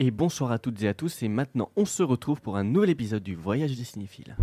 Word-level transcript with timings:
Et 0.00 0.10
bonsoir 0.10 0.50
à 0.50 0.58
toutes 0.58 0.82
et 0.82 0.88
à 0.88 0.94
tous, 0.94 1.22
et 1.22 1.28
maintenant 1.28 1.70
on 1.76 1.84
se 1.84 2.02
retrouve 2.02 2.40
pour 2.40 2.56
un 2.56 2.64
nouvel 2.64 2.90
épisode 2.90 3.22
du 3.22 3.36
Voyage 3.36 3.76
des 3.76 3.84
cinéphiles. 3.84 4.36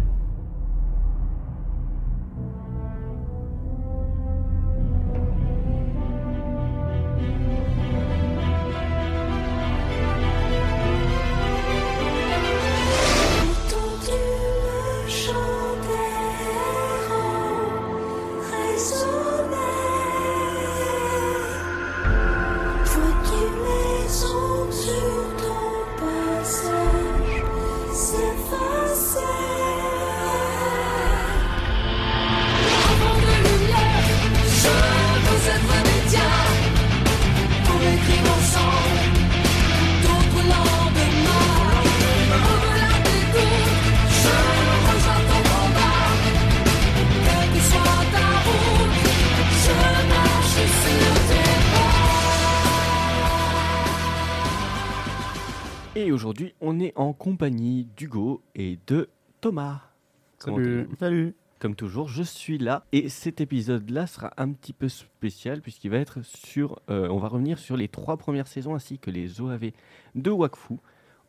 Salut. 61.02 61.34
Comme 61.58 61.74
toujours, 61.74 62.10
je 62.10 62.22
suis 62.22 62.60
là 62.60 62.86
et 62.92 63.10
cet 63.10 63.42
épisode-là 63.42 64.06
sera 64.06 64.34
un 64.38 64.52
petit 64.52 64.72
peu 64.72 64.88
spécial 64.88 65.60
puisqu'il 65.60 65.90
va 65.90 65.98
être 65.98 66.22
sur. 66.22 66.80
euh, 66.92 67.10
on 67.10 67.18
va 67.18 67.28
revenir 67.28 67.58
sur 67.58 67.76
les 67.76 67.88
trois 67.88 68.18
premières 68.18 68.46
saisons 68.46 68.76
ainsi 68.76 69.00
que 69.00 69.10
les 69.10 69.42
OAV 69.42 69.72
de 70.14 70.30
Wakfu 70.30 70.76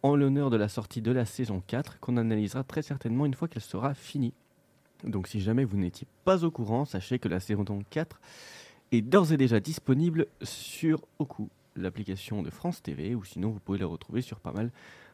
en 0.02 0.14
l'honneur 0.14 0.50
de 0.50 0.58
la 0.58 0.68
sortie 0.68 1.00
de 1.00 1.10
la 1.10 1.24
saison 1.24 1.62
4 1.66 2.00
qu'on 2.00 2.18
analysera 2.18 2.64
très 2.64 2.82
certainement 2.82 3.24
une 3.24 3.32
fois 3.32 3.48
qu'elle 3.48 3.62
sera 3.62 3.94
finie. 3.94 4.34
Donc 5.04 5.26
si 5.26 5.40
jamais 5.40 5.64
vous 5.64 5.78
n'étiez 5.78 6.06
pas 6.26 6.44
au 6.44 6.50
courant, 6.50 6.84
sachez 6.84 7.18
que 7.18 7.28
la 7.28 7.40
saison 7.40 7.64
4 7.88 8.20
est 8.90 9.00
d'ores 9.00 9.32
et 9.32 9.38
déjà 9.38 9.58
disponible 9.58 10.26
sur 10.42 11.00
Oku, 11.18 11.48
l'application 11.76 12.42
de 12.42 12.50
France 12.50 12.82
TV, 12.82 13.14
ou 13.14 13.24
sinon 13.24 13.48
vous 13.48 13.60
pouvez 13.60 13.78
la 13.78 13.86
retrouver 13.86 14.20
sur 14.20 14.38
pas 14.38 14.52
mal 14.52 14.70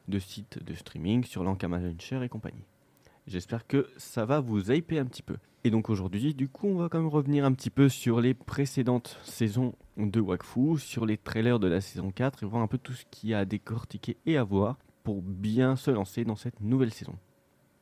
de 0.09 0.19
sites 0.19 0.61
de 0.65 0.75
streaming, 0.75 1.23
sur 1.23 1.45
l'Ankama 1.45 1.79
Launcher 1.79 2.25
et 2.25 2.29
compagnie. 2.29 2.65
J'espère 3.29 3.67
que 3.67 3.89
ça 3.99 4.25
va 4.25 4.41
vous 4.41 4.73
hyper 4.73 5.03
un 5.03 5.07
petit 5.07 5.23
peu. 5.23 5.37
Et 5.65 5.71
donc 5.71 5.91
aujourd'hui, 5.91 6.35
du 6.35 6.49
coup, 6.49 6.67
on 6.67 6.77
va 6.77 6.89
quand 6.89 6.99
même 6.99 7.09
revenir 7.09 7.45
un 7.45 7.53
petit 7.53 7.69
peu 7.69 7.89
sur 7.91 8.21
les 8.23 8.33
précédentes 8.33 9.19
saisons 9.23 9.75
de 9.99 10.19
Wakfu, 10.21 10.79
sur 10.79 11.05
les 11.05 11.19
trailers 11.19 11.59
de 11.59 11.67
la 11.67 11.83
saison 11.83 12.11
4 12.11 12.43
et 12.43 12.47
voir 12.47 12.63
un 12.63 12.67
peu 12.69 12.79
tout 12.79 12.95
ce 12.95 13.05
qu'il 13.11 13.29
y 13.31 13.35
a 13.35 13.41
à 13.41 13.45
décortiquer 13.45 14.17
et 14.25 14.39
à 14.39 14.45
voir 14.45 14.79
pour 15.05 15.21
bien 15.21 15.77
se 15.77 15.91
lancer 15.91 16.25
dans 16.25 16.37
cette 16.37 16.61
nouvelle 16.61 16.93
saison. 16.93 17.17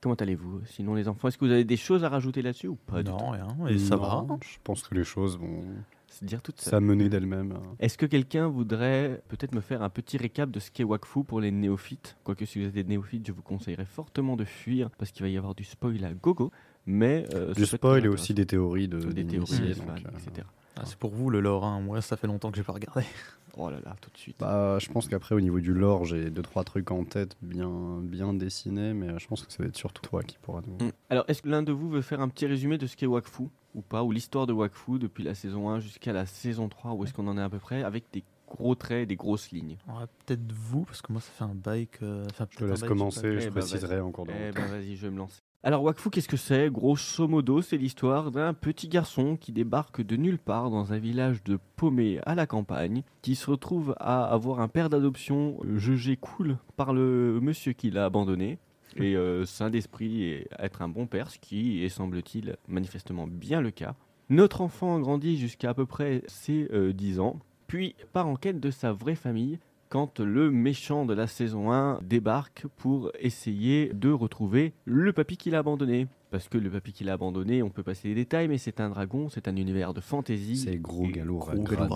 Comment 0.00 0.16
allez-vous 0.16 0.62
Sinon 0.66 0.94
les 0.94 1.06
enfants, 1.06 1.28
est-ce 1.28 1.38
que 1.38 1.44
vous 1.44 1.53
avez 1.53 1.64
des 1.64 1.77
choses 1.77 2.03
à 2.03 2.08
rajouter 2.08 2.42
là-dessus 2.42 2.69
ou 2.69 2.77
pas 2.77 3.03
du 3.03 3.10
non, 3.10 3.19
tout? 3.19 3.31
rien. 3.31 3.48
Et 3.69 3.78
ça 3.78 3.97
va 3.97 4.25
Non, 4.27 4.38
Je 4.42 4.58
pense 4.64 4.83
que 4.83 4.94
les 4.94 5.05
choses 5.05 5.38
vont 5.38 5.62
C'est 6.08 6.24
dire 6.24 6.40
tout 6.40 6.52
ça. 6.56 6.70
s'amener 6.70 7.08
d'elles-mêmes. 7.08 7.52
hein. 7.52 7.74
Est-ce 7.78 7.98
que 7.98 8.06
quelqu'un 8.06 8.48
voudrait 8.48 9.22
peut-être 9.28 9.54
me 9.54 9.60
faire 9.60 9.82
un 9.82 9.90
petit 9.90 10.16
récap 10.16 10.50
de 10.50 10.60
ce 10.60 10.70
qu'est 10.70 10.84
Wakfu 10.84 11.24
pour 11.24 11.40
les 11.40 11.50
néophytes? 11.50 12.16
Quoique 12.24 12.44
si 12.46 12.58
vous 12.60 12.66
êtes 12.66 12.72
des 12.74 12.84
néophytes, 12.84 13.26
je 13.26 13.32
vous 13.32 13.42
conseillerais 13.42 13.84
fortement 13.84 14.36
de 14.36 14.44
fuir 14.44 14.88
parce 14.98 15.10
qu'il 15.10 15.22
va 15.24 15.28
y 15.28 15.36
avoir 15.36 15.54
du 15.54 15.64
spoil 15.64 16.02
à 16.04 16.12
gogo. 16.14 16.50
Mais 16.86 17.26
euh, 17.34 17.52
Du 17.52 17.66
spoil 17.66 18.04
et 18.04 18.08
aussi 18.08 18.32
des 18.32 18.46
théories 18.46 18.88
de 18.88 18.98
des 18.98 19.26
théories, 19.26 19.75
donc, 19.75 19.86
fans, 19.86 19.94
euh, 20.06 20.19
etc. 20.19 20.47
Ah, 20.76 20.82
c'est 20.84 20.97
pour 20.97 21.10
vous 21.10 21.31
le 21.31 21.41
lore. 21.41 21.64
Hein. 21.64 21.81
Moi, 21.81 22.00
ça 22.00 22.16
fait 22.16 22.26
longtemps 22.26 22.50
que 22.50 22.56
j'ai 22.56 22.62
pas 22.64 22.72
regardé. 22.72 23.02
Oh 23.58 23.70
là 23.70 23.78
là, 23.86 23.97
tout 24.02 24.10
de 24.10 24.19
suite. 24.19 24.36
Bah, 24.38 24.76
je 24.78 24.86
pense 24.91 25.08
qu'après, 25.08 25.34
au 25.34 25.41
niveau 25.41 25.60
du 25.60 25.72
lore, 25.72 26.04
j'ai 26.04 26.28
deux 26.28 26.42
trois 26.42 26.62
trucs 26.62 26.91
en 26.91 27.04
tête 27.04 27.38
bien, 27.41 27.70
bien 28.02 28.34
dessinés, 28.34 28.92
mais 28.92 29.19
je 29.19 29.26
pense 29.26 29.47
que 29.47 29.50
ça 29.50 29.62
va 29.62 29.69
être 29.70 29.78
surtout 29.78 30.02
toi 30.02 30.22
qui 30.22 30.36
pourra 30.36 30.60
nous. 30.66 30.86
Mm. 30.86 30.91
Alors, 31.08 31.25
est-ce 31.28 31.41
que 31.41 31.48
l'un 31.48 31.62
de 31.62 31.72
vous 31.72 31.88
veut 31.88 32.02
faire 32.02 32.20
un 32.20 32.28
petit 32.28 32.44
résumé 32.44 32.76
de 32.76 32.86
ce 32.86 32.94
qu'est 32.98 33.06
Wakfu? 33.06 33.44
Ou 33.76 33.82
pas 33.82 34.03
Ou 34.03 34.10
l'histoire 34.10 34.47
de 34.47 34.53
Wakfu 34.53 34.98
depuis 34.98 35.22
la 35.22 35.34
saison 35.37 35.70
1 35.70 35.78
jusqu'à 35.81 36.12
la 36.12 36.26
saison 36.26 36.69
3 36.69 36.92
Où 36.94 37.04
est-ce 37.04 37.12
qu'on 37.14 37.28
en 37.28 37.38
est 37.38 37.42
à 37.42 37.48
peu 37.48 37.59
près 37.59 37.82
Avec 37.84 38.04
des 38.12 38.25
gros 38.48 38.75
traits, 38.75 39.09
des 39.09 39.16
grosses 39.16 39.50
lignes. 39.50 39.76
Va 39.87 40.06
peut-être 40.25 40.53
vous, 40.53 40.84
parce 40.84 41.03
que 41.03 41.12
moi, 41.12 41.20
ça 41.20 41.31
fait 41.32 41.44
un 41.44 41.54
bail 41.54 41.87
que. 41.88 42.25
Enfin, 42.31 42.47
Je 42.50 42.56
te 42.59 42.64
laisse 42.64 42.82
commencer, 42.82 43.41
je 43.41 43.47
Eh 43.47 43.50
ben, 43.50 43.60
préciserai 43.60 44.00
en 44.00 44.10
cours 44.12 44.26
de 44.26 44.32
Eh 44.32 44.47
route. 44.47 44.54
ben 44.56 44.66
vas-y, 44.66 44.97
je 44.97 45.06
vais 45.06 45.12
me 45.12 45.19
lancer. 45.19 45.41
Alors 45.64 45.82
Wakfu, 45.82 46.10
qu'est-ce 46.10 46.28
que 46.28 46.37
c'est? 46.37 46.70
Grosso 46.70 47.26
modo, 47.26 47.60
c'est 47.60 47.76
l'histoire 47.76 48.31
d'un 48.31 48.54
petit 48.54 48.87
garçon 48.87 49.37
qui 49.37 49.50
débarque 49.50 50.00
de 50.00 50.14
nulle 50.14 50.38
part 50.38 50.70
dans 50.70 50.93
un 50.93 50.98
village 50.98 51.43
de 51.43 51.58
paumés 51.75 52.20
à 52.25 52.37
la 52.37 52.47
campagne, 52.47 53.03
qui 53.20 53.34
se 53.34 53.50
retrouve 53.50 53.97
à 53.98 54.26
avoir 54.26 54.60
un 54.60 54.69
père 54.69 54.88
d'adoption 54.91 55.58
jugé 55.75 56.16
cool 56.16 56.56
par 56.76 56.94
le 56.94 57.41
monsieur 57.43 57.72
qui 57.72 57.91
l'a 57.91 58.04
abandonné, 58.04 58.58
et 58.96 59.16
euh, 59.16 59.44
saint 59.44 59.70
d'esprit 59.70 60.22
et 60.22 60.48
être 60.58 60.82
un 60.82 60.88
bon 60.88 61.06
père, 61.06 61.30
ce 61.30 61.38
qui 61.38 61.84
est, 61.84 61.88
semble-t-il, 61.88 62.56
manifestement 62.68 63.26
bien 63.26 63.60
le 63.60 63.70
cas. 63.70 63.94
Notre 64.28 64.60
enfant 64.60 64.98
grandit 64.98 65.38
jusqu'à 65.38 65.70
à 65.70 65.74
peu 65.74 65.86
près 65.86 66.22
ses 66.26 66.68
euh, 66.72 66.92
10 66.92 67.20
ans, 67.20 67.38
puis 67.66 67.94
part 68.12 68.26
en 68.26 68.36
quête 68.36 68.60
de 68.60 68.70
sa 68.70 68.92
vraie 68.92 69.14
famille, 69.14 69.58
quand 69.88 70.20
le 70.20 70.50
méchant 70.50 71.06
de 71.06 71.14
la 71.14 71.26
saison 71.26 71.70
1 71.70 72.00
débarque 72.02 72.66
pour 72.76 73.12
essayer 73.20 73.92
de 73.94 74.10
retrouver 74.10 74.72
le 74.84 75.12
papy 75.12 75.36
qu'il 75.36 75.54
a 75.54 75.58
abandonné. 75.58 76.08
Parce 76.30 76.48
que 76.48 76.58
le 76.58 76.70
papy 76.70 76.92
qu'il 76.92 77.08
a 77.08 77.12
abandonné, 77.12 77.62
on 77.62 77.70
peut 77.70 77.84
passer 77.84 78.08
les 78.08 78.14
détails, 78.14 78.48
mais 78.48 78.58
c'est 78.58 78.80
un 78.80 78.90
dragon, 78.90 79.28
c'est 79.28 79.46
un 79.46 79.56
univers 79.56 79.94
de 79.94 80.00
fantasy. 80.00 80.56
C'est 80.56 80.76
gros 80.76 81.06
galop 81.06 81.38
Gros. 81.38 81.86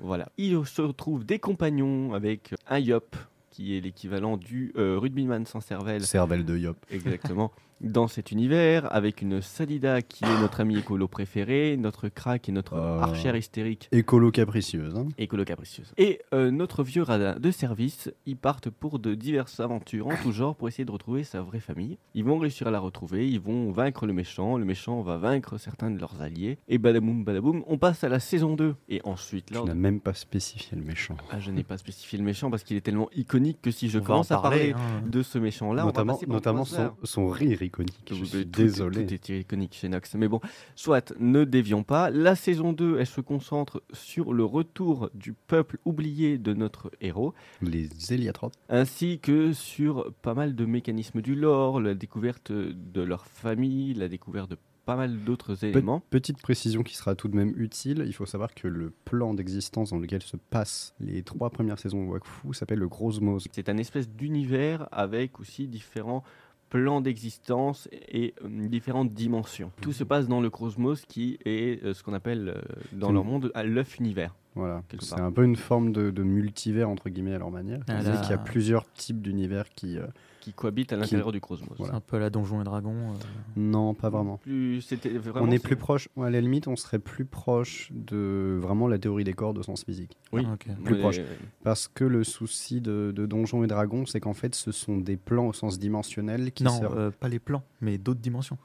Voilà. 0.00 0.28
Il 0.36 0.66
se 0.66 0.82
retrouve 0.82 1.24
des 1.24 1.38
compagnons 1.38 2.12
avec 2.12 2.54
un 2.66 2.78
Yop, 2.80 3.16
qui 3.50 3.76
est 3.76 3.80
l'équivalent 3.80 4.36
du 4.36 4.72
euh, 4.76 4.98
rugbyman 4.98 5.44
sans 5.44 5.60
cervelle, 5.60 6.06
Cervelle 6.06 6.44
de 6.44 6.56
Yop. 6.56 6.78
exactement, 6.90 7.52
dans 7.80 8.08
cet 8.08 8.30
univers, 8.32 8.92
avec 8.94 9.22
une 9.22 9.40
Salida 9.40 10.02
qui 10.02 10.24
est 10.24 10.40
notre 10.40 10.60
ami 10.60 10.78
écolo 10.78 11.08
préféré, 11.08 11.76
notre 11.78 12.08
crack 12.08 12.48
et 12.48 12.52
notre 12.52 12.74
Oh. 12.74 13.02
archère 13.02 13.36
hystérique 13.36 13.88
Écolo 13.92 14.30
capricieuse. 14.30 14.94
hein. 14.96 15.06
écolo 15.18 15.44
capricieuse. 15.44 15.92
Et 15.98 16.20
euh, 16.34 16.50
notre 16.50 16.82
vieux 16.82 17.02
radin 17.02 17.36
de 17.38 17.50
service, 17.50 18.10
ils 18.26 18.36
partent 18.36 18.70
pour 18.70 18.98
de 18.98 19.14
diverses 19.14 19.60
aventures 19.60 20.06
en 20.08 20.16
tout 20.22 20.32
genre 20.32 20.54
pour 20.56 20.68
essayer 20.68 20.84
de 20.84 20.90
retrouver 20.92 21.24
sa 21.24 21.40
vraie 21.42 21.60
famille. 21.60 21.98
Ils 22.14 22.24
vont 22.24 22.38
réussir 22.38 22.66
à 22.66 22.70
la 22.70 22.80
retrouver, 22.80 23.28
ils 23.28 23.40
vont 23.40 23.70
vaincre 23.72 24.06
le 24.06 24.12
méchant, 24.12 24.56
le 24.58 24.64
méchant 24.64 25.00
va 25.02 25.16
vaincre 25.16 25.58
certains 25.58 25.90
de 25.90 25.98
leurs 25.98 26.20
alliés, 26.20 26.58
et 26.68 26.78
badaboum 26.78 27.24
badaboum, 27.24 27.62
on 27.66 27.78
passe 27.78 28.04
à 28.04 28.08
la 28.08 28.20
saison 28.20 28.54
2. 28.56 28.74
Et 28.88 29.00
ensuite, 29.04 29.46
Tu 29.46 29.54
lors 29.54 29.66
n'as 29.66 29.74
de- 29.74 29.78
même 29.78 30.00
pas 30.00 30.14
spécifié 30.14 30.76
le 30.76 30.84
méchant. 30.84 31.16
Ah, 31.30 31.38
je 31.40 31.50
n'ai 31.50 31.62
pas 31.64 31.78
spécifié 31.78 32.18
le 32.18 32.24
méchant 32.24 32.50
parce 32.50 32.62
qu'il 32.62 32.76
est 32.76 32.80
tellement 32.82 33.08
iconique 33.16 33.58
que 33.62 33.70
si 33.70 33.88
je 33.88 33.98
On 33.98 34.02
commence 34.02 34.30
en 34.30 34.38
à 34.38 34.42
parler 34.42 34.72
hein. 34.76 35.02
de 35.06 35.22
ce 35.22 35.38
méchant-là, 35.38 35.82
on 35.82 35.86
va 35.86 35.92
notamment 35.92 36.18
notamment 36.28 36.64
son, 36.64 36.90
son 37.04 37.28
rire 37.28 37.62
iconique. 37.70 38.10
Je 38.10 38.24
suis 38.24 38.44
tout- 38.46 38.62
désolé. 38.62 39.06
Tout 39.06 39.14
est 39.32 39.40
iconique 39.40 39.74
chez 39.74 39.88
Nox. 39.88 40.14
Mais 40.14 40.28
bon, 40.28 40.40
soit, 40.76 41.14
ne 41.18 41.44
dévions 41.44 41.82
pas. 41.82 42.10
La 42.10 42.34
saison 42.34 42.72
2, 42.72 42.98
elle 42.98 43.06
se 43.06 43.20
concentre 43.20 43.82
sur 43.92 44.32
le 44.32 44.44
retour 44.44 45.10
du 45.14 45.32
peuple 45.32 45.78
oublié 45.84 46.36
de 46.38 46.52
notre 46.52 46.90
héros, 47.00 47.32
Les 47.62 47.88
héliatropes. 48.12 48.54
ainsi 48.68 49.18
que 49.20 49.52
sur 49.52 50.12
pas 50.22 50.34
mal 50.34 50.54
de 50.54 50.64
mécanismes 50.66 51.22
du 51.22 51.34
lore, 51.34 51.80
la 51.80 51.94
découverte 51.94 52.52
de 52.52 53.00
leur 53.00 53.26
famille, 53.26 53.94
la 53.94 54.08
découverte 54.08 54.50
de 54.50 54.56
pas 54.86 54.96
mal 54.96 55.22
d'autres 55.24 55.64
éléments. 55.64 56.02
Petite 56.10 56.40
précision 56.42 56.82
qui 56.82 56.96
sera 56.96 57.14
tout 57.14 57.28
de 57.28 57.36
même 57.36 57.52
utile, 57.56 58.02
il 58.06 58.12
faut 58.14 58.26
savoir 58.26 58.52
que 58.54 58.66
le 58.66 58.90
plan 59.04 59.34
d'existence 59.34 59.90
dans 59.90 59.98
lequel 59.98 60.22
se 60.22 60.36
passent 60.36 60.94
les 60.98 61.22
trois 61.22 61.50
premières 61.50 61.78
saisons 61.78 62.02
de 62.04 62.08
Wakfu 62.10 62.52
s'appelle 62.54 62.78
le 62.80 62.88
Grosmos. 62.88 63.46
C'est 63.52 63.68
un 63.68 63.76
espèce 63.76 64.08
d'univers 64.08 64.88
avec 64.90 65.38
aussi 65.38 65.68
différents 65.68 66.24
plans 66.70 67.00
d'existence 67.00 67.88
et 68.08 68.32
euh, 68.44 68.68
différentes 68.68 69.12
dimensions. 69.12 69.70
Tout 69.82 69.92
se 69.92 70.04
passe 70.04 70.28
dans 70.28 70.40
le 70.40 70.48
cosmos 70.50 71.04
qui 71.04 71.38
est 71.44 71.82
euh, 71.84 71.92
ce 71.92 72.02
qu'on 72.02 72.14
appelle 72.14 72.54
euh, 72.56 72.60
dans 72.92 73.12
leur 73.12 73.24
monde 73.24 73.52
l'œuf 73.64 73.98
univers. 73.98 74.34
Voilà, 74.54 74.82
c'est 74.98 75.20
un 75.20 75.30
peu 75.30 75.44
une 75.44 75.56
forme 75.56 75.92
de, 75.92 76.10
de 76.10 76.22
multivers 76.22 76.88
entre 76.88 77.08
guillemets 77.08 77.34
à 77.34 77.38
leur 77.38 77.50
manière. 77.50 77.80
Ah 77.88 78.02
qu'il 78.22 78.30
y 78.30 78.34
a 78.34 78.38
plusieurs 78.38 78.90
types 78.92 79.20
d'univers 79.20 79.68
qui. 79.74 79.98
euh, 79.98 80.06
qui 80.40 80.52
cohabitent 80.52 80.92
à 80.92 80.96
l'intérieur 80.96 81.30
du 81.32 81.40
cosmos. 81.40 81.68
Voilà. 81.76 81.92
C'est 81.92 81.96
un 81.96 82.00
peu 82.00 82.18
la 82.18 82.30
Donjon 82.30 82.60
et 82.60 82.64
Dragon. 82.64 82.92
euh. 82.94 83.14
Non, 83.56 83.94
pas 83.94 84.08
vraiment. 84.10 84.38
Plus, 84.38 84.80
c'était 84.82 85.10
vraiment. 85.10 85.46
on 85.46 85.50
est 85.50 85.58
plus 85.62 85.76
proche, 85.76 86.08
à 86.20 86.30
la 86.30 86.40
limite, 86.40 86.66
on 86.68 86.76
serait 86.76 86.98
plus 86.98 87.24
proche 87.24 87.90
de 87.92 88.58
vraiment 88.60 88.88
la 88.88 88.98
théorie 88.98 89.24
des 89.24 89.34
cordes 89.34 89.58
au 89.58 89.62
sens 89.62 89.84
physique. 89.84 90.16
Oui. 90.32 90.42
Ah, 90.46 90.54
ok. 90.54 90.66
plus 90.84 90.98
proche. 90.98 91.20
Parce 91.62 91.86
que 91.88 92.04
le 92.04 92.24
souci 92.24 92.80
de, 92.80 93.12
de 93.14 93.26
Donjons 93.26 93.62
et 93.64 93.66
Dragons, 93.66 94.06
c'est 94.06 94.20
qu'en 94.20 94.34
fait, 94.34 94.54
ce 94.54 94.72
sont 94.72 94.96
des 94.98 95.16
plans 95.16 95.46
au 95.48 95.52
sens 95.52 95.78
dimensionnel 95.78 96.52
qui 96.52 96.64
Non, 96.64 96.78
servent. 96.78 96.98
euh, 96.98 97.10
pas 97.10 97.28
les 97.28 97.38
plans, 97.38 97.62
mais 97.80 97.98
d'autres 97.98 98.20
dimensions. 98.20 98.58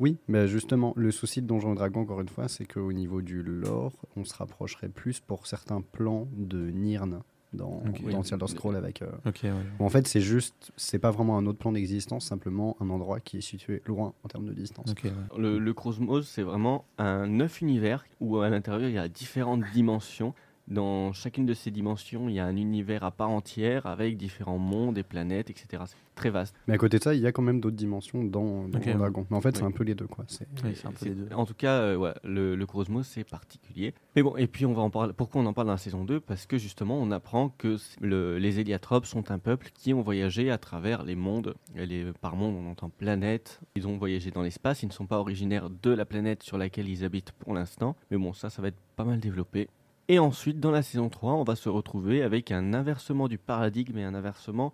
Oui, 0.00 0.16
mais 0.26 0.48
justement, 0.48 0.92
le 0.96 1.12
souci 1.12 1.42
de 1.42 1.46
Donjons 1.46 1.72
et 1.72 1.76
Dragons, 1.76 2.00
encore 2.00 2.20
une 2.20 2.28
fois, 2.28 2.48
c'est 2.48 2.64
qu'au 2.64 2.92
niveau 2.92 3.22
du 3.22 3.42
lore, 3.42 3.92
on 4.16 4.24
se 4.24 4.34
rapprocherait 4.34 4.88
plus 4.88 5.20
pour 5.20 5.46
certains 5.46 5.80
plans 5.80 6.26
de 6.36 6.70
Nirn. 6.70 7.20
Dans, 7.52 7.82
Ok. 7.88 8.10
dans 8.10 8.22
Elder 8.22 8.46
Scroll 8.46 8.76
avec. 8.76 9.02
euh, 9.02 9.06
ouais. 9.26 9.52
en 9.78 9.88
fait, 9.88 10.06
c'est 10.06 10.20
juste, 10.20 10.72
c'est 10.76 10.98
pas 10.98 11.10
vraiment 11.10 11.36
un 11.38 11.46
autre 11.46 11.58
plan 11.58 11.72
d'existence, 11.72 12.24
simplement 12.26 12.76
un 12.80 12.90
endroit 12.90 13.20
qui 13.20 13.38
est 13.38 13.42
situé 13.42 13.82
loin 13.86 14.14
en 14.24 14.28
termes 14.28 14.46
de 14.46 14.52
distance. 14.52 14.94
Ouais. 15.04 15.10
Le, 15.38 15.58
le 15.58 15.74
Cosmos, 15.74 16.26
c'est 16.28 16.42
vraiment 16.42 16.84
un 16.98 17.26
neuf 17.26 17.60
univers 17.60 18.04
où 18.20 18.38
à 18.38 18.48
l'intérieur 18.48 18.88
il 18.88 18.94
y 18.94 18.98
a 18.98 19.08
différentes 19.08 19.62
dimensions. 19.74 20.34
Dans 20.68 21.12
chacune 21.12 21.44
de 21.44 21.54
ces 21.54 21.70
dimensions, 21.70 22.28
il 22.28 22.36
y 22.36 22.40
a 22.40 22.46
un 22.46 22.56
univers 22.56 23.02
à 23.02 23.10
part 23.10 23.30
entière 23.30 23.84
avec 23.86 24.16
différents 24.16 24.58
mondes 24.58 24.96
et 24.96 25.02
planètes, 25.02 25.50
etc. 25.50 25.82
C'est 25.86 25.96
très 26.14 26.30
vaste. 26.30 26.54
Mais 26.68 26.74
à 26.74 26.78
côté 26.78 26.98
de 26.98 27.02
ça, 27.02 27.14
il 27.14 27.20
y 27.20 27.26
a 27.26 27.32
quand 27.32 27.42
même 27.42 27.60
d'autres 27.60 27.76
dimensions 27.76 28.22
dans, 28.24 28.68
dans 28.68 28.78
Ok, 28.78 28.86
le 28.86 28.92
ouais. 28.92 28.98
dragon. 28.98 29.26
Mais 29.30 29.36
en 29.36 29.40
fait, 29.40 29.56
c'est 29.56 29.64
un 29.64 29.72
peu 29.72 29.82
les 29.84 29.94
deux, 29.94 30.06
quoi. 30.06 30.24
C'est- 30.28 30.46
Oui, 30.64 30.72
c'est 30.76 30.86
un 30.86 30.92
peu 30.92 31.06
les 31.06 31.14
deux. 31.14 31.28
En 31.34 31.44
tout 31.46 31.54
cas, 31.54 31.80
euh, 31.80 31.96
ouais, 31.96 32.12
le, 32.22 32.54
le 32.54 32.66
Cosmos, 32.66 33.06
c'est 33.06 33.24
particulier. 33.28 33.92
Mais 34.14 34.22
bon, 34.22 34.36
et 34.36 34.46
puis 34.46 34.64
on 34.64 34.72
va 34.72 34.82
en 34.82 34.90
parler. 34.90 35.12
Pourquoi 35.14 35.42
on 35.42 35.46
en 35.46 35.52
parle 35.52 35.66
dans 35.66 35.72
la 35.74 35.78
saison 35.78 36.04
2 36.04 36.20
Parce 36.20 36.46
que 36.46 36.58
justement, 36.58 36.96
on 36.96 37.10
apprend 37.10 37.48
que 37.50 37.76
le- 38.00 38.38
les 38.38 38.60
Héliatropes 38.60 39.06
sont 39.06 39.30
un 39.32 39.38
peuple 39.40 39.70
qui 39.74 39.92
ont 39.92 40.00
voyagé 40.02 40.50
à 40.50 40.58
travers 40.58 41.02
les 41.02 41.16
mondes. 41.16 41.54
Les, 41.74 42.12
par 42.20 42.36
monde, 42.36 42.54
on 42.56 42.70
entend 42.70 42.88
planète. 42.88 43.60
Ils 43.74 43.88
ont 43.88 43.96
voyagé 43.98 44.30
dans 44.30 44.42
l'espace. 44.42 44.82
Ils 44.84 44.88
ne 44.88 44.92
sont 44.92 45.06
pas 45.06 45.18
originaires 45.18 45.68
de 45.70 45.90
la 45.90 46.04
planète 46.04 46.42
sur 46.44 46.56
laquelle 46.56 46.88
ils 46.88 47.04
habitent 47.04 47.32
pour 47.32 47.52
l'instant. 47.52 47.96
Mais 48.10 48.16
bon, 48.16 48.32
ça, 48.32 48.48
ça 48.48 48.62
va 48.62 48.68
être 48.68 48.78
pas 48.96 49.04
mal 49.04 49.18
développé. 49.18 49.68
Et 50.08 50.18
ensuite, 50.18 50.60
dans 50.60 50.70
la 50.70 50.82
saison 50.82 51.08
3, 51.08 51.34
on 51.34 51.44
va 51.44 51.56
se 51.56 51.68
retrouver 51.68 52.22
avec 52.22 52.50
un 52.50 52.74
inversement 52.74 53.28
du 53.28 53.38
paradigme 53.38 53.98
et 53.98 54.04
un 54.04 54.14
inversement 54.14 54.72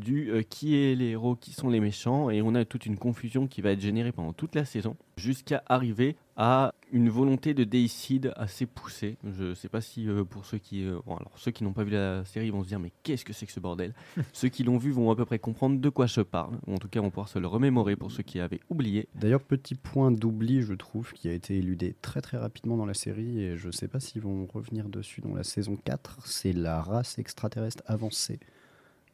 du 0.00 0.30
euh, 0.30 0.42
qui 0.42 0.76
est 0.76 0.96
les 0.96 1.10
héros, 1.10 1.36
qui 1.36 1.52
sont 1.52 1.68
les 1.68 1.78
méchants, 1.78 2.30
et 2.30 2.42
on 2.42 2.54
a 2.54 2.64
toute 2.64 2.86
une 2.86 2.96
confusion 2.96 3.46
qui 3.46 3.60
va 3.60 3.70
être 3.70 3.80
générée 3.80 4.10
pendant 4.10 4.32
toute 4.32 4.54
la 4.54 4.64
saison, 4.64 4.96
jusqu'à 5.16 5.62
arriver 5.66 6.16
à 6.36 6.74
une 6.92 7.10
volonté 7.10 7.54
de 7.54 7.64
déicide 7.64 8.32
assez 8.36 8.66
poussée. 8.66 9.16
Je 9.24 9.44
ne 9.44 9.54
sais 9.54 9.68
pas 9.68 9.80
si 9.80 10.08
euh, 10.08 10.24
pour 10.24 10.46
ceux 10.46 10.58
qui, 10.58 10.84
euh, 10.84 10.98
bon, 11.06 11.16
alors 11.16 11.32
ceux 11.36 11.50
qui 11.50 11.62
n'ont 11.62 11.72
pas 11.72 11.84
vu 11.84 11.90
la 11.90 12.24
série 12.24 12.50
vont 12.50 12.62
se 12.62 12.68
dire 12.68 12.80
mais 12.80 12.92
qu'est-ce 13.02 13.24
que 13.24 13.32
c'est 13.32 13.46
que 13.46 13.52
ce 13.52 13.60
bordel? 13.60 13.94
Ceux 14.32 14.48
qui 14.48 14.64
l'ont 14.64 14.78
vu 14.78 14.90
vont 14.90 15.10
à 15.10 15.16
peu 15.16 15.24
près 15.24 15.38
comprendre 15.38 15.78
de 15.78 15.88
quoi 15.88 16.06
je 16.06 16.22
parle, 16.22 16.58
ou 16.66 16.74
en 16.74 16.78
tout 16.78 16.88
cas 16.88 17.00
vont 17.00 17.10
pouvoir 17.10 17.28
se 17.28 17.38
le 17.38 17.46
remémorer 17.46 17.94
pour 17.94 18.10
ceux 18.10 18.22
qui 18.22 18.40
avaient 18.40 18.60
oublié. 18.70 19.08
D'ailleurs, 19.14 19.42
petit 19.42 19.74
point 19.74 20.10
d'oubli, 20.10 20.62
je 20.62 20.74
trouve, 20.74 21.12
qui 21.12 21.28
a 21.28 21.32
été 21.32 21.56
éludé 21.56 21.94
très 22.00 22.20
très 22.20 22.38
rapidement 22.38 22.76
dans 22.76 22.86
la 22.86 22.94
série, 22.94 23.42
et 23.42 23.56
je 23.56 23.70
sais 23.70 23.88
pas 23.88 24.00
s'ils 24.00 24.22
vont 24.22 24.46
revenir 24.46 24.88
dessus 24.88 25.20
dans 25.20 25.34
la 25.34 25.44
saison 25.44 25.76
4, 25.76 26.26
c'est 26.26 26.52
la 26.52 26.80
race 26.80 27.18
extraterrestre 27.18 27.82
avancée. 27.86 28.40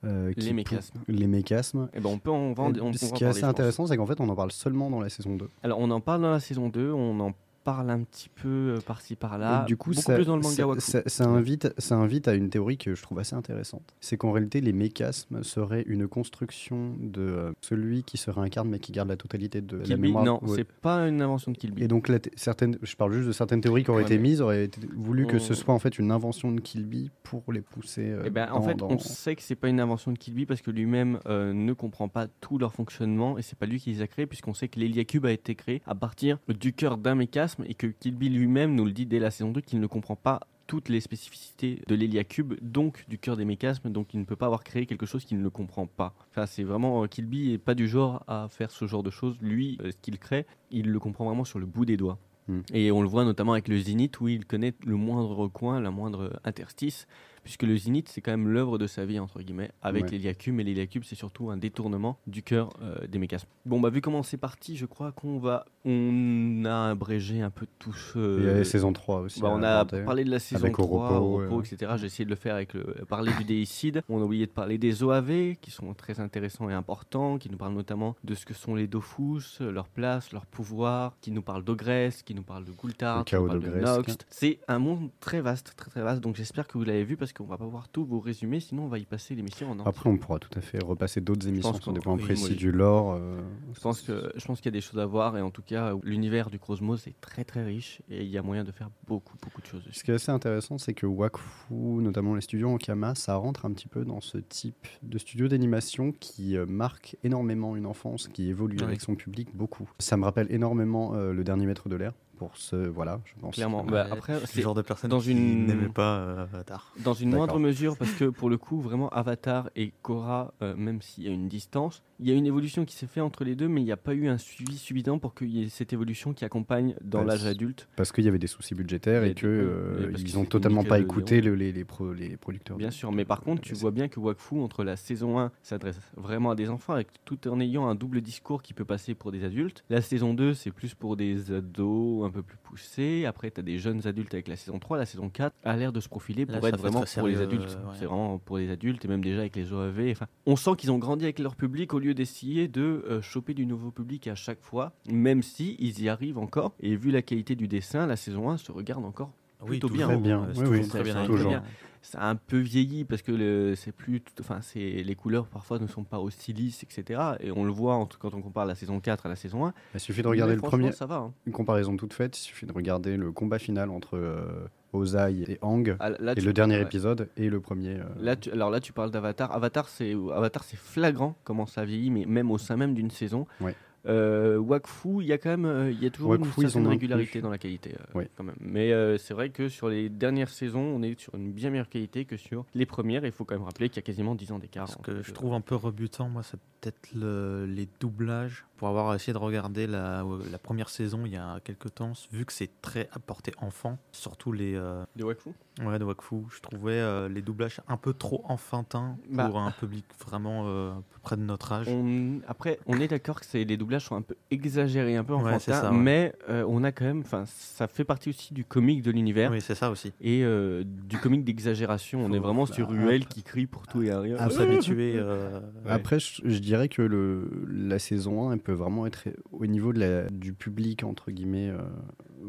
Euh, 0.05 0.33
Les 0.37 0.53
mécasmes. 0.53 0.99
Les 1.09 1.27
mécasmes. 1.27 1.89
Et 1.95 2.01
ben 2.01 2.11
on 2.11 2.19
peut 2.19 2.31
en 2.31 2.53
vendre. 2.53 2.81
on 2.83 2.93
Ce 2.93 3.13
qui 3.13 3.25
est 3.25 3.27
assez 3.27 3.45
intéressant, 3.45 3.87
c'est 3.87 3.97
qu'en 3.97 4.07
fait, 4.07 4.21
on 4.21 4.29
en 4.29 4.37
parle 4.37 4.53
seulement 4.53 4.91
dans 4.91 5.01
la 5.01 5.09
saison 5.09 5.37
2. 5.37 5.49
Alors 5.63 5.79
on 5.81 5.91
en 5.91 6.01
parle 6.01 6.23
dans 6.23 6.31
la 6.31 6.41
saison 6.41 6.69
2, 6.69 6.93
on 6.93 7.19
en 7.21 7.33
parle 7.67 7.91
un 7.91 8.03
petit 8.05 8.29
peu 8.29 8.49
euh, 8.77 8.79
par-ci 8.81 9.17
par-là. 9.17 9.63
Et 9.65 9.67
du 9.67 9.77
coup, 9.77 9.93
ça, 9.93 10.15
plus 10.15 10.25
dans 10.27 10.37
le 10.37 10.43
manga 10.43 10.55
ça- 10.57 10.67
Waku. 10.69 10.81
ça- 10.81 11.03
ça 11.07 11.25
invite, 11.29 11.75
ça 11.79 11.97
invite 11.97 12.29
à 12.29 12.35
une 12.35 12.49
théorie 12.49 12.79
que 12.79 12.95
je 12.95 13.03
trouve 13.03 13.19
assez 13.19 13.35
intéressante. 13.35 13.83
C'est 14.01 14.17
qu'en 14.17 14.31
réalité, 14.33 14.61
les 14.61 14.73
mécasmes 14.73 15.43
seraient 15.43 15.83
une 15.87 16.07
construction 16.09 16.95
de 17.01 17.21
euh, 17.21 17.53
celui 17.61 18.05
qui 18.05 18.17
se 18.19 18.31
réincarne 18.31 18.69
mais 18.69 18.79
qui 18.79 18.93
garde 18.93 19.09
la 19.09 19.17
totalité 19.17 19.61
de 19.61 19.79
la 19.79 19.83
Kill 19.85 19.97
Bill, 19.97 20.03
mémoire. 20.13 20.25
non, 20.25 20.39
Ouais. 20.45 20.57
c'est 20.57 20.65
pas 20.73 21.09
une 21.09 21.21
invention 21.21 21.51
de 21.53 21.57
Kill 21.59 21.73
Bill. 21.73 21.85
Et 21.85 21.89
donc, 21.89 22.09
la 22.09 22.19
certaines, 22.37 22.79
je 22.83 22.95
parle 22.97 23.13
juste 23.13 23.27
de 23.27 23.33
certaines 23.33 23.61
théories 23.61 23.83
qui 23.85 23.91
auraient 23.91 24.05
Ouais, 24.05 24.15
été 24.15 24.19
mises, 24.19 24.41
auraient 24.41 24.65
été 24.65 24.81
voulu 24.97 25.27
que 25.27 25.39
ce 25.41 25.53
On- 25.53 25.57
soit 25.57 25.75
en 25.75 25.79
fait 25.81 25.99
une 25.99 26.13
invention 26.13 26.53
de 26.53 26.61
Kilby 26.61 27.11
pour 27.25 27.53
les 27.53 27.61
pousser. 27.63 28.11
euh, 28.11 28.23
Eh 28.27 28.31
ben, 28.31 28.49
en 28.53 28.63
fait, 28.63 28.75
dans- 28.77 28.89
on 28.91 28.99
sait 28.99 29.35
que 29.35 29.43
c'est 29.43 29.57
pas 29.57 29.69
une 29.69 29.81
invention 29.81 30.13
de 30.13 30.19
Kilby 30.19 30.47
parce 30.47 30.63
que 30.63 30.71
lui-même 30.71 31.19
euh, 31.27 31.53
ne 31.53 31.73
comprend 31.73 32.09
pas 32.09 32.29
tout 32.41 32.59
leur 32.59 32.73
fonctionnement 32.73 33.39
et 33.39 33.43
c'est 33.43 33.59
pas 33.59 33.67
lui 33.67 33.81
qui 33.81 33.91
les 33.91 34.03
a 34.03 34.07
créés 34.07 34.27
puisqu'on 34.27 34.55
sait 34.55 34.69
que 34.69 34.79
l'Héliacube 34.79 35.27
a 35.27 35.33
été 35.33 35.55
créé 35.57 35.83
à 35.87 35.95
partir 35.95 36.39
du 36.49 36.73
cœur 36.73 36.97
d'un 36.99 37.15
mécasme 37.17 37.56
et 37.65 37.75
que 37.75 37.87
Kilby 37.87 38.29
lui-même 38.29 38.75
nous 38.75 38.85
le 38.85 38.93
dit 38.93 39.07
dès 39.07 39.19
la 39.19 39.31
saison 39.31 39.51
2 39.51 39.61
qu'il 39.61 39.81
ne 39.81 39.87
comprend 39.87 40.17
pas 40.17 40.41
toutes 40.67 40.89
les 40.89 41.01
spécificités 41.01 41.83
de 41.87 41.95
l'Héliacube, 41.95 42.55
donc 42.61 43.05
du 43.09 43.19
cœur 43.19 43.37
des 43.37 43.45
mécasmes, 43.45 43.91
donc 43.91 44.15
il 44.15 44.21
ne 44.21 44.25
peut 44.25 44.37
pas 44.37 44.47
avoir 44.47 44.65
créé 44.65 44.87
quelque 44.87 45.07
chose 45.07 45.25
qu'il 45.25 45.41
ne 45.41 45.49
comprend 45.49 45.87
pas. 45.87 46.15
Enfin, 46.31 46.47
c'est 46.47 46.65
vraiment 46.65 47.05
euh, 47.05 47.07
Kilby 47.07 47.53
est 47.53 47.59
pas 47.59 47.75
du 47.75 47.89
genre 47.89 48.25
à 48.27 48.49
faire 48.49 48.71
ce 48.71 48.87
genre 48.87 49.03
de 49.03 49.11
choses. 49.11 49.37
Lui, 49.41 49.79
euh, 49.83 49.93
ce 49.93 49.97
qu'il 50.03 50.19
crée, 50.19 50.47
il 50.71 50.91
le 50.91 50.99
comprend 50.99 51.25
vraiment 51.25 51.45
sur 51.45 51.59
le 51.59 51.67
bout 51.67 51.85
des 51.85 51.97
doigts. 51.97 52.19
Hmm. 52.49 52.61
Et 52.73 52.91
on 52.93 53.03
le 53.03 53.09
voit 53.09 53.25
notamment 53.25 53.53
avec 53.53 53.69
le 53.69 53.79
Zénith 53.79 54.21
où 54.21 54.29
il 54.29 54.45
connaît 54.45 54.75
le 54.85 54.97
moindre 54.97 55.35
recoin, 55.35 55.81
la 55.81 55.91
moindre 55.91 56.41
interstice, 56.45 57.07
puisque 57.47 57.63
le 57.63 57.77
Zénith 57.77 58.09
c'est 58.09 58.21
quand 58.21 58.33
même 58.33 58.49
l'œuvre 58.49 58.77
de 58.77 58.87
sa 58.89 59.05
vie 59.07 59.19
entre 59.21 59.41
guillemets 59.41 59.71
avec 59.83 60.05
Ouais. 60.07 60.11
l'Héliacube, 60.11 60.59
et 60.61 60.65
l'Héliacube 60.65 61.05
c'est 61.05 61.15
surtout 61.15 61.51
un 61.51 61.57
détournement 61.57 62.19
du 62.27 62.43
cœur 62.43 62.71
euh, 62.83 63.07
des 63.07 63.19
mécasmes. 63.19 63.47
Bon 63.65 63.81
bah 63.81 63.89
vu 63.89 64.01
comment 64.01 64.23
c'est 64.25 64.37
parti, 64.37 64.77
je 64.77 64.85
crois 64.85 65.13
qu'on 65.13 65.39
va, 65.39 65.65
on 65.85 66.65
a 66.65 66.91
abrégé 66.91 67.41
un 67.43 67.51
peu 67.51 67.67
tout 67.79 67.93
ce. 67.93 68.41
Il 68.41 68.47
y 68.47 68.51
a 68.51 68.55
la 68.55 68.65
saison 68.65 68.93
3 68.93 69.21
aussi. 69.21 69.41
Bah, 69.41 69.49
on 69.53 69.63
a 69.63 69.85
parlé 69.85 70.25
de 70.25 70.31
la 70.31 70.41
saison 70.41 70.65
Avec 70.65 70.75
3, 70.75 70.85
Oropo, 70.87 71.15
Oropo, 71.15 71.57
ouais. 71.61 71.65
etc. 71.67 71.93
J'ai 71.97 72.07
essayé 72.07 72.25
de 72.25 72.31
le 72.31 72.37
faire 72.37 72.55
avec 72.57 72.75
le 72.75 72.83
parler 73.09 73.33
du 73.39 73.45
déicide. 73.45 74.03
On 74.09 74.21
a 74.21 74.25
oublié 74.25 74.47
de 74.47 74.51
parler 74.51 74.79
des 74.79 75.03
OAV 75.05 75.55
qui 75.61 75.71
sont 75.71 75.95
très 75.95 76.19
intéressants 76.21 76.69
et 76.69 76.75
importants, 76.75 77.39
qui 77.39 77.49
nous 77.49 77.57
parlent 77.57 77.75
notamment 77.75 78.17
de 78.25 78.35
ce 78.35 78.45
que 78.45 78.55
sont 78.55 78.75
les 78.75 78.87
Dofus, 78.89 79.61
leur 79.61 79.89
place, 79.89 80.33
leur 80.33 80.47
pouvoir, 80.47 81.17
qui 81.21 81.31
nous 81.31 81.43
parlent 81.43 81.65
d'Ogresse, 81.65 82.23
qui 82.23 82.35
nous 82.35 82.43
parlent 82.43 82.65
de 82.65 82.73
Gultar, 82.73 83.19
Le 83.19 83.25
qui 83.25 83.35
nous 83.37 83.47
parlent 83.47 83.61
de 83.61 83.71
Noxt. 83.71 84.27
C'est 84.31 84.59
un 84.69 84.79
monde 84.79 85.11
très 85.21 85.41
vaste, 85.41 85.75
très 85.77 85.91
très 85.91 86.03
vaste. 86.03 86.21
Donc 86.21 86.37
j'espère 86.37 86.67
que 86.67 86.79
vous 86.79 86.85
l'avez 86.85 87.05
vu 87.05 87.17
parce 87.17 87.33
qu'on 87.37 87.45
va 87.45 87.59
pas 87.59 87.65
pouvoir 87.65 87.89
tout 87.89 88.05
vous 88.05 88.21
résumer, 88.21 88.61
sinon 88.61 88.85
on 88.85 88.89
va 88.89 88.99
y 88.99 89.05
passer 89.05 89.35
l'émission 89.35 89.69
en 89.69 89.73
entier. 89.75 89.85
Après, 89.87 90.09
on 90.09 90.17
pourra 90.17 90.39
tout 90.39 90.57
à 90.57 90.61
fait 90.61 90.83
repasser 90.83 91.21
d'autres 91.21 91.47
émissions 91.47 91.75
sur 91.75 91.93
des 91.93 92.01
points 92.01 92.15
oui, 92.15 92.23
précis 92.23 92.51
oui. 92.51 92.57
du 92.57 92.73
lore. 92.73 93.13
euh, 93.13 93.41
Je 93.75 93.81
pense 93.81 94.01
que 94.01 94.33
je 94.35 94.45
pense 94.47 94.59
qu'il 94.61 94.67
y 94.67 94.75
a 94.75 94.79
des 94.79 94.81
choses 94.81 94.99
à 94.99 95.07
voir 95.07 95.37
et 95.37 95.43
en 95.43 95.51
tout 95.51 95.63
cas 95.63 95.93
l'univers 96.03 96.51
du 96.51 96.59
Cosmos 96.59 97.07
est 97.07 97.21
très 97.21 97.45
très 97.45 97.65
riche 97.65 98.01
et 98.09 98.23
il 98.25 98.31
y 98.31 98.39
a 98.39 98.43
moyen 98.43 98.65
de 98.65 98.73
faire 98.73 98.91
beaucoup 99.07 99.37
beaucoup 99.43 99.61
de 99.61 99.67
choses. 99.67 99.83
Ce 99.91 100.03
qui 100.03 100.11
est 100.11 100.15
assez 100.15 100.33
intéressant, 100.33 100.79
c'est 100.79 100.95
que 100.95 101.07
Wakfu, 101.07 101.73
notamment 101.75 102.35
les 102.35 102.41
studios 102.41 102.69
Ankama, 102.71 103.15
ça 103.15 103.37
rentre 103.37 103.67
un 103.67 103.73
petit 103.73 103.89
peu 103.89 104.05
dans 104.05 104.21
ce 104.21 104.39
type 104.39 104.87
de 105.03 105.19
studio 105.19 105.49
d'animation 105.49 106.13
qui 106.13 106.57
euh, 106.57 106.67
marque 106.67 107.17
énormément 107.25 107.77
une 107.77 107.87
enfance, 107.87 108.29
qui 108.29 108.49
évolue 108.49 108.79
avec 108.83 109.01
son 109.01 109.15
public 109.15 109.55
beaucoup. 109.55 109.89
Ça 109.99 110.17
me 110.17 110.25
rappelle 110.25 110.47
énormément 110.51 111.15
euh, 111.15 111.33
le 111.33 111.45
dernier 111.45 111.67
maître 111.67 111.89
de 111.89 111.97
l'air. 111.97 112.13
Pour 112.39 112.57
ce, 112.57 112.77
voilà, 112.77 113.21
je 113.25 113.33
pense. 113.41 113.55
Clairement. 113.55 113.85
Ouais, 113.85 113.93
Bah, 113.93 114.09
après, 114.11 114.39
C'est 114.47 114.61
genre 114.63 114.75
de 114.75 114.83
personne 114.83 115.11
dans 115.11 115.21
qui 115.21 115.33
une- 115.33 115.67
n'aimait 115.67 115.89
pas 115.89 116.19
euh, 116.19 116.43
Avatar. 116.43 116.93
Dans 117.03 117.15
une 117.15 117.31
moindre 117.31 117.59
mesure, 117.59 117.97
parce 117.97 118.13
que 118.13 118.27
pour 118.27 118.51
le 118.51 118.59
coup, 118.59 118.81
vraiment, 118.81 119.09
Avatar 119.09 119.71
et 119.75 119.93
Korra, 120.03 120.53
euh, 120.63 120.77
même 120.77 121.01
s'il 121.01 121.25
y 121.25 121.29
a 121.29 121.31
une 121.31 121.49
distance, 121.49 122.03
il 122.21 122.29
y 122.29 122.31
a 122.31 122.35
une 122.35 122.47
évolution 122.47 122.85
qui 122.85 122.95
s'est 122.95 123.07
faite 123.07 123.23
entre 123.23 123.45
les 123.45 123.55
deux, 123.55 123.69
mais 123.69 123.81
il 123.81 123.85
n'y 123.85 123.93
a 123.93 123.97
pas 123.97 124.15
eu 124.15 124.29
un 124.29 124.39
suivi 124.39 124.77
suffisant 124.79 125.19
pour 125.19 125.35
qu'il 125.35 125.49
y 125.49 125.63
ait 125.63 125.69
cette 125.69 125.93
évolution 125.93 126.33
qui 126.35 126.45
accompagne 126.45 126.95
dans 127.03 127.23
l'âge 127.25 127.45
adulte. 127.47 127.89
Parce 127.97 128.13
qu'il 128.13 128.25
y 128.25 128.29
avait 128.29 128.39
des 128.39 128.47
soucis 128.47 128.75
budgétaires 128.75 129.25
Et 129.25 129.31
et 129.31 129.35
que 129.35 129.47
euh, 129.47 130.11
et 130.11 130.13
que 130.15 130.21
ils 130.21 130.39
ont 130.39 130.45
totalement 130.45 130.85
pas 130.85 130.99
écouté 130.99 131.41
le- 131.41 131.55
les, 131.55 131.73
les, 131.73 131.85
pro- 131.85 132.13
les 132.13 132.37
producteurs. 132.37 132.77
Bien 132.77 132.91
sûr, 132.91 133.13
mais 133.13 133.25
par 133.25 133.41
contre, 133.41 133.63
tu 133.63 133.75
vois 133.75 133.91
bien 133.91 134.09
que 134.09 134.21
Wakfu, 134.21 134.61
entre 134.61 134.85
la 134.85 134.97
saison 134.97 135.39
1, 135.39 135.53
s'adresse 135.63 135.99
vraiment 136.17 136.51
à 136.51 136.55
des 136.55 136.69
enfants, 136.71 136.93
avec 136.95 137.09
tout 137.25 137.49
en 137.49 137.61
ayant 137.61 137.87
un 137.89 137.95
double 137.95 138.21
discours 138.21 138.63
qui 138.63 138.73
peut 138.75 138.85
passer 138.85 139.15
pour 139.15 139.33
des 139.33 139.45
adultes. 139.45 139.85
La 139.91 140.01
saison 140.03 140.35
2, 140.35 140.55
c'est 140.55 140.71
plus 140.71 140.95
pour 140.95 141.17
des 141.17 141.53
ados 141.53 142.25
un 142.27 142.31
peu 142.31 142.43
plus 142.43 142.57
poussés. 142.59 143.25
Après, 143.27 143.51
tu 143.51 143.61
as 143.61 143.63
des 143.63 143.79
jeunes 143.79 144.07
adultes 144.07 144.35
avec 144.35 144.49
la 144.49 144.57
saison 144.57 144.79
3. 144.79 144.99
La 144.99 145.07
saison 145.07 145.29
4 145.31 145.55
a 145.65 145.77
l'air 145.77 145.93
de 145.93 146.01
se 146.01 146.09
profiler 146.09 146.45
pour 146.47 146.55
être 146.69 146.79
vraiment 146.79 147.05
pour 147.21 147.29
les 147.29 147.41
adultes. 147.41 147.77
euh, 147.81 147.89
ouais. 147.89 147.97
C'est 147.99 148.05
vraiment 148.07 148.39
pour 148.39 148.59
les 148.59 148.71
adultes 148.71 149.05
et 149.05 149.09
même 149.09 149.23
déjà 149.25 149.41
avec 149.41 149.57
les 149.57 149.73
OAV. 149.73 150.11
Enfin, 150.11 150.27
on 150.47 150.57
sent 150.57 150.71
qu'ils 150.79 150.91
ont 150.93 150.99
grandi 150.99 151.25
avec 151.25 151.39
leur 151.39 151.57
public 151.57 151.95
au 151.95 151.99
lieu 151.99 152.15
d'essayer 152.15 152.69
de 152.69 152.83
euh, 153.09 153.23
choper 153.23 153.55
du 153.55 153.67
nouveau 153.67 153.91
public 153.91 154.27
à 154.29 154.35
chaque 154.35 154.61
fois, 154.63 154.93
même 155.11 155.43
si 155.43 155.77
ils 155.79 156.03
y 156.03 156.09
arrivent 156.09 156.39
encore. 156.39 156.73
Et 156.81 156.97
vu 156.97 157.11
la 157.11 157.23
qualité 157.23 157.55
du 157.55 157.69
dessin, 157.69 158.07
la 158.07 158.17
saison 158.17 158.51
1 158.51 158.57
se 158.59 158.73
regarde 158.73 159.05
encore 159.05 159.33
plutôt 159.65 159.89
bien, 159.89 160.07
Très 160.07 160.17
bien. 160.19 160.43
euh, 160.43 160.53
Oui, 160.69 160.87
très 160.89 161.03
bien. 161.49 161.63
Ça 162.07 162.21
a 162.21 162.29
un 162.29 162.37
peu 162.37 162.59
vieilli 162.59 163.05
parce 163.05 163.23
que 163.23 163.33
le- 163.33 163.75
c'est 163.75 163.93
plus 163.93 164.23
enfin 164.41 164.61
c'est 164.63 164.79
les 165.03 165.15
couleurs 165.15 165.47
parfois 165.47 165.79
ne 165.79 165.87
sont 165.87 166.05
pas 166.05 166.19
aussi 166.21 166.53
lisses 166.53 166.83
etc 166.85 167.21
et 167.41 167.51
on 167.51 167.65
le 167.65 167.73
voit 167.73 167.95
en 167.95 168.07
tout- 168.07 168.19
quand 168.19 168.33
on 168.35 168.43
compare 168.43 168.65
la 168.67 168.75
saison 168.75 169.01
4 169.01 169.27
à 169.27 169.29
la 169.29 169.37
saison 169.37 169.67
1 169.67 169.75
Il 169.95 170.01
suffit 170.01 170.23
de 170.23 170.29
regarder 170.29 170.55
le 170.55 170.61
premier, 170.61 170.93
ça 170.93 171.07
va 171.07 171.17
hein. 171.17 171.33
une 171.47 171.53
comparaison 171.53 171.97
toute 171.97 172.13
faite, 172.13 172.39
il 172.39 172.43
suffit 172.43 172.67
de 172.67 172.73
regarder 172.73 173.17
le 173.17 173.33
combat 173.33 173.59
final 173.59 173.91
entre 173.91 174.17
euh, 174.17 174.69
Ozai 174.93 175.45
et 175.49 175.59
Ang, 175.63 175.97
Ah, 176.01 176.11
et 176.11 176.35
tu- 176.37 176.47
le 176.47 176.53
dernier 176.53 176.77
ouais. 176.77 176.83
épisode 176.83 177.29
et 177.37 177.51
le 177.51 177.61
premier. 177.61 177.97
euh, 177.97 178.05
Là, 178.19 178.37
tu- 178.37 178.51
alors 178.51 178.71
là, 178.71 178.81
tu 178.81 178.93
parles 178.95 179.11
d'Avatar. 179.11 179.53
Avatar, 179.53 179.89
c'est 179.89 180.15
Avatar, 180.33 180.65
c'est 180.65 180.79
flagrant 180.79 181.37
comment 181.45 181.67
ça 181.67 181.85
vieillit, 181.85 182.11
mais 182.11 182.25
même 182.25 182.51
au 182.51 182.57
sein 182.57 182.77
même 182.79 182.95
d'une 182.95 183.11
saison. 183.11 183.47
Ouais. 183.61 183.75
Euh, 184.09 184.57
Wakfu, 184.59 185.21
il 185.23 185.27
y 185.27 185.33
a 185.33 185.39
quand 185.39 185.51
même, 185.51 185.65
euh, 185.65 185.91
il 185.91 186.03
y 186.03 186.07
a 186.07 186.11
toujours 186.11 186.31
Wakfu, 186.31 186.45
une 186.63 186.69
certaine 186.69 186.87
régularité 186.87 187.41
dans 187.41 187.51
la 187.51 187.59
qualité, 187.59 187.95
euh, 187.99 188.19
Ouais. 188.19 188.29
quand 188.37 188.45
même. 188.45 188.57
Mais 188.61 188.93
euh, 188.93 189.19
c'est 189.19 189.35
vrai 189.35 189.51
que 189.51 189.69
sur 189.69 189.89
les 189.89 190.09
dernières 190.09 190.49
saisons, 190.51 190.81
on 190.81 191.03
est 191.03 191.19
sur 191.19 191.35
une 191.35 191.51
bien 191.53 191.71
meilleure 191.71 191.89
qualité 191.89 192.25
que 192.25 192.37
sur 192.37 192.65
les 192.75 192.87
premières. 192.87 193.25
Il 193.25 193.33
faut 193.33 193.45
quand 193.45 193.55
même 193.57 193.65
rappeler 193.65 193.89
qu'il 193.89 193.97
y 193.97 194.05
a 194.05 194.07
quasiment 194.07 194.35
10 194.35 194.53
ans 194.53 194.59
d'écart. 194.59 194.89
Ce 194.89 194.97
que 194.99 195.23
je 195.23 195.33
trouve 195.33 195.53
un 195.55 195.61
peu 195.61 195.75
rebutant, 195.75 196.29
moi, 196.29 196.43
c'est 196.43 196.59
peut-être 196.81 197.09
le- 197.15 197.67
les 197.67 197.89
doublages. 198.01 198.65
Pour 198.77 198.89
avoir 198.89 199.15
essayé 199.15 199.33
de 199.33 199.39
regarder 199.39 199.87
la, 199.87 200.25
la 200.51 200.59
première 200.59 200.89
saison 200.91 201.23
il 201.25 201.33
y 201.33 201.37
a 201.37 201.61
quelques 201.65 201.95
temps, 201.95 202.13
vu 202.31 202.45
que 202.45 202.53
c'est 202.53 202.71
très 202.83 203.09
apporté 203.13 203.53
enfant, 203.59 203.99
surtout 204.13 204.53
les, 204.53 204.75
euh, 204.77 205.03
de 205.17 205.25
Wakfu? 205.25 205.51
Ouais, 205.85 205.99
de 205.99 206.05
Wakfu. 206.05 206.37
Je 206.55 206.61
trouvais 206.61 206.93
euh, 206.95 207.29
les 207.29 207.43
doublages 207.43 207.81
un 207.89 207.97
peu 207.99 208.15
trop 208.15 208.43
enfantins 208.49 209.17
Bah. 209.31 209.47
pour 209.47 209.59
un 209.59 209.71
public 209.71 210.05
vraiment 210.27 210.63
euh, 210.67 210.93
à 210.93 210.95
peu 211.13 211.19
près 211.23 211.37
de 211.37 211.43
notre 211.43 211.71
âge. 211.73 211.89
On- 211.89 212.41
après, 212.49 212.79
on 212.87 212.99
est 212.99 213.09
d'accord 213.09 213.41
que 213.41 213.47
les 213.59 213.77
doublages 213.77 214.07
sont 214.07 214.17
un 214.17 214.23
peu 214.23 214.37
exagérés, 214.51 215.17
un 215.17 215.25
peu 215.25 215.35
Ouais, 215.35 215.41
c'est 215.59 215.73
enfantins, 215.73 215.81
ça, 215.89 215.91
ouais. 215.93 215.99
mais 215.99 216.33
euh, 216.49 216.65
on 216.69 216.83
a 216.83 216.93
quand 216.93 217.05
même, 217.05 217.21
enfin, 217.21 217.45
ça 217.47 217.89
fait 217.89 218.05
partie 218.05 218.31
aussi 218.31 218.55
du 218.55 218.65
comique 218.65 219.03
de 219.03 219.11
l'univers 219.11 219.51
Oui, 219.51 219.61
c'est 219.61 219.75
ça 219.75 219.91
aussi. 219.91 220.13
et 220.21 220.43
euh, 220.45 220.83
du 220.87 221.19
comique 221.19 221.45
d'exagération. 221.45 222.21
On 222.25 222.33
est 222.33 222.39
vraiment 222.39 222.65
bah, 222.65 222.73
sur 222.73 222.89
Ruel 222.89 223.27
qui 223.27 223.43
crie 223.43 223.67
pour 223.67 223.87
tout 223.87 224.03
et 224.03 224.11
à 224.11 224.21
rien. 224.21 224.37
Faut 224.39 224.51
s'habituer. 224.51 225.15
euh, 225.17 225.61
ouais. 225.85 225.91
Après, 225.91 226.19
je, 226.19 226.41
je 226.45 226.59
dirais 226.59 226.89
que 226.89 227.03
le, 227.03 227.51
la 227.71 227.99
saison 227.99 228.49
1, 228.49 228.55
elle 228.55 228.61
peut 228.61 228.73
vraiment 228.73 229.07
être 229.07 229.25
au 229.53 229.67
niveau 229.67 229.93
de 229.93 229.99
la, 230.01 230.31
du 230.31 230.55
public, 230.55 231.05
entre 231.05 231.31
guillemets, 231.31 231.69
euh, 231.69 231.79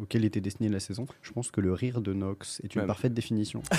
auquel 0.01 0.24
était 0.25 0.41
destinée 0.41 0.69
la 0.69 0.79
saison. 0.79 1.07
Je 1.22 1.31
pense 1.34 1.51
que 1.51 1.60
le 1.60 1.74
rire 1.74 2.01
de 2.01 2.13
Nox 2.13 2.62
est 2.63 2.75
une 2.75 2.81
Ouais. 2.81 2.88
parfaite 2.88 3.13
définition. 3.17 3.63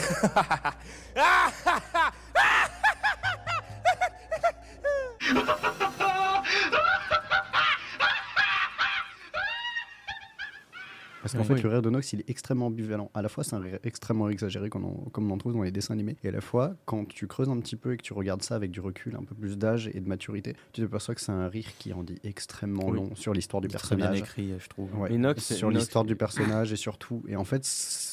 Parce 11.33 11.49
qu'en 11.49 11.55
fait, 11.57 11.63
le 11.63 11.69
rire 11.69 11.83
de 11.83 11.91
Nox, 11.91 12.13
il 12.13 12.21
est 12.21 12.31
extrêmement 12.31 12.67
ambivalent. 12.67 13.11
À 13.15 13.23
la 13.23 13.29
fois, 13.29 13.45
c'est 13.45 13.55
un 13.55 13.61
rire 13.61 13.79
extrêmement 13.85 14.29
exagéré, 14.29 14.69
comme 14.71 14.85
on, 14.85 14.95
comme 15.11 15.31
on 15.31 15.35
en 15.35 15.39
trouve 15.39 15.53
dans 15.55 15.63
les 15.63 15.71
dessins 15.71 15.95
animés. 15.95 16.17
Et 16.25 16.29
à 16.29 16.33
la 16.33 16.41
fois, 16.41 16.75
quand 16.85 17.07
tu 17.07 17.27
creuses 17.27 17.49
un 17.49 17.59
petit 17.61 17.77
peu 17.77 17.93
et 17.93 17.97
que 17.97 18.03
tu 18.03 18.13
regardes 18.13 18.43
ça 18.43 18.55
avec 18.55 18.71
du 18.71 18.81
recul, 18.81 19.17
un 19.17 19.25
peu 19.25 19.35
plus 19.35 19.57
d'âge 19.59 19.91
et 19.95 20.01
de 20.01 20.09
maturité, 20.09 20.55
tu 20.73 20.81
t'aperçois 20.83 21.15
que 21.15 21.21
c'est 21.21 21.33
un 21.33 21.49
rire 21.49 21.67
qui 21.79 21.93
en 21.93 22.03
dit 22.03 22.19
extrêmement 22.25 22.87
Oui. 22.89 22.97
long 22.97 23.15
sur 23.15 23.33
l'histoire 23.33 23.61
du 23.61 23.69
C'est 23.71 23.79
très 23.79 23.97
bien 23.97 24.07
personnage. 24.09 24.29
écrit, 24.29 24.55
je 24.59 24.69
trouve. 24.69 24.89
Ouais, 24.99 25.13
Et 25.13 25.19
Nox, 25.19 25.53
sur 25.55 25.71
l'histoire 25.71 26.05
du 26.05 26.17
personnage 26.17 26.73
et 26.73 26.77
sur 26.77 26.99
tout. 26.99 27.23
Et 27.29 27.37
en 27.37 27.45
fait, 27.45 27.65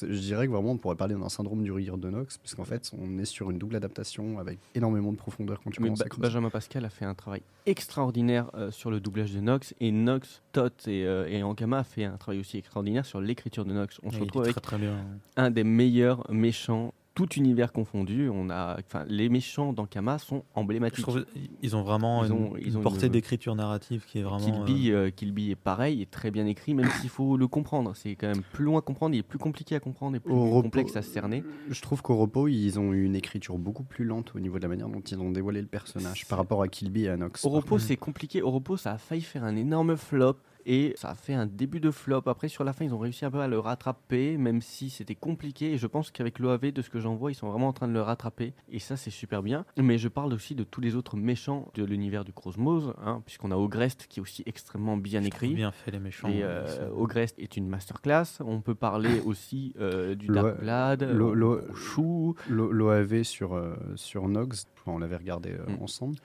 je 0.02 0.20
dirais 0.20 0.48
que 0.48 0.52
vraiment, 0.52 0.72
on 0.72 0.78
pourrait 0.78 0.96
parler 0.96 1.16
d'un 1.16 1.30
syndrome 1.30 1.64
du 1.64 1.72
rire 1.72 1.98
de 1.98 2.10
Nox, 2.10 2.38
parce 2.38 2.56
qu'en 2.56 2.66
fait, 2.66 2.92
on 2.98 3.18
est 3.20 3.26
sur 3.26 3.52
une 3.52 3.58
double 3.58 3.76
adaptation 3.76 4.40
avec 4.40 4.60
énormément 4.76 5.12
de 5.12 5.18
profondeur 5.18 5.60
quand 5.64 5.70
tu 5.72 5.82
Mais 5.82 5.88
commences 5.88 6.00
Ba- 6.00 6.06
à 6.06 6.10
creuser. 6.10 6.22
Benjamin 6.28 6.50
Pascal 6.50 6.86
a 6.86 6.90
fait 6.90 7.06
un 7.06 7.14
travail 7.16 7.42
extraordinaire 7.66 8.50
euh, 8.56 8.72
sur 8.72 8.92
le 8.92 9.00
doublage 9.00 9.34
de 9.34 9.40
Nox 9.40 9.74
et 9.80 9.92
Nox, 9.92 10.42
Tot 10.52 10.88
et, 10.88 11.06
euh, 11.06 11.28
et 11.28 11.44
Ankama 11.44 11.80
a 11.80 11.84
fait 11.84 12.06
un 12.06 12.18
travail 12.18 12.40
aussi 12.40 12.58
extraordinaire 12.58 13.06
sur 13.06 13.22
l'écriture 13.22 13.66
de 13.66 13.74
Nox. 13.74 14.00
On 14.04 14.12
se 14.12 14.20
retrouve 14.20 14.44
avec 14.44 14.54
très 14.54 14.62
très 14.62 14.78
bien. 14.78 14.98
un 15.36 15.52
des 15.52 15.64
meilleurs 15.64 16.30
méchants, 16.32 16.94
tout 17.16 17.34
univers 17.34 17.72
confondu. 17.72 18.30
On 18.30 18.50
a, 18.50 18.78
enfin, 18.80 19.06
les 19.08 19.30
méchants 19.30 19.74
d'Ankama 19.74 20.20
sont 20.20 20.44
emblématiques. 20.54 21.02
trouve 21.02 21.26
ils 21.64 21.76
ont 21.76 21.82
vraiment 21.82 22.24
Ils 22.24 22.28
une, 22.32 22.34
ont- 22.34 22.54
ils 22.58 22.68
une 22.68 22.78
ont 22.78 22.82
portée 22.82 23.08
une- 23.08 23.14
d'écriture 23.14 23.56
narrative 23.56 24.04
qui 24.06 24.20
est 24.20 24.22
vraiment. 24.22 24.38
Kill 24.38 24.54
euh, 24.54 24.64
Bill, 24.66 24.94
euh, 24.94 25.52
est 25.52 25.56
pareil, 25.56 26.02
est 26.02 26.12
très 26.12 26.30
bien 26.30 26.46
écrit, 26.46 26.74
même 26.76 26.90
s'il 27.00 27.10
faut 27.10 27.38
le 27.38 27.48
comprendre. 27.48 27.94
C'est 27.96 28.16
quand 28.16 28.28
même 28.28 28.44
plus 28.54 28.66
long 28.66 28.78
à 28.78 28.82
comprendre, 28.82 29.16
il 29.16 29.20
est 29.20 29.24
plus 29.24 29.40
compliqué 29.40 29.76
à 29.76 29.80
comprendre 29.80 30.18
et 30.18 30.20
plus 30.20 30.34
complexe 30.34 30.96
à 30.98 31.02
cerner. 31.02 31.44
Je 31.70 31.82
trouve 31.82 32.02
qu'au 32.02 32.18
repos, 32.18 32.48
ils 32.50 32.78
ont 32.80 32.94
eu 32.94 33.06
une 33.06 33.16
écriture 33.16 33.58
beaucoup 33.58 33.84
plus 33.84 34.04
lente 34.06 34.34
au 34.36 34.40
niveau 34.40 34.58
de 34.58 34.64
la 34.64 34.70
manière 34.70 34.90
dont 34.90 35.00
ils 35.02 35.20
ont 35.20 35.32
dévoilé 35.32 35.62
le 35.62 35.68
personnage 35.68 36.28
par 36.28 36.38
rapport 36.38 36.62
à 36.62 36.68
Kilby 36.68 37.06
et 37.06 37.10
à 37.10 37.18
Nox. 37.18 37.46
Au 37.46 37.50
repos, 37.50 37.80
c'est 37.80 37.98
compliqué. 37.98 38.42
Au 38.42 38.52
repos, 38.52 38.76
ça 38.78 38.92
a 38.92 38.98
failli 38.98 39.22
faire 39.22 39.46
un 39.46 39.56
énorme 39.56 39.96
flop. 39.96 40.36
Et 40.68 40.94
ça 40.98 41.10
a 41.10 41.16
fait 41.16 41.34
un 41.34 41.46
début 41.46 41.80
de 41.80 41.92
flop. 41.92 42.24
Après, 42.26 42.48
sur 42.48 42.64
la 42.64 42.74
fin, 42.74 42.86
ils 42.86 42.94
ont 42.94 42.98
réussi 43.00 43.24
un 43.26 43.32
peu 43.32 43.40
à 43.40 43.48
le 43.48 43.60
rattraper, 43.60 44.38
même 44.38 44.62
si 44.62 44.90
c'était 44.90 45.14
compliqué. 45.16 45.74
Et 45.74 45.78
je 45.78 45.86
pense 45.88 46.10
qu'avec 46.12 46.40
l'OAV, 46.40 46.72
de 46.72 46.82
ce 46.82 46.90
que 46.90 47.00
j'en 47.00 47.16
vois, 47.16 47.32
ils 47.32 47.36
sont 47.36 47.50
vraiment 47.50 47.68
en 47.68 47.74
train 47.74 47.88
de 47.88 47.94
le 47.94 48.02
rattraper. 48.02 48.54
Et 48.72 48.80
ça, 48.80 48.98
c'est 48.98 49.12
super 49.12 49.44
bien. 49.44 49.66
Mais 49.78 49.98
je 49.98 50.08
parle 50.08 50.34
aussi 50.34 50.56
de 50.56 50.64
tous 50.64 50.82
les 50.82 50.96
autres 50.96 51.18
méchants 51.18 51.68
de 51.76 51.84
l'univers 51.84 52.26
du 52.26 52.34
Cosmos, 52.34 52.94
hein, 53.04 53.22
puisqu'on 53.26 53.52
a 53.52 53.56
Ogrest 53.58 54.08
qui 54.08 54.20
est 54.20 54.24
aussi 54.24 54.42
extrêmement 54.48 54.98
bien 54.98 55.24
écrit. 55.24 55.54
bien 55.54 55.72
fait 55.72 55.92
les 55.92 56.00
méchants. 56.00 56.30
Et 56.30 56.44
euh, 56.44 56.66
euh, 56.68 56.90
Ogrest 56.96 57.38
est 57.38 57.58
une 57.58 57.68
masterclass. 57.68 58.26
On 58.40 58.62
peut 58.62 58.76
parler 58.76 59.20
aussi 59.26 59.74
euh, 59.80 60.16
du 60.16 60.28
Dark 60.28 60.60
Blood, 60.62 61.04
le- 61.04 61.34
le- 61.34 61.64
Chou. 61.76 62.36
L'O- 62.50 62.72
L'OAV 62.72 63.22
sur, 63.24 63.54
euh, 63.54 63.76
sur 63.96 64.28
Nox, 64.28 64.66
on 64.88 64.98
l'avait 64.98 65.18
regardé 65.18 65.52
euh, 65.52 65.66
Mm. 65.68 65.84
ensemble. 65.84 66.16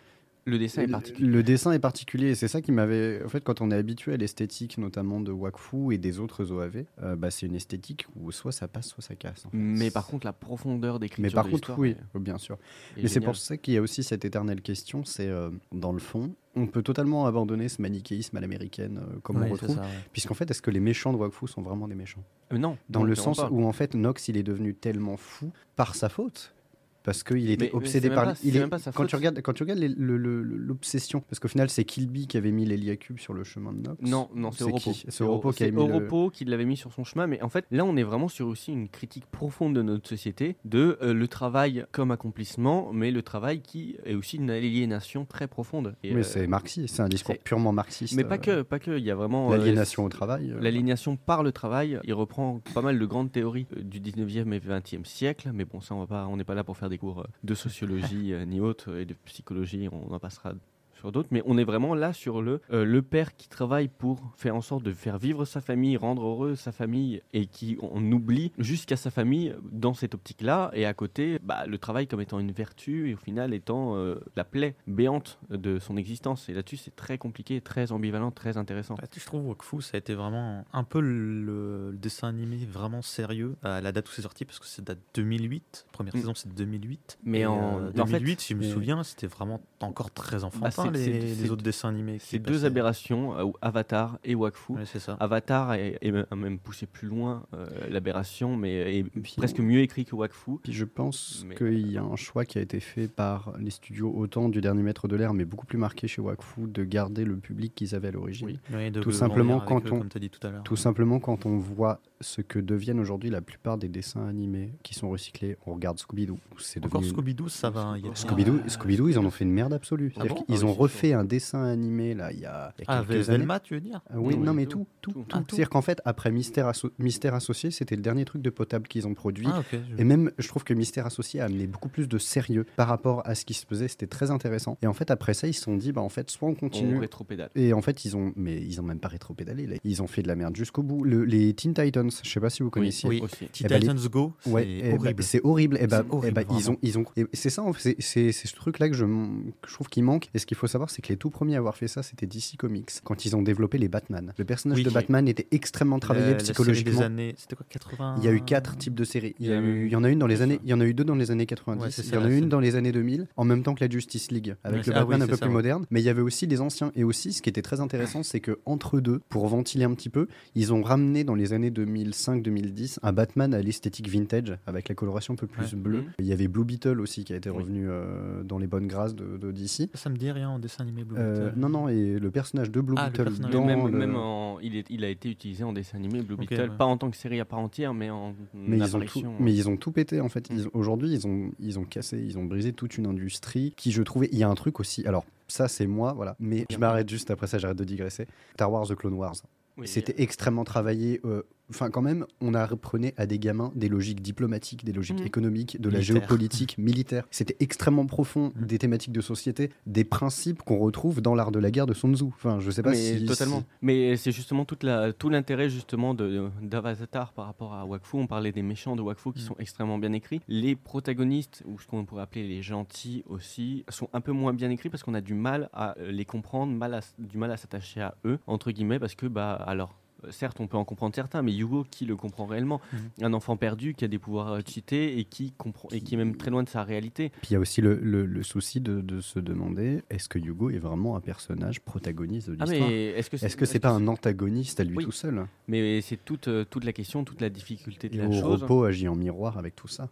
Le 0.47 0.59
dessin 0.59 0.83
est 0.83 0.89
particulier. 0.89 1.29
Le 1.29 1.43
dessin 1.43 1.73
est 1.73 1.79
particulier 1.79 2.31
et 2.31 2.35
c'est 2.35 2.49
ça 2.49 2.61
qui 2.63 2.73
m'avait. 2.73 3.23
En 3.25 3.29
fait, 3.29 3.45
quand 3.45 3.61
on 3.61 3.71
est 3.71 3.75
habitué 3.77 4.15
à 4.15 4.17
l'esthétique, 4.17 4.79
notamment 4.79 5.21
de 5.21 5.31
Wakfu 5.33 5.93
et 5.93 5.99
des 5.99 6.19
autres 6.19 6.51
OAV, 6.51 6.85
euh, 7.03 7.15
bah, 7.17 7.31
c'est 7.31 7.47
une 7.47 7.55
esthétique 7.55 8.07
où 8.17 8.33
soit 8.33 8.51
ça 8.53 8.67
passe, 8.67 8.89
soit 8.89 9.03
ça 9.03 9.15
casse. 9.15 9.45
en 9.47 9.51
fait. 9.51 9.57
Mais 9.57 9.91
par 9.91 10.07
contre, 10.07 10.27
la 10.27 10.33
profondeur 10.33 10.99
d'écriture 10.99 11.23
Mais 11.23 11.31
par 11.31 11.45
de 11.45 11.51
contre, 11.51 11.79
oui, 11.79 11.91
est- 12.15 12.19
bien 12.19 12.39
sûr. 12.39 12.57
Mais 12.97 13.09
c'est 13.09 13.21
pour 13.21 13.37
ça 13.37 13.57
qu'il 13.57 13.75
y 13.75 13.77
a 13.77 13.83
aussi 13.83 14.03
cette 14.03 14.25
éternelle 14.25 14.63
question 14.63 15.05
c'est 15.05 15.29
euh, 15.29 15.51
dans 15.73 15.93
le 15.93 15.99
fond, 15.99 16.33
on 16.57 16.67
peut 16.67 16.83
totalement 16.83 17.27
abandonner 17.27 17.69
ce 17.69 17.81
manichéisme 17.83 18.37
à 18.37 18.41
l'américaine 18.41 18.99
euh, 19.03 19.19
comme 19.23 19.37
Ouais, 19.41 19.49
on 19.49 19.53
retrouve. 19.53 19.77
ça, 19.77 19.83
ouais. 19.83 19.89
Puisqu'en 20.13 20.35
fait, 20.35 20.51
est-ce 20.51 20.63
que 20.63 20.71
les 20.71 20.81
méchants 20.81 21.13
de 21.13 21.19
Wakfu 21.19 21.47
sont 21.49 21.63
vraiment 21.63 21.87
des 21.87 21.95
méchants? 21.95 22.25
Euh, 22.53 22.59
non. 22.59 22.77
Dans 22.89 23.01
non, 23.01 23.07
le 23.07 23.15
sens 23.15 23.37
pas. 23.37 23.49
où 23.51 23.65
en 23.65 23.73
fait 23.73 23.95
Nox 23.95 24.29
il 24.29 24.37
est 24.37 24.43
devenu 24.43 24.75
tellement 24.75 25.17
fou 25.17 25.53
par 25.77 25.95
sa 25.95 26.09
faute. 26.09 26.55
Parce 27.03 27.23
qu'il 27.23 27.51
était 27.51 27.67
Mais- 27.67 27.73
obsédé 27.73 28.11
par. 28.11 28.25
pas- 28.27 28.35
il 28.45 28.57
est- 28.57 28.61
même 28.61 28.69
pas 28.71 28.79
sa 28.79 28.93
quand, 28.93 29.03
faute. 29.03 29.11
tu 29.11 29.17
regardes, 29.17 29.41
quand 29.41 29.53
tu 29.53 29.63
regardes 29.63 29.81
l'obsession, 29.81 31.21
parce 31.29 31.39
qu'au 31.39 31.49
final 31.49 31.71
c'est 31.71 31.85
Kilby 31.85 32.27
qui 32.27 32.37
avait 32.37 32.51
mis 32.51 32.65
l'Eliacube 32.67 33.19
sur 33.19 33.33
le 33.35 33.45
chemin 33.45 33.73
de 33.73 33.79
Nox. 33.89 34.03
Non, 34.03 34.29
non, 34.35 34.51
c'est 34.53 34.65
Oropo. 34.65 34.79
qui? 34.93 35.05
C'est 35.09 35.23
Oropo 35.25 35.53
qui 35.53 35.65
Oropo 35.75 36.33
l'avait 36.47 36.65
mis 36.65 36.77
sur 36.77 36.93
son 36.93 37.05
chemin. 37.05 37.27
Mais 37.27 37.41
en 37.43 37.49
fait, 37.49 37.65
là, 37.71 37.85
on 37.85 37.97
est 37.97 38.03
vraiment 38.03 38.29
sur 38.29 38.47
aussi 38.47 38.73
une 38.73 38.89
critique 38.89 39.27
profonde 39.27 39.75
de 39.75 39.83
notre 39.83 40.09
société, 40.09 40.57
de 40.65 40.99
euh, 41.03 41.13
le 41.15 41.29
travail 41.29 41.85
comme 41.93 42.11
accomplissement, 42.11 42.93
mais 42.93 43.11
le 43.11 43.23
travail 43.23 43.61
qui 43.63 43.97
est 44.05 44.15
aussi 44.15 44.37
une 44.37 44.51
aliénation 44.51 45.25
très 45.25 45.49
profonde. 45.49 45.95
Et, 46.03 46.13
Mais 46.15 46.21
euh, 46.21 46.23
c'est 46.25 46.47
marxiste, 46.47 46.95
c'est 46.95 47.03
un 47.03 47.09
discours 47.09 47.37
purement 47.43 47.73
marxiste. 47.73 48.15
mais 48.15 48.25
pas 48.25 48.35
euh, 48.35 48.39
que, 48.39 48.63
pas 48.63 48.79
que. 48.79 48.99
Il 48.99 49.05
y 49.05 49.11
a 49.11 49.15
vraiment 49.15 49.53
euh, 49.53 49.57
L'aliénation 49.57 50.05
au 50.05 50.09
travail. 50.09 50.55
L'aliénation 50.61 51.17
par 51.17 51.43
le 51.43 51.53
travail, 51.53 51.99
il 52.05 52.13
reprend 52.15 52.61
pas 52.75 52.83
mal 52.83 52.99
de 52.99 53.07
grandes 53.07 53.33
théories 53.33 53.67
du 53.83 54.01
19e 54.01 54.53
et 54.53 54.59
20e 54.59 55.05
siècle, 55.05 55.51
mais 55.55 55.65
bon, 55.65 55.81
ça, 55.81 55.95
on 55.95 56.01
va 56.01 56.07
pas, 56.07 56.27
on 56.27 56.37
n'est 56.37 56.45
pas 56.45 56.55
là 56.55 56.65
pour 56.65 56.77
faire 56.77 56.90
des 56.91 56.99
cours 56.99 57.21
euh, 57.21 57.29
de 57.43 57.55
sociologie 57.55 58.35
euh, 58.35 58.45
ni 58.45 58.61
autre, 58.61 58.95
et 58.97 59.07
de 59.07 59.15
psychologie, 59.25 59.89
on 59.91 60.13
en 60.13 60.19
passera 60.19 60.53
sur 61.01 61.13
d'autres, 61.13 61.29
mais 61.33 61.43
on 61.47 61.57
est 61.59 61.65
vraiment 61.65 61.95
là 61.95 62.13
sur 62.13 62.43
le, 62.43 62.61
euh, 62.73 62.85
le 62.85 63.03
père 63.03 63.35
qui 63.35 63.49
travaille 63.49 63.89
pour 63.89 64.21
faire 64.37 64.55
en 64.55 64.61
sorte 64.61 64.83
de 64.85 64.93
faire 64.93 65.19
vivre 65.19 65.45
sa 65.47 65.61
famille, 65.61 65.97
rendre 65.97 66.23
heureux 66.27 66.55
sa 66.57 66.73
famille, 66.73 67.23
et 67.33 67.47
qui 67.47 67.79
on 67.81 68.13
oublie 68.13 68.53
jusqu'à 68.59 68.97
sa 68.97 69.11
famille 69.11 69.55
dans 69.73 69.95
cette 69.95 70.15
optique-là, 70.15 70.71
et 70.75 70.85
à 70.85 70.93
côté, 70.95 71.39
bah, 71.43 71.65
le 71.67 71.79
travail 71.79 72.07
comme 72.07 72.21
étant 72.21 72.39
une 72.39 72.53
vertu, 72.53 73.11
et 73.11 73.15
au 73.15 73.17
final 73.17 73.55
étant 73.55 73.97
euh, 73.97 74.17
la 74.37 74.45
plaie 74.45 74.77
béante 74.87 75.39
de 75.51 75.79
son 75.79 75.97
existence, 75.97 76.49
et 76.49 76.53
là-dessus 76.53 76.77
c'est 76.77 76.95
très 76.95 77.17
compliqué, 77.19 77.61
très 77.63 77.93
ambivalent, 77.93 78.31
très 78.31 78.57
intéressant. 78.59 78.95
Je 79.17 79.25
trouve 79.25 79.47
Wakfu, 79.49 79.81
ça 79.81 79.93
a 79.97 79.99
été 79.99 80.15
vraiment 80.15 80.65
un 80.73 80.85
peu 80.85 81.01
le, 81.01 81.43
le 81.91 81.97
dessin 81.97 82.29
animé 82.29 82.59
vraiment 82.71 83.01
sérieux 83.03 83.57
à 83.63 83.81
la 83.81 83.93
date 83.93 84.09
où 84.09 84.13
c'est 84.13 84.23
sorti, 84.23 84.45
parce 84.45 84.59
que 84.59 84.67
c'est 84.67 84.85
date 84.85 84.99
2008. 85.15 85.87
Première 85.93 86.15
Mm. 86.15 86.19
saison, 86.21 86.33
c'est 86.35 86.53
2008. 86.55 87.19
Mais 87.25 87.41
Et, 87.41 87.47
en- 87.47 87.79
euh, 87.81 87.91
en 87.99 88.07
fait, 88.07 88.19
2008, 88.19 88.41
si 88.41 88.53
je 88.53 88.59
me 88.59 88.63
souviens, 88.63 89.03
c'était 89.03 89.27
vraiment 89.27 89.61
encore 89.81 90.11
très 90.11 90.45
enfantin, 90.45 90.90
c'est- 90.99 91.11
les, 91.11 91.21
c'est- 91.21 91.27
les 91.27 91.35
c'est- 91.47 91.51
autres 91.51 91.63
dessins 91.63 91.89
animés. 91.89 92.19
C'est 92.21 92.39
deux 92.39 92.65
aberrations, 92.65 93.39
euh, 93.39 93.51
Avatar 93.63 94.19
et 94.25 94.35
Wakfu. 94.35 94.73
Ouais, 94.75 94.85
c'est 94.87 94.99
ça. 94.99 95.17
Avatar 95.21 95.75
est, 95.75 95.99
est 96.01 96.11
même- 96.11 96.27
a 96.31 96.37
même 96.37 96.59
poussé 96.59 96.87
plus 96.87 97.09
loin 97.09 97.45
euh, 97.55 97.67
l'aberration, 97.91 98.57
mais 98.57 98.99
est 98.99 99.05
Puis 99.05 99.35
presque 99.37 99.59
mieux 99.61 99.81
écrit 99.81 100.05
que 100.05 100.15
Wakfu. 100.15 100.53
Puis 100.63 100.73
je 100.73 100.85
pense 100.85 101.45
Mais- 101.47 101.55
qu'il 101.55 101.91
y 101.93 101.99
a 101.99 102.03
un 102.03 102.17
choix 102.17 102.45
qui 102.45 102.59
a 102.59 102.63
été 102.63 102.81
fait 102.81 103.09
par 103.09 103.53
les 103.59 103.71
studios 103.71 104.13
autant 104.15 104.49
du 104.49 104.61
dernier 104.61 104.83
maître 104.83 105.09
de 105.09 105.17
l'air, 105.17 105.35
mais 105.35 105.45
beaucoup 105.45 105.67
plus 105.67 105.79
marqué 105.79 106.09
chez 106.09 106.21
Wakfu, 106.23 106.63
de 106.67 106.85
garder 106.85 107.25
le 107.25 107.37
public 107.37 107.75
qu'ils 107.75 107.95
avaient 107.95 108.09
à 108.09 108.13
l'origine. 108.13 108.59
Oui. 108.73 108.91
De 108.91 109.01
Tout 109.01 109.13
simplement 109.13 109.61
quand 109.61 109.85
eux, 109.87 109.93
on- 109.93 109.99
Comme 110.01 110.09
tu 110.09 110.17
as 110.17 110.21
dit 110.21 110.31
tout 110.31 110.45
à 110.47 110.51
l'heure. 110.51 110.63
Tout 110.63 110.77
simplement 110.77 111.21
quand 111.21 111.47
on 111.47 111.59
voit 111.59 112.01
ce 112.21 112.41
que 112.43 112.59
deviennent 112.59 113.01
aujourd'hui 113.01 113.31
la 113.31 113.41
plupart 113.41 113.79
des 113.79 113.89
dessins 113.89 114.27
animés 114.27 114.73
qui 114.83 114.95
sont 114.95 115.09
recyclés, 115.09 115.57
on 115.67 115.75
regarde 115.75 115.99
Scooby-Doo. 115.99 116.39
C'est 116.59 116.85
Encore. 116.85 117.03
Scooby-Doo, 117.03 117.49
ça 117.49 117.71
va. 117.71 117.93
a- 117.93 118.15
Scooby-Doo, 118.15 118.61
Ah, 118.65 118.69
Scooby-Doo, 118.69 119.09
ils 119.09 119.19
en 119.19 119.25
ont 119.25 119.31
fait 119.31 119.45
une 119.45 119.53
merde 119.53 119.73
absolue. 119.73 120.13
Ah 120.19 120.25
bon 120.25 120.35
qu'ils 120.35 120.45
Ah 120.49 120.59
oui, 120.59 120.65
ont 120.65 120.73
refait 120.75 121.13
un 121.15 121.25
dessin 121.25 121.65
animé 121.65 122.15
là 122.15 122.33
il 122.33 122.41
y 122.41 122.45
a, 122.45 122.73
il 122.79 122.83
y 122.83 122.85
a 122.85 122.87
Ah, 122.89 123.05
quelques 123.09 123.31
années. 123.31 123.47
Tu 123.65 123.75
veux 123.75 123.81
dire 123.81 124.03
Ah 124.11 124.15
oui, 124.19 124.35
Oui, 124.35 124.45
non 124.45 124.53
mais 124.53 124.67
tout, 124.67 124.87
tout, 125.01 125.13
tout, 125.13 125.19
tout. 125.21 125.25
tout. 125.25 125.37
Ah, 125.37 125.39
tout. 125.39 125.45
C'est-à-dire 125.57 125.71
qu'en 125.71 125.83
fait, 125.83 126.01
après 126.05 126.31
Mystère, 126.31 126.67
Asso- 126.69 126.91
Mystère 126.99 127.35
Associé, 127.35 127.71
c'était 127.71 127.97
le 127.97 128.03
dernier 128.03 128.25
truc 128.25 128.43
de 128.43 128.51
potable 128.51 128.87
qu'ils 128.87 129.07
ont 129.07 129.15
produit. 129.15 129.47
Ah, 129.51 129.63
je- 129.73 129.79
Et 129.99 130.05
même, 130.05 130.31
je 130.39 130.47
trouve 130.49 130.65
que 130.65 130.75
Mystère 130.75 131.07
Associé 131.07 131.41
a 131.41 131.47
amené 131.47 131.67
beaucoup 131.67 131.89
plus 131.89 132.07
de 132.09 132.19
sérieux 132.19 132.67
par 132.77 132.89
rapport 132.89 133.23
à 133.27 133.35
ce 133.35 133.45
qui 133.45 133.55
se 133.55 133.65
faisait. 133.67 133.89
C'était 133.89 134.07
très 134.07 134.31
intéressant. 134.31 134.77
Et 134.83 134.87
en 134.87 134.93
fait, 134.93 135.11
après 135.11 135.33
ça, 135.35 135.47
ils 135.49 135.55
se 135.55 135.63
sont 135.63 135.77
dit, 135.77 135.93
bah 135.93 136.03
en 136.03 136.09
fait, 136.11 136.31
soit 136.31 136.49
on 136.49 136.53
On 136.53 136.55
continue. 136.55 136.99
rétropédale. 136.99 137.49
Et 137.55 137.73
en 137.73 137.81
fait, 137.81 138.05
ils 138.05 138.17
ont, 138.17 138.33
mais 138.37 138.57
ils 138.61 138.79
ont 138.81 138.85
même 138.85 138.99
pas 139.01 139.09
rétropédalé. 139.09 139.67
Là. 139.67 139.77
Ils 139.85 140.03
ont 140.03 140.07
fait 140.07 140.23
de 140.23 140.29
la 140.29 140.37
merde 140.37 140.55
jusqu'au 140.57 140.83
bout. 140.83 141.03
Le- 141.05 141.25
les 141.25 141.55
Teen 141.55 141.73
Titans, 141.75 142.10
je 142.23 142.29
sais 142.31 142.41
pas 142.41 142.51
si 142.51 142.63
vous 142.63 142.71
connaissiez. 142.71 143.09
Oui. 143.09 143.21
Teen 143.21 143.49
Eh 143.61 143.65
ben, 143.69 143.75
les- 143.77 143.81
Titans 143.81 144.09
Go, 144.11 144.33
c'est 144.41 144.51
Ouais, 144.51 144.67
eh 144.69 144.83
ben, 144.83 144.97
horrible. 144.99 145.23
c'est 145.23 145.41
horrible. 145.45 145.77
Et 145.77 145.87
C'est 145.89 145.97
horrible, 146.11 146.27
eh 146.41 146.45
ben, 146.45 146.57
ils 146.59 146.71
ont, 146.71 146.79
ils 146.83 146.99
ont. 146.99 147.05
c'est 147.33 147.51
ça, 147.51 147.63
en 147.63 147.73
fait, 147.73 147.97
c'est- 147.99 148.33
ce 148.33 148.55
truc-là 148.55 148.89
que 148.89 148.95
je, 148.97 149.05
m- 149.05 149.53
que 149.63 149.69
je 149.69 149.75
trouve 149.75 149.89
qui 149.89 150.03
manque. 150.03 150.29
Et 150.35 150.39
ce 150.39 150.47
qu'il 150.47 150.57
faut 150.57 150.67
savoir, 150.67 150.91
c'est 150.91 151.03
que 151.03 151.09
les 151.09 151.17
tout 151.17 151.31
premiers 151.31 151.55
à 151.55 151.59
avoir 151.59 151.77
fait 151.77 151.89
ça, 151.89 152.03
c'était 152.03 152.27
DC 152.27 152.57
Comics, 152.59 152.91
quand 153.05 153.25
ils 153.25 153.35
ont 153.37 153.43
développé 153.43 153.79
les 153.79 153.89
Batman. 153.89 154.33
Le 154.37 154.45
personnage 154.45 154.79
Oui. 154.79 154.85
de 154.85 154.91
Batman 154.91 155.27
était 155.29 155.47
extrêmement 155.51 155.99
travaillé 155.99 156.27
La- 156.27 156.33
la 156.33 156.39
série 156.39 156.53
psychologiquement. 156.53 156.99
des 157.01 157.05
années, 157.05 157.35
c'était 157.37 157.57
quoi 157.57 157.67
80 157.69 158.17
Il 158.19 158.25
y 158.25 158.29
a 158.29 158.33
eu 158.33 158.41
quatre 158.43 158.77
types 158.77 158.95
de 158.95 159.05
séries. 159.05 159.35
Il 159.41 159.47
y, 159.47 159.53
a 159.53 159.61
eu- 159.61 159.87
il 159.89 159.97
en 159.97 160.05
a 160.05 160.09
une 160.09 160.19
dans 160.19 160.27
les 160.27 160.43
années, 160.43 160.61
il 160.65 160.71
y 160.71 160.75
en 160.75 160.81
a 160.81 160.85
eu 160.87 160.95
deux 160.95 161.05
dans 161.05 161.15
les 161.15 161.31
années 161.31 161.47
90. 161.47 161.83
Ouais, 161.83 161.91
c'est 161.91 162.07
il 162.07 162.15
y 162.15 162.17
en 162.17 162.25
a 162.25 162.31
une 162.31 162.49
dans 162.49 162.61
les 162.61 162.75
années 162.77 162.93
2000, 162.93 163.27
en 163.37 163.45
même 163.45 163.63
temps 163.63 163.75
que 163.75 163.85
la 163.85 163.91
Justice 163.91 164.31
League, 164.31 164.55
avec 164.65 164.87
le 164.87 164.93
ah 164.95 165.01
Batman 165.01 165.21
oui, 165.21 165.25
un 165.25 165.29
peu 165.29 165.37
plus 165.37 165.47
ouais. 165.47 165.53
moderne. 165.53 165.87
Mais 165.91 166.01
il 166.01 166.05
y 166.05 166.09
avait 166.09 166.21
aussi 166.23 166.47
les 166.47 166.61
anciens. 166.61 166.93
Et 166.95 167.05
aussi, 167.05 167.33
ce 167.33 167.43
qui 167.43 167.49
était 167.49 167.63
très 167.63 167.81
intéressant, 167.81 168.23
c'est 168.23 168.41
que 168.41 168.59
entre 168.67 169.01
deux, 169.01 169.21
pour 169.29 169.47
ventiler 169.49 169.85
un 169.85 169.95
petit 169.95 170.09
peu, 170.09 170.27
ils 170.55 170.73
ont 170.73 170.83
ramené 170.83 171.25
dans 171.25 171.35
les 171.35 171.53
années 171.53 171.71
2005-2010 172.05 172.99
un 173.03 173.13
Batman 173.13 173.55
à 173.55 173.61
l'esthétique 173.63 174.09
vintage, 174.09 174.57
avec 174.67 174.89
la 174.89 174.95
coloration 174.95 175.35
un 175.35 175.37
peu 175.37 175.47
plus 175.47 175.73
Ouais. 175.75 175.79
bleue. 175.79 176.01
Mhm. 176.03 176.13
Il 176.21 176.27
y 176.27 176.33
avait 176.33 176.49
Blue 176.49 176.65
Beetle 176.65 177.01
aussi 177.01 177.25
qui 177.25 177.33
a 177.33 177.37
été 177.37 177.51
Oui. 177.51 177.59
revenu 177.59 177.87
euh, 177.89 178.43
dans 178.43 178.59
les 178.59 178.67
bonnes 178.67 178.87
grâces 178.87 179.15
de, 179.15 179.37
de 179.37 179.51
DC. 179.53 179.89
Ça 179.95 180.11
me 180.11 180.17
dit 180.17 180.31
rien 180.31 180.51
en 180.51 180.59
dessin 180.59 180.83
animé 180.85 181.05
Blue 181.05 181.17
Euh, 181.19 181.47
Beetle. 181.47 181.59
non, 181.61 181.69
non, 181.69 181.89
et 181.89 182.19
le 182.19 182.31
personnage 182.31 182.71
de 182.71 182.81
Blue 182.81 182.95
Ah, 182.99 183.11
le 183.17 183.25
Beetle 183.25 183.51
dans 183.51 183.65
même, 183.65 183.87
le- 183.87 183.99
même 183.99 184.17
en- 184.17 184.59
il, 184.61 184.77
est- 184.77 184.87
il 184.91 185.05
a 185.05 185.09
été 185.09 185.31
utilisé 185.31 185.65
en 185.65 185.73
dessin 185.73 185.99
animé 185.99 186.23
Blue 186.23 186.37
Beetle, 186.37 186.61
ouais. 186.61 186.69
pas 186.77 186.85
en 186.87 186.97
tant 186.97 187.11
que 187.11 187.17
série 187.17 187.41
à 187.41 187.45
part 187.45 187.59
entière, 187.59 187.95
mais 187.95 188.11
en 188.11 188.35
Mais 188.55 188.79
ils, 188.79 188.97
ont 188.97 189.01
tout, 189.01 189.23
mais 189.39 189.55
ils 189.55 189.69
ont 189.69 189.77
tout 189.77 189.93
pété 189.93 190.21
en 190.21 190.29
fait. 190.29 190.51
Mm. 190.51 190.69
Aujourd'hui, 190.75 191.13
ils 191.13 191.27
ont, 191.27 191.51
ils 191.59 191.79
ont 191.79 191.85
cassé, 191.85 192.19
ils 192.23 192.39
ont 192.39 192.45
brisé 192.45 192.73
toute 192.73 192.97
une 192.99 193.07
industrie 193.07 193.75
qui, 193.77 193.91
je 193.93 194.03
trouvais, 194.03 194.29
il 194.33 194.39
y 194.39 194.43
a 194.43 194.49
un 194.49 194.55
truc 194.55 194.81
aussi. 194.81 195.07
Alors, 195.07 195.25
ça, 195.49 195.69
c'est 195.69 195.87
moi, 195.87 196.13
voilà. 196.13 196.37
Mais 196.41 196.65
je 196.71 196.77
m'arrête 196.79 197.09
juste 197.09 197.31
après 197.31 197.47
ça, 197.47 197.59
j'arrête 197.59 197.77
de 197.79 197.85
digresser. 197.85 198.27
Star 198.55 198.71
Wars 198.73 198.87
The 198.87 198.95
Clone 198.95 199.15
Wars. 199.15 199.35
Oui, 199.79 199.89
C'était 199.89 200.21
extrêmement 200.23 200.65
travaillé. 200.65 201.21
euh, 201.25 201.43
Enfin, 201.71 201.91
quand 201.91 202.03
même, 202.03 202.27
on 202.41 202.55
apprenait 202.55 203.15
à 203.17 203.27
des 203.27 203.39
gamins 203.39 203.73
des 203.75 203.89
logiques 203.89 204.21
diplomatiques, 204.23 204.85
des 204.85 204.93
logiques 204.93 205.21
Mhm. 205.21 205.27
économiques, 205.27 205.81
de 205.81 205.89
la 205.89 206.01
géopolitique, 206.01 206.77
militaire. 206.79 207.25
C'était 207.31 207.57
extrêmement 207.61 208.07
profond, 208.07 208.53
Mhm. 208.57 208.67
des 208.67 208.79
thématiques 208.79 209.13
de 209.13 209.21
société, 209.21 209.71
des 209.87 210.05
principes 210.05 210.63
qu'on 210.63 210.79
retrouve 210.79 211.21
dans 211.23 211.35
l'art 211.35 211.53
de 211.53 211.59
la 211.59 211.71
guerre 211.71 211.87
de 211.87 211.95
Sun 211.95 212.15
Tzu. 212.17 212.25
Enfin, 212.27 212.59
je 212.61 212.71
sais 212.71 212.83
pas 212.83 212.91
mais 212.91 213.19
si. 213.19 213.25
totalement. 213.25 213.61
si- 213.61 213.65
Mais 213.83 214.17
c'est 214.17 214.33
justement 214.33 214.65
toute 214.65 214.83
la, 214.83 215.13
tout 215.13 215.29
l'intérêt 215.31 215.71
justement 215.71 216.15
de 216.15 216.49
d'Avatar 216.63 217.33
par 217.33 217.47
rapport 217.47 217.75
à 217.75 217.85
Wakfu. 217.87 218.17
On 218.17 218.27
parlait 218.27 218.53
des 218.53 218.63
méchants 218.63 218.97
de 218.97 219.03
Wakfu 219.03 219.33
qui 219.33 219.41
Mm. 219.43 219.47
sont 219.47 219.57
extrêmement 219.59 219.99
bien 219.99 220.13
écrits. 220.13 220.41
Les 220.49 220.75
protagonistes, 220.77 221.63
ou 221.67 221.79
ce 221.79 221.87
qu'on 221.87 222.05
pourrait 222.05 222.23
appeler 222.23 222.47
les 222.47 222.63
gentils 222.63 223.23
aussi, 223.29 223.85
sont 223.89 224.09
un 224.13 224.21
peu 224.21 224.33
moins 224.33 224.53
bien 224.53 224.71
écrits 224.71 224.91
parce 224.91 225.03
qu'on 225.03 225.15
a 225.15 225.21
du 225.21 225.35
mal 225.35 225.69
à 225.73 225.97
euh, 225.99 226.11
les 226.11 226.25
comprendre, 226.25 226.73
mal 226.73 226.95
à 226.95 226.99
s- 226.99 227.15
du 227.19 227.39
mal 227.39 227.51
à 227.51 227.57
s'attacher 227.57 228.01
à 228.01 228.15
eux 228.25 228.39
entre 228.47 228.71
guillemets 228.71 228.99
parce 228.99 229.15
que 229.15 229.27
bah 229.27 229.53
alors. 229.53 229.95
Euh, 230.25 230.31
Certes, 230.31 230.59
on 230.61 230.67
peut 230.67 230.77
en 230.77 230.85
comprendre 230.85 231.15
certains, 231.15 231.43
mais 231.43 231.53
Yugo, 231.53 231.85
qui 231.91 232.05
le 232.07 232.17
comprend 232.17 232.47
réellement 232.47 232.81
Mhm. 232.93 233.25
Un 233.27 233.33
enfant 233.35 233.57
perdu 233.57 233.95
qui 233.95 234.05
a 234.05 234.09
des 234.09 234.19
pouvoirs 234.19 234.53
euh, 234.53 234.61
cheatés 234.67 235.19
et 235.19 235.25
qui 235.25 235.53
comprend 235.53 235.89
et 235.93 236.01
qui 236.01 236.15
est 236.15 236.17
même 236.19 236.37
très 236.37 236.51
loin 236.51 236.63
de 236.63 236.69
sa 236.69 236.83
réalité. 236.85 237.31
Puis 237.41 237.51
il 237.51 237.53
y 237.55 237.57
a 237.57 237.61
aussi 237.61 237.81
le, 237.81 237.95
le- 237.97 238.27
le 238.27 238.43
souci 238.43 238.81
de, 238.81 239.01
de 239.01 239.21
se 239.21 239.39
demander 239.39 240.03
est-ce 240.11 240.29
que 240.29 240.39
Hugo 240.39 240.71
est 240.71 240.79
vraiment 240.79 241.17
un 241.17 241.21
personnage 241.21 241.81
protagoniste 241.81 242.51
de 242.51 242.57
Ah 242.61 242.65
l'histoire? 242.67 242.91
est-ce 242.91 243.31
que 243.31 243.37
Est-ce 243.45 243.57
que 243.57 243.65
c'est 243.65 243.79
pas 243.81 243.91
un 243.91 244.07
antagoniste 244.09 244.81
à 244.81 244.85
lui 244.85 244.97
Oui. 244.99 245.05
tout 245.05 245.13
seul? 245.13 245.47
Mais 245.69 246.01
c'est 246.01 246.19
toute, 246.25 246.49
euh, 246.49 246.65
toute 246.69 246.85
la 246.85 246.93
question, 246.93 247.25
toute 247.25 247.41
la 247.41 247.51
difficulté 247.51 248.09
de 248.09 248.15
Et 248.15 248.19
la 248.19 248.31
chose. 248.31 248.63
Oropo 248.63 248.85
agit 248.85 249.09
en 249.09 249.15
miroir 249.17 249.59
avec 249.59 249.77
tout 249.77 249.89
ça. 249.89 250.09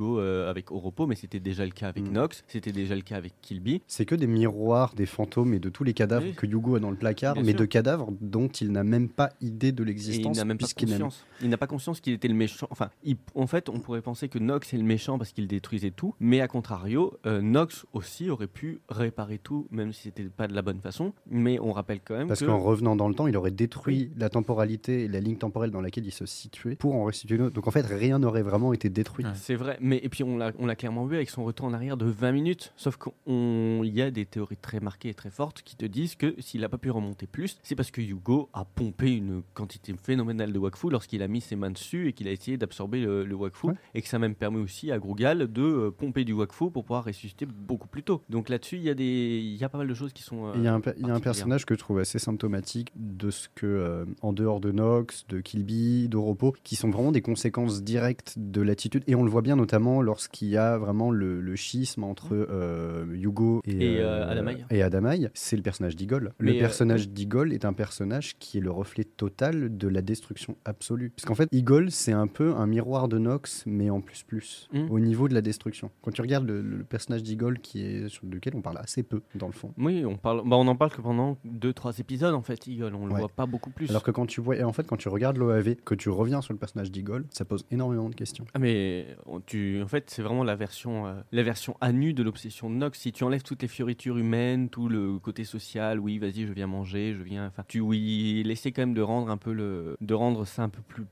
Euh, 0.00 0.48
avec 0.48 0.70
Oropo, 0.70 1.06
mais 1.06 1.14
c'était 1.14 1.40
déjà 1.40 1.64
le 1.64 1.72
cas 1.72 1.88
avec 1.88 2.04
Mm. 2.04 2.12
Nox, 2.12 2.42
c'était 2.48 2.72
déjà 2.72 2.94
le 2.94 3.02
cas 3.02 3.16
avec 3.16 3.34
Kilby. 3.42 3.82
C'est 3.86 4.06
que 4.06 4.14
des 4.14 4.26
miroirs, 4.26 4.94
des 4.94 5.04
fantômes 5.04 5.52
et 5.52 5.58
de 5.58 5.68
tous 5.68 5.84
les 5.84 5.92
cadavres 5.92 6.24
Oui. 6.26 6.34
que 6.34 6.46
Yugo 6.46 6.76
a 6.76 6.80
dans 6.80 6.90
le 6.90 6.96
placard, 6.96 7.34
Bien 7.34 7.42
mais 7.42 7.50
sûr. 7.50 7.60
de 7.60 7.64
cadavres 7.66 8.10
dont 8.22 8.48
il 8.48 8.72
n'a 8.72 8.82
même 8.84 9.08
pas 9.10 9.30
idée 9.42 9.47
de 9.50 9.66
Et 9.68 9.70
il 9.82 9.86
l'existence. 9.86 10.36
n'a 10.36 10.44
même 10.44 10.58
pas 10.58 10.66
conscience. 10.66 11.24
Il 11.42 11.48
n'a 11.48 11.56
pas 11.56 11.66
conscience 11.66 12.00
qu'il 12.00 12.12
était 12.12 12.28
le 12.28 12.34
méchant. 12.34 12.66
Enfin, 12.70 12.90
il- 13.04 13.16
en 13.34 13.46
fait, 13.46 13.68
on 13.68 13.78
pourrait 13.80 14.02
penser 14.02 14.28
que 14.28 14.38
Nox 14.38 14.72
est 14.74 14.76
le 14.78 14.82
méchant 14.84 15.18
parce 15.18 15.32
qu'il 15.32 15.46
détruisait 15.46 15.90
tout, 15.90 16.14
mais 16.20 16.40
à 16.40 16.48
contrario, 16.48 17.14
euh, 17.26 17.40
Nox 17.40 17.86
aussi 17.92 18.30
aurait 18.30 18.46
pu 18.46 18.80
réparer 18.88 19.38
tout, 19.38 19.66
même 19.70 19.92
si 19.92 20.02
c'était 20.02 20.24
pas 20.24 20.46
de 20.48 20.54
la 20.54 20.62
bonne 20.62 20.80
façon. 20.80 21.12
Mais 21.30 21.58
on 21.60 21.72
rappelle 21.72 22.00
quand 22.04 22.16
même 22.16 22.28
Parce 22.28 22.40
que 22.40 22.46
qu'en 22.46 22.58
revenant 22.58 22.96
dans 22.96 23.08
le 23.08 23.14
temps, 23.14 23.26
il 23.26 23.36
aurait 23.36 23.50
détruit 23.50 24.10
la 24.16 24.28
temporalité 24.28 25.04
et 25.04 25.08
la 25.08 25.20
ligne 25.20 25.36
temporelle 25.36 25.70
dans 25.70 25.80
laquelle 25.80 26.06
il 26.06 26.12
se 26.12 26.26
situait 26.26 26.76
pour 26.76 26.94
en 26.94 27.04
restituer 27.04 27.36
une 27.36 27.42
autre. 27.42 27.54
Donc 27.54 27.66
en 27.68 27.70
fait, 27.70 27.86
rien 27.86 28.18
n'aurait 28.18 28.42
vraiment 28.42 28.72
été 28.72 28.88
détruit. 28.88 29.24
Ouais. 29.24 29.30
c'est 29.34 29.54
vrai. 29.54 29.76
Mais 29.80 29.98
et 30.02 30.08
puis 30.08 30.22
on 30.24 30.36
l'a, 30.36 30.52
clairement 30.76 31.06
vu 31.06 31.16
avec 31.16 31.30
son 31.30 31.44
retour 31.44 31.66
en 31.66 31.72
arrière 31.72 31.96
de 31.96 32.06
20 32.06 32.32
minutes. 32.32 32.72
Sauf 32.76 32.96
qu'il 32.98 33.94
y 33.94 34.02
a 34.02 34.10
des 34.10 34.26
théories 34.26 34.56
très 34.56 34.80
marquées 34.80 35.08
et 35.10 35.14
très 35.14 35.30
fortes 35.30 35.62
qui 35.62 35.76
te 35.76 35.84
disent 35.86 36.14
que 36.14 36.34
s'il 36.38 36.60
n'a 36.60 36.68
pas 36.68 36.78
pu 36.78 36.90
remonter 36.90 37.26
plus, 37.26 37.58
c'est 37.62 37.74
parce 37.74 37.90
que 37.90 38.00
Yugo 38.00 38.48
a 38.52 38.64
pompé 38.64 39.14
une 39.16 39.37
quantité 39.54 39.94
phénoménale 40.02 40.52
de 40.52 40.58
Wakfu 40.58 40.90
lorsqu'il 40.90 41.22
a 41.22 41.28
mis 41.28 41.40
ses 41.40 41.56
mains 41.56 41.70
dessus 41.70 42.08
et 42.08 42.12
qu'il 42.12 42.28
a 42.28 42.32
essayé 42.32 42.56
d'absorber 42.56 43.00
le, 43.00 43.24
le 43.24 43.34
Wakfu 43.34 43.68
Ouais. 43.68 43.74
et 43.94 44.02
que 44.02 44.08
ça 44.08 44.18
même 44.18 44.34
permet 44.34 44.58
aussi 44.60 44.90
à 44.92 44.98
Grugal 44.98 45.50
de 45.52 45.62
euh, 45.62 45.90
pomper 45.90 46.24
du 46.24 46.32
Wakfu 46.32 46.70
pour 46.70 46.84
pouvoir 46.84 47.04
ressusciter 47.04 47.46
beaucoup 47.46 47.88
plus 47.88 48.02
tôt. 48.02 48.22
Donc 48.28 48.48
là-dessus, 48.48 48.76
il 48.76 48.82
y 48.82 48.90
a 48.90 48.94
des, 48.94 49.40
y 49.58 49.64
a 49.64 49.68
pas 49.68 49.78
mal 49.78 49.88
de 49.88 49.94
choses 49.94 50.12
qui 50.12 50.22
sont. 50.22 50.46
euh, 50.46 50.52
Il 50.56 50.62
y, 50.62 50.68
a 50.68 50.74
un, 50.74 50.80
y 50.96 51.10
a 51.10 51.20
personnage 51.20 51.64
que 51.66 51.74
je 51.74 51.78
trouve 51.80 51.98
assez 51.98 52.18
symptomatique 52.18 52.92
de 52.96 53.30
ce 53.30 53.48
que, 53.54 53.66
euh, 53.66 54.04
en 54.22 54.32
dehors 54.32 54.60
de 54.60 54.70
Nox, 54.72 55.26
de 55.28 55.40
Kilby, 55.40 56.08
d'Oropo, 56.08 56.54
qui 56.64 56.76
sont 56.76 56.90
vraiment 56.90 57.12
des 57.12 57.22
conséquences 57.22 57.82
directes 57.82 58.34
de 58.36 58.60
l'attitude. 58.62 59.02
Et 59.06 59.14
on 59.14 59.24
le 59.24 59.30
voit 59.30 59.42
bien 59.42 59.56
notamment 59.56 60.02
lorsqu'il 60.02 60.48
y 60.48 60.56
a 60.56 60.78
vraiment 60.78 61.10
le, 61.10 61.40
le 61.40 61.56
schisme 61.56 62.04
entre 62.04 62.28
euh, 62.32 63.04
Hugo 63.12 63.60
et, 63.66 63.94
Et, 63.96 64.02
Adamaï. 64.02 64.64
et 64.70 64.82
Adamaï. 64.82 65.30
C'est 65.34 65.56
le 65.56 65.62
personnage 65.62 65.96
d'Igol. 65.96 66.32
Le 66.38 66.58
personnage 66.58 67.08
d'Igol 67.08 67.52
est 67.52 67.64
un 67.64 67.72
personnage 67.72 68.36
qui 68.38 68.58
est 68.58 68.60
le 68.60 68.70
reflet 68.70 69.04
total 69.04 69.27
de 69.30 69.88
la 69.88 70.02
destruction 70.02 70.56
absolue. 70.64 71.10
Parce 71.10 71.24
qu'en 71.26 71.34
fait, 71.34 71.48
Igol, 71.52 71.90
c'est 71.90 72.12
un 72.12 72.26
peu 72.26 72.54
un 72.56 72.66
miroir 72.66 73.08
de 73.08 73.18
Nox, 73.18 73.64
mais 73.66 73.90
en 73.90 74.00
plus 74.00 74.22
plus, 74.22 74.68
Mm. 74.72 74.90
au 74.90 75.00
niveau 75.00 75.28
de 75.28 75.34
la 75.34 75.40
destruction. 75.42 75.90
Quand 76.02 76.10
tu 76.10 76.20
regardes 76.20 76.46
le, 76.46 76.60
le 76.60 76.84
personnage 76.84 77.22
d'Igol, 77.22 77.58
qui 77.60 77.82
est 77.82 78.08
sur 78.08 78.26
lequel 78.26 78.54
on 78.56 78.60
parle 78.62 78.78
assez 78.78 79.02
peu, 79.02 79.22
dans 79.34 79.46
le 79.46 79.52
fond. 79.52 79.72
Oui, 79.78 80.04
on 80.04 80.16
parle. 80.16 80.42
Bah, 80.48 80.56
on 80.56 80.66
en 80.66 80.76
parle 80.76 80.90
que 80.92 81.00
pendant 81.00 81.38
2-3 81.46 82.00
épisodes 82.00 82.34
en 82.34 82.42
fait. 82.42 82.66
Eagle, 82.66 82.94
on 82.94 83.06
le 83.06 83.12
Ouais. 83.12 83.20
voit 83.20 83.28
pas 83.28 83.46
beaucoup 83.46 83.70
plus. 83.70 83.88
Alors 83.90 84.02
que 84.02 84.10
quand 84.10 84.26
tu 84.26 84.40
vois, 84.40 84.56
et 84.56 84.64
en 84.64 84.72
fait, 84.72 84.86
quand 84.86 84.96
tu 84.96 85.08
regardes 85.08 85.36
l'OAV, 85.38 85.76
que 85.76 85.94
tu 85.94 86.08
reviens 86.10 86.40
sur 86.42 86.52
le 86.52 86.58
personnage 86.58 86.90
d'Igol, 86.90 87.26
ça 87.30 87.44
pose 87.44 87.64
énormément 87.70 88.08
de 88.08 88.14
questions. 88.14 88.44
Ah 88.54 88.58
mais 88.58 89.16
tu, 89.46 89.80
en 89.82 89.88
fait, 89.88 90.10
c'est 90.10 90.22
vraiment 90.22 90.44
la 90.44 90.54
version, 90.56 91.06
euh, 91.06 91.14
la 91.32 91.42
version 91.42 91.76
à 91.80 91.92
nu 91.92 92.12
de 92.12 92.22
l'obsession 92.22 92.70
de 92.70 92.74
Nox. 92.76 92.98
Si 92.98 93.12
tu 93.12 93.24
enlèves 93.24 93.42
toutes 93.42 93.62
les 93.62 93.68
fioritures 93.68 94.18
humaines, 94.18 94.68
tout 94.68 94.88
le 94.88 95.18
côté 95.18 95.44
social, 95.44 95.98
oui, 95.98 96.18
vas-y, 96.18 96.46
je 96.46 96.52
viens 96.52 96.66
manger, 96.66 97.14
je 97.18 97.22
viens. 97.22 97.46
Enfin, 97.48 97.64
tu, 97.66 97.80
oui, 97.80 98.42
essaie 98.48 98.72
quand 98.72 98.82
même 98.82 98.94
de 98.94 99.02
rendre 99.02 99.17
un 99.26 99.36
peu 99.36 99.52
le, 99.52 99.96
de 100.00 100.14
rendre 100.14 100.44
ça 100.44 100.62
un 100.62 100.68
peu 100.68 100.82
plus 100.82 101.04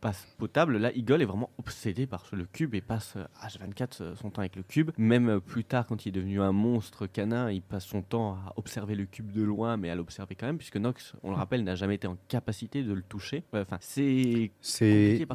pas 0.00 0.12
potable. 0.38 0.76
Là, 0.78 0.90
Eagle 0.94 1.22
est 1.22 1.26
vraiment 1.26 1.50
obsédé 1.58 2.06
par 2.06 2.24
le 2.32 2.46
cube 2.46 2.74
et 2.74 2.80
passe 2.80 3.14
euh, 3.16 3.24
H24 3.46 4.02
euh, 4.02 4.14
son 4.16 4.30
temps 4.30 4.40
avec 4.40 4.56
le 4.56 4.62
cube. 4.62 4.90
Même 4.96 5.28
euh, 5.28 5.40
plus 5.40 5.64
tard, 5.64 5.86
quand 5.86 6.04
il 6.06 6.08
est 6.08 6.12
devenu 6.12 6.40
un 6.40 6.52
monstre 6.52 7.06
canin, 7.06 7.50
il 7.50 7.62
passe 7.62 7.84
son 7.84 8.02
temps 8.02 8.32
à 8.34 8.52
observer 8.56 8.94
le 8.94 9.04
cube 9.04 9.30
de 9.32 9.42
loin, 9.42 9.76
mais 9.76 9.90
à 9.90 9.94
l'observer 9.94 10.34
quand 10.34 10.46
même, 10.46 10.58
puisque 10.58 10.76
Nox, 10.76 11.14
on 11.22 11.30
le 11.30 11.36
rappelle, 11.36 11.64
n'a 11.64 11.74
jamais 11.74 11.96
été 11.96 12.06
en 12.06 12.16
capacité 12.28 12.82
de 12.82 12.92
le 12.92 13.02
toucher. 13.02 13.44
Enfin, 13.52 13.78
c'est 13.80 14.50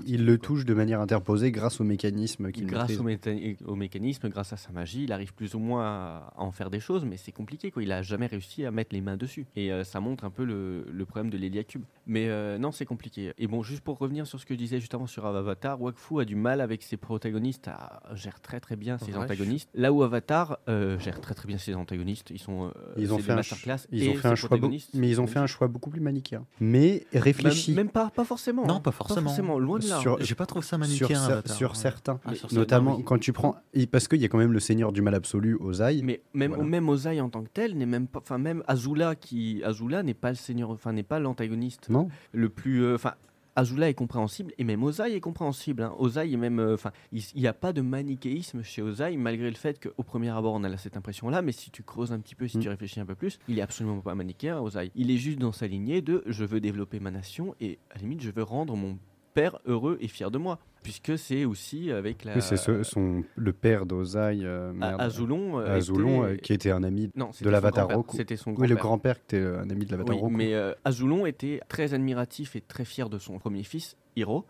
il 0.06 0.26
le 0.26 0.38
touche 0.38 0.66
de 0.66 0.74
manière 0.74 1.02
interposée 1.02 1.52
grâce 1.52 1.80
au 1.80 1.84
mécanisme 1.84 2.52
qu'il 2.52 2.66
grâce 2.68 2.98
au, 3.00 3.04
méta- 3.04 3.58
au 3.66 3.76
mécanisme, 3.76 4.30
grâce 4.30 4.54
à 4.54 4.58
sa 4.58 4.72
magie, 4.72 5.04
il 5.04 5.12
arrive 5.12 5.34
plus 5.34 5.56
ou 5.56 5.60
moins 5.60 5.86
à, 5.86 6.34
à 6.38 6.42
en 6.42 6.52
faire 6.52 6.70
des 6.70 6.80
choses, 6.80 7.06
mais 7.06 7.18
c'est 7.18 7.32
compliqué. 7.32 7.72
Quoi. 7.72 7.84
Il 7.84 7.92
a 7.92 8.02
jamais 8.02 8.26
réussi 8.28 8.66
à 8.66 8.72
mettre 8.72 8.94
les 8.96 9.02
mains 9.02 9.18
dessus. 9.18 9.46
Et 9.56 9.72
euh, 9.72 9.84
ça 9.84 10.00
montre 10.00 10.24
un 10.26 10.30
peu 10.30 10.44
le, 10.44 10.86
le 10.92 11.06
problème 11.06 11.30
de 11.30 11.38
l'Elia 11.38 11.64
Cube. 11.64 11.84
Mais 12.08 12.28
euh, 12.30 12.58
non, 12.58 12.72
c'est 12.72 12.86
compliqué. 12.86 13.34
Et 13.38 13.48
bon, 13.48 13.62
juste 13.64 13.82
pour 13.84 13.98
revenir 14.00 14.26
sur 14.28 14.40
ce 14.40 14.46
que 14.46 14.55
je 14.56 14.60
disais 14.60 14.80
justement 14.80 15.06
sur 15.08 15.26
Avatar, 15.26 15.82
Wakfu 15.82 16.20
a 16.22 16.26
du 16.26 16.36
mal 16.36 16.62
avec 16.62 16.82
ses 16.84 16.98
protagonistes 16.98 17.68
à 17.68 18.02
gère 18.14 18.40
très 18.42 18.60
très 18.60 18.76
bien 18.76 18.98
ses 18.98 19.12
Ouais. 19.12 19.18
antagonistes. 19.18 19.70
Là 19.76 19.92
où 19.94 20.02
Avatar 20.04 20.58
euh, 20.70 20.98
gère 21.00 21.22
très 21.22 21.34
très 21.36 21.48
bien 21.48 21.58
ses 21.58 21.76
antagonistes, 21.76 22.30
ils 22.32 22.40
sont 22.40 22.66
euh, 22.68 22.72
Ils 22.98 23.14
ont 23.14 23.18
fait 23.18 23.24
des 23.28 23.32
un, 23.32 23.36
masterclass 23.36 23.78
ils 23.92 24.04
et 24.04 24.10
ont 24.10 24.16
fait 24.16 24.28
un 24.30 24.36
choix, 24.36 24.58
mais 24.94 25.10
ils 25.10 25.22
ont 25.22 25.28
fait 25.28 25.40
un 25.40 25.48
choix 25.48 25.68
beaucoup 25.68 25.90
plus 25.90 26.02
manichéen. 26.02 26.46
Mais 26.60 27.06
réfléchi. 27.14 27.72
Même, 27.72 27.86
même 27.86 27.90
pas, 27.90 28.10
pas 28.10 28.24
forcément. 28.26 28.66
Non, 28.66 28.76
hein. 28.76 28.80
pas 28.80 28.92
forcément. 28.92 29.60
loin 29.60 29.80
de 29.80 29.88
là. 29.88 30.00
J'ai 30.22 30.36
pas 30.36 30.46
trouvé 30.46 30.66
ça 30.66 30.78
manichéen. 30.78 31.08
cer- 31.08 31.32
Avatar, 31.32 31.56
sur 31.56 31.70
ouais. 31.72 31.76
certains, 31.76 32.20
Ah, 32.26 32.30
sur 32.32 32.42
certains, 32.50 32.56
notamment 32.56 32.96
oui. 32.98 33.04
quand 33.04 33.20
tu 33.20 33.34
prends, 33.34 33.56
parce 33.92 34.08
qu'il 34.08 34.22
y 34.22 34.26
a 34.26 34.28
quand 34.30 34.38
même 34.38 34.54
le 34.54 34.60
Seigneur 34.60 34.92
du 34.92 35.02
mal 35.02 35.16
absolu, 35.16 35.56
Ozai. 35.60 36.02
Mais 36.04 36.22
même, 36.34 36.52
Voilà. 36.54 36.64
même 36.70 36.90
Ozai 36.90 37.20
en 37.22 37.30
tant 37.30 37.44
que 37.44 37.50
tel 37.54 37.78
n'est 37.78 37.86
même 37.86 38.08
pas. 38.08 38.20
Enfin, 38.20 38.38
même 38.38 38.64
Azula 38.68 39.16
qui. 39.16 39.62
Azula 39.64 40.04
n'est 40.04 40.14
pas 40.14 40.30
le 40.30 40.36
seigneur. 40.36 40.70
Enfin, 40.70 40.94
n'est 40.94 41.04
pas 41.04 41.20
l'antagoniste 41.20 41.90
Non, 41.90 42.08
le 42.32 42.50
plus. 42.50 42.84
euh, 42.84 42.96
Enfin. 42.96 43.14
Azula 43.56 43.90
est 43.90 43.94
compréhensible 43.94 44.54
et 44.58 44.64
même 44.64 44.84
Ozai 44.84 45.16
est 45.16 45.20
compréhensible. 45.22 45.84
Hein. 45.84 45.94
Ozai 45.98 46.32
est 46.32 46.38
même, 46.38 46.60
euh, 46.60 46.74
enfin, 46.74 46.92
il 47.12 47.24
n'y 47.36 47.48
a 47.48 47.54
pas 47.54 47.72
de 47.74 47.82
manichéisme 47.82 48.64
chez 48.64 48.82
Ozai 48.82 49.16
malgré 49.18 49.50
le 49.50 49.56
fait 49.56 49.80
qu'au 49.82 50.04
premier 50.04 50.30
abord 50.30 50.54
on 50.56 50.64
a 50.64 50.70
là 50.70 50.78
cette 50.78 50.98
impression-là, 50.98 51.42
mais 51.42 51.52
si 51.54 51.72
tu 51.72 51.82
creuses 51.84 52.12
un 52.12 52.20
petit 52.20 52.36
peu, 52.36 52.48
si 52.48 52.58
Mm. 52.58 52.62
tu 52.62 52.70
réfléchis 52.70 53.00
un 53.00 53.06
peu 53.06 53.16
plus, 53.16 53.40
il 53.48 53.58
est 53.58 53.62
absolument 53.62 54.00
pas 54.02 54.14
manichéen 54.16 54.60
Ozai. 54.60 54.92
Il 54.96 55.10
est 55.10 55.18
juste 55.18 55.40
dans 55.40 55.52
sa 55.54 55.68
lignée 55.68 56.02
de 56.02 56.22
je 56.26 56.44
veux 56.44 56.60
développer 56.60 57.00
ma 57.00 57.12
nation 57.12 57.56
et 57.62 57.80
à 57.92 57.96
la 57.96 58.02
limite 58.02 58.22
je 58.22 58.32
veux 58.32 58.44
rendre 58.44 58.76
mon 58.76 58.98
père 59.36 59.60
heureux 59.68 59.98
et 60.02 60.08
fier 60.08 60.32
de 60.32 60.40
moi, 60.40 60.58
puisque 60.82 61.16
c'est 61.20 61.46
aussi 61.46 61.92
avec 61.92 62.24
la. 62.24 62.34
Oui, 62.36 62.42
c'est 62.42 62.58
ce- 62.58 62.82
son, 62.82 63.24
le 63.36 63.54
père 63.54 63.86
d'Ozai, 63.86 64.40
euh, 64.42 64.74
euh, 64.82 65.78
était- 65.78 66.02
euh, 66.02 66.36
qui 66.38 66.54
était 66.54 66.72
un 66.72 66.82
ami. 66.84 67.12
Non, 67.16 67.30
de 67.40 67.50
l'Avatar 67.50 67.84
grand-père. 67.84 67.98
Roku. 67.98 68.18
C'était 68.18 68.38
son 68.38 68.52
Oui, 68.56 68.68
le 68.68 68.76
grand-père. 68.76 69.16
grand-père 69.16 69.16
qui 69.28 69.36
était 69.36 69.46
un 69.46 69.70
ami 69.70 69.86
de 69.86 69.92
l'Avatar 69.92 70.16
Oui, 70.16 70.22
Roku. 70.22 70.34
mais 70.34 70.54
euh, 70.56 70.74
Azulon 70.86 71.26
était 71.28 71.60
très 71.68 71.94
admiratif 71.94 72.56
et 72.56 72.62
très 72.62 72.86
fier 72.86 73.10
de 73.10 73.20
son 73.20 73.38
premier 73.38 73.62
fils, 73.64 73.96
Hiro. 74.16 74.46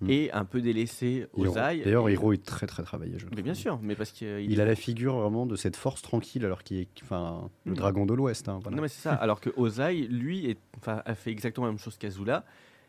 Mm. 0.00 0.10
et 0.10 0.32
un 0.32 0.44
peu 0.44 0.60
délaissé. 0.60 1.26
Ozai. 1.34 1.82
D'ailleurs, 1.84 2.10
Hiro 2.10 2.32
est 2.32 2.44
très 2.44 2.66
très 2.66 2.82
travaillé, 2.82 3.16
je. 3.16 3.26
Mais 3.36 3.42
bien 3.42 3.54
sûr, 3.54 3.78
mais 3.80 3.94
parce 3.94 4.10
qu'il 4.10 4.50
Il 4.50 4.60
a 4.60 4.64
la 4.64 4.74
figure 4.74 5.14
vraiment 5.20 5.46
de 5.46 5.54
cette 5.54 5.76
force 5.76 6.02
tranquille, 6.02 6.44
alors 6.44 6.64
qu'il 6.64 6.78
est 6.80 6.88
enfin, 7.04 7.48
le 7.64 7.72
Mm. 7.72 7.76
dragon 7.76 8.04
de 8.04 8.12
l'Ouest. 8.12 8.48
hein, 8.48 8.58
voilà. 8.60 8.74
Non 8.76 8.82
mais 8.82 8.88
c'est 8.88 9.02
ça. 9.02 9.12
Alors 9.14 9.40
que 9.40 9.50
Ozai, 9.56 9.94
lui, 10.10 10.50
est, 10.50 10.58
a 10.84 11.14
fait 11.14 11.30
exactement 11.30 11.66
la 11.66 11.72
même 11.72 11.78
chose 11.78 11.96
qu'Azula, 11.96 12.44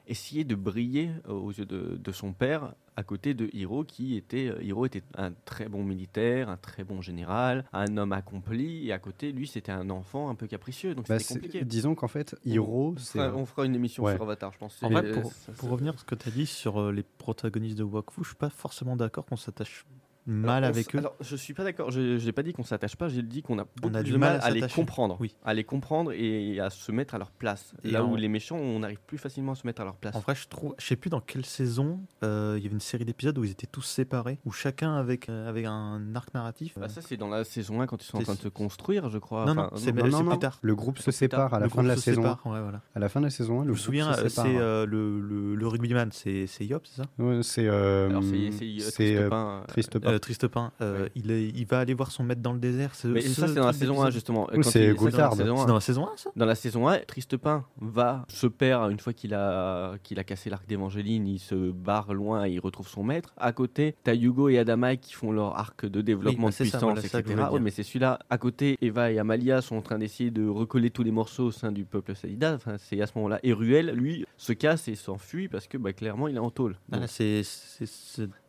essayer 0.07 0.43
de 0.43 0.55
briller 0.55 1.09
euh, 1.27 1.33
aux 1.33 1.51
yeux 1.51 1.65
de, 1.65 1.97
de 1.97 2.11
son 2.11 2.33
père 2.33 2.73
à 2.97 3.03
côté 3.03 3.33
de 3.33 3.49
Hiro, 3.53 3.83
qui 3.83 4.15
était 4.15 4.47
euh, 4.47 4.63
Hiro 4.63 4.85
était 4.85 5.03
un 5.17 5.31
très 5.43 5.67
bon 5.67 5.83
militaire, 5.83 6.47
un 6.49 6.55
très 6.57 6.83
bon 6.85 7.01
général, 7.01 7.65
un 7.73 7.97
homme 7.97 8.13
accompli, 8.13 8.87
et 8.87 8.93
à 8.93 8.99
côté, 8.99 9.31
lui, 9.33 9.47
c'était 9.47 9.71
un 9.73 9.89
enfant 9.89 10.29
un 10.29 10.35
peu 10.35 10.47
capricieux, 10.47 10.95
donc 10.95 11.07
Bah, 11.09 11.19
c'était 11.19 11.33
c'est- 11.33 11.39
compliqué. 11.41 11.65
disons 11.65 11.93
qu'en 11.95 12.07
fait, 12.07 12.35
Hiro, 12.45 12.95
On 13.15 13.19
on 13.19 13.45
fera 13.45 13.65
une 13.65 13.75
émission 13.75 14.03
Ouais. 14.03 14.13
sur 14.13 14.21
Avatar, 14.23 14.53
je 14.53 14.57
pense. 14.59 14.81
En 14.81 14.89
vrai, 14.89 15.11
pour, 15.11 15.31
ça- 15.33 15.51
pour 15.53 15.69
revenir 15.69 15.93
à 15.93 15.97
ce 15.97 16.05
que 16.05 16.15
tu 16.15 16.29
as 16.29 16.31
dit 16.31 16.45
sur 16.45 16.79
euh, 16.81 16.91
les 16.93 17.03
protagonistes 17.03 17.77
de 17.77 17.83
Wakfu, 17.83 18.21
je 18.23 18.27
suis 18.29 18.35
pas 18.37 18.49
forcément 18.49 18.95
d'accord 18.95 19.25
qu'on 19.25 19.35
s'attache 19.35 19.85
mal 20.27 20.63
Alors, 20.63 20.69
on 20.69 20.73
avec 20.73 20.95
eux. 20.95 20.97
Alors, 20.99 21.15
je 21.21 21.35
suis 21.35 21.53
pas 21.53 21.63
d'accord. 21.63 21.91
Je 21.91 22.23
n'ai 22.23 22.31
pas 22.31 22.43
dit 22.43 22.53
qu'on 22.53 22.63
s'attache 22.63 22.95
pas. 22.95 23.07
J'ai 23.09 23.21
dit 23.21 23.41
qu'on 23.41 23.59
a 23.59 23.65
beaucoup 23.81 23.95
a 23.95 23.99
plus 23.99 24.03
du 24.05 24.11
de 24.13 24.17
mal 24.17 24.33
mal 24.33 24.41
à 24.41 24.45
à 24.45 24.49
les 24.51 24.67
comprendre, 24.67 25.17
Oui. 25.19 25.35
à 25.43 25.53
les 25.53 25.63
comprendre 25.63 26.11
et 26.13 26.59
à 26.59 26.69
se 26.69 26.91
mettre 26.91 27.15
à 27.15 27.17
leur 27.17 27.31
place. 27.31 27.73
Et 27.83 27.91
Là 27.91 28.03
en- 28.03 28.11
où 28.11 28.15
les 28.15 28.27
méchants, 28.27 28.57
on 28.57 28.83
arrive 28.83 28.99
plus 29.05 29.17
facilement 29.17 29.51
à 29.53 29.55
se 29.55 29.65
mettre 29.67 29.81
à 29.81 29.85
leur 29.85 29.95
place. 29.95 30.15
En 30.15 30.19
vrai, 30.19 30.35
je 30.35 30.47
trouve, 30.47 30.75
je 30.79 30.85
sais 30.85 30.95
plus 30.95 31.09
dans 31.09 31.19
quelle 31.21 31.45
saison, 31.45 31.99
euh, 32.23 32.55
il 32.57 32.63
y 32.63 32.65
avait 32.65 32.73
une 32.73 32.79
série 32.79 33.05
d'épisodes 33.05 33.37
où 33.37 33.43
ils 33.43 33.51
étaient 33.51 33.67
tous 33.67 33.81
séparés, 33.83 34.39
où 34.45 34.51
chacun 34.51 34.95
avec, 34.95 35.29
euh, 35.29 35.47
avec 35.49 35.65
un 35.65 36.01
arc 36.15 36.33
narratif. 36.33 36.77
Bah, 36.79 36.89
ça, 36.89 37.01
c'est 37.01 37.17
dans 37.17 37.27
la 37.29 37.43
saison 37.43 37.81
1 37.81 37.87
quand 37.87 38.01
ils 38.03 38.05
sont 38.07 38.17
en 38.17 38.21
train 38.21 38.33
de 38.35 38.39
se 38.39 38.47
construire, 38.49 39.09
je 39.09 39.17
crois. 39.19 39.45
Non, 39.45 39.53
non, 39.55 39.61
Enfin, 39.71 39.75
c'est- 39.77 39.91
Non, 39.91 40.05
non, 40.05 40.17
c'est 40.17 40.23
non. 40.23 40.29
plus 40.31 40.39
tard. 40.39 40.59
Le 40.61 40.75
groupe 40.75 40.99
se 40.99 41.11
sépare 41.11 41.53
à 41.53 41.59
la 41.59 41.69
fin 41.69 41.83
de 41.83 41.87
la 41.87 41.95
saison. 41.97 42.21
1. 42.23 42.35
sépare, 42.35 42.45
ouais, 42.53 42.61
voilà. 42.61 42.81
À 42.95 42.99
la 42.99 43.09
fin 43.09 43.19
de 43.19 43.25
la 43.25 43.31
saison 43.31 43.61
1, 43.61 43.65
le 43.65 43.67
Je 43.67 43.71
me 43.71 43.75
souviens, 43.77 44.11
euh, 44.13 44.27
c'est 44.29 44.53
le, 44.53 45.67
rugbyman, 45.67 46.09
c'est 46.11 46.47
c'est 46.47 46.65
Yop, 46.65 46.85
c'est 46.87 47.01
ça? 47.01 47.07
Ouais, 47.19 47.39
c'est. 47.43 47.67
Alors, 47.67 48.23
c'est 48.23 48.51
c'est, 48.51 48.79
c'est, 48.79 49.29
Triste 49.67 49.97
euh, 50.15 50.17
Pain, 50.17 50.17
euh, 50.17 50.19
Triste 50.19 50.47
pas. 50.47 50.71
Triste 50.77 50.79
Pain. 50.79 51.01
Ouais. 51.03 51.11
il, 51.15 51.31
est, 51.31 51.47
il 51.49 51.65
va 51.65 51.79
aller 51.79 51.93
voir 51.93 52.11
son 52.11 52.23
maître 52.23 52.41
dans 52.41 52.53
le 52.53 52.59
désert. 52.59 52.95
ce- 52.95 53.07
Mais 53.07 53.21
ce 53.21 53.29
ça, 53.41 53.47
c'est 53.47 53.55
dans 53.55 53.65
la 53.65 53.73
saison 53.73 53.93
1, 53.93 53.95
d'épisode. 54.05 54.11
justement. 54.13 54.47
Oui, 54.53 54.63
c'est 54.63 54.93
ça, 55.11 55.31
saison 55.31 55.55
C'est 55.57 55.63
1. 55.63 55.65
dans 55.67 55.73
la 55.75 55.79
saison 55.79 56.07
1, 56.07 56.17
ça? 56.17 56.29
Dans 56.35 56.45
la 56.45 56.55
saison 56.55 56.87
1, 56.87 56.97
Triste 56.99 57.37
Pain 57.37 57.65
va, 57.79 58.25
se 58.29 58.47
perd 58.47 58.91
une 58.91 58.99
fois 58.99 59.13
qu'il 59.13 59.33
a, 59.33 59.95
qu'il 60.03 60.19
a 60.19 60.23
cassé 60.23 60.49
l'arc 60.49 60.67
d'Évangéline, 60.67 61.27
il 61.27 61.39
se 61.39 61.71
barre 61.71 62.13
loin 62.13 62.45
et 62.45 62.51
il 62.51 62.59
retrouve 62.59 62.87
son 62.87 63.03
maître. 63.03 63.33
À 63.37 63.51
côté, 63.51 63.95
t'as 64.03 64.15
Hugo 64.15 64.49
et 64.49 64.57
Adamai 64.57 64.97
qui 64.97 65.13
font 65.13 65.31
leur 65.31 65.57
arc 65.57 65.85
de 65.85 66.01
développement 66.01 66.45
Oui, 66.47 66.51
de 66.51 66.55
c'est 66.55 66.65
ça, 66.65 66.77
puissance, 66.77 66.83
voilà, 66.83 67.01
c'est 67.01 67.07
ça 67.07 67.21
que 67.21 67.27
je 67.27 67.33
etc. 67.33 67.45
voulais 67.47 67.59
Ouais, 67.59 67.63
mais 67.63 67.71
c'est 67.71 67.83
celui-là. 67.83 68.19
À 68.29 68.37
côté, 68.37 68.77
Eva 68.81 69.11
et 69.11 69.19
Amalia 69.19 69.61
sont 69.61 69.75
en 69.77 69.81
train 69.81 69.97
d'essayer 69.97 70.31
de 70.31 70.47
recoller 70.47 70.89
tous 70.89 71.03
les 71.03 71.11
morceaux 71.11 71.45
au 71.45 71.51
sein 71.51 71.71
du 71.71 71.85
peuple 71.85 72.15
Salida. 72.15 72.53
Enfin, 72.55 72.75
c'est 72.77 73.01
à 73.01 73.07
ce 73.07 73.13
moment-là. 73.17 73.39
Et 73.43 73.53
Ruel, 73.53 73.91
lui, 73.91 74.25
se 74.37 74.53
casse 74.53 74.87
et 74.87 74.95
s'enfuit 74.95 75.47
parce 75.47 75.67
que 75.67 75.77
bah, 75.77 75.93
clairement, 75.93 76.27
il 76.27 76.35
est 76.35 76.39
en 76.39 76.49
tôle. 76.51 76.77
Ah, 76.91 76.99
là, 76.99 77.07
c'est 77.07 77.41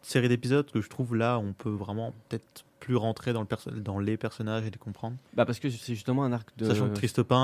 série 0.06 0.28
d'épisodes 0.28 0.70
que 0.70 0.80
je 0.80 0.88
trouve 0.88 1.16
là, 1.16 1.38
on 1.38 1.52
peut 1.52 1.70
vraiment 1.70 2.12
peut-être 2.28 2.64
plus 2.86 2.94
rentrer 2.96 3.32
dans, 3.32 3.40
le 3.40 3.48
perso- 3.48 3.72
dans 3.72 3.98
les 3.98 4.16
personnages 4.16 4.64
et 4.64 4.70
les 4.70 4.78
comprendre. 4.78 5.16
Bah, 5.34 5.44
parce 5.44 5.58
que 5.58 5.68
c'est 5.68 5.94
justement 5.94 6.22
un 6.22 6.32
arc 6.32 6.56
de. 6.56 6.66
Sachant 6.66 6.88
que 6.88 6.94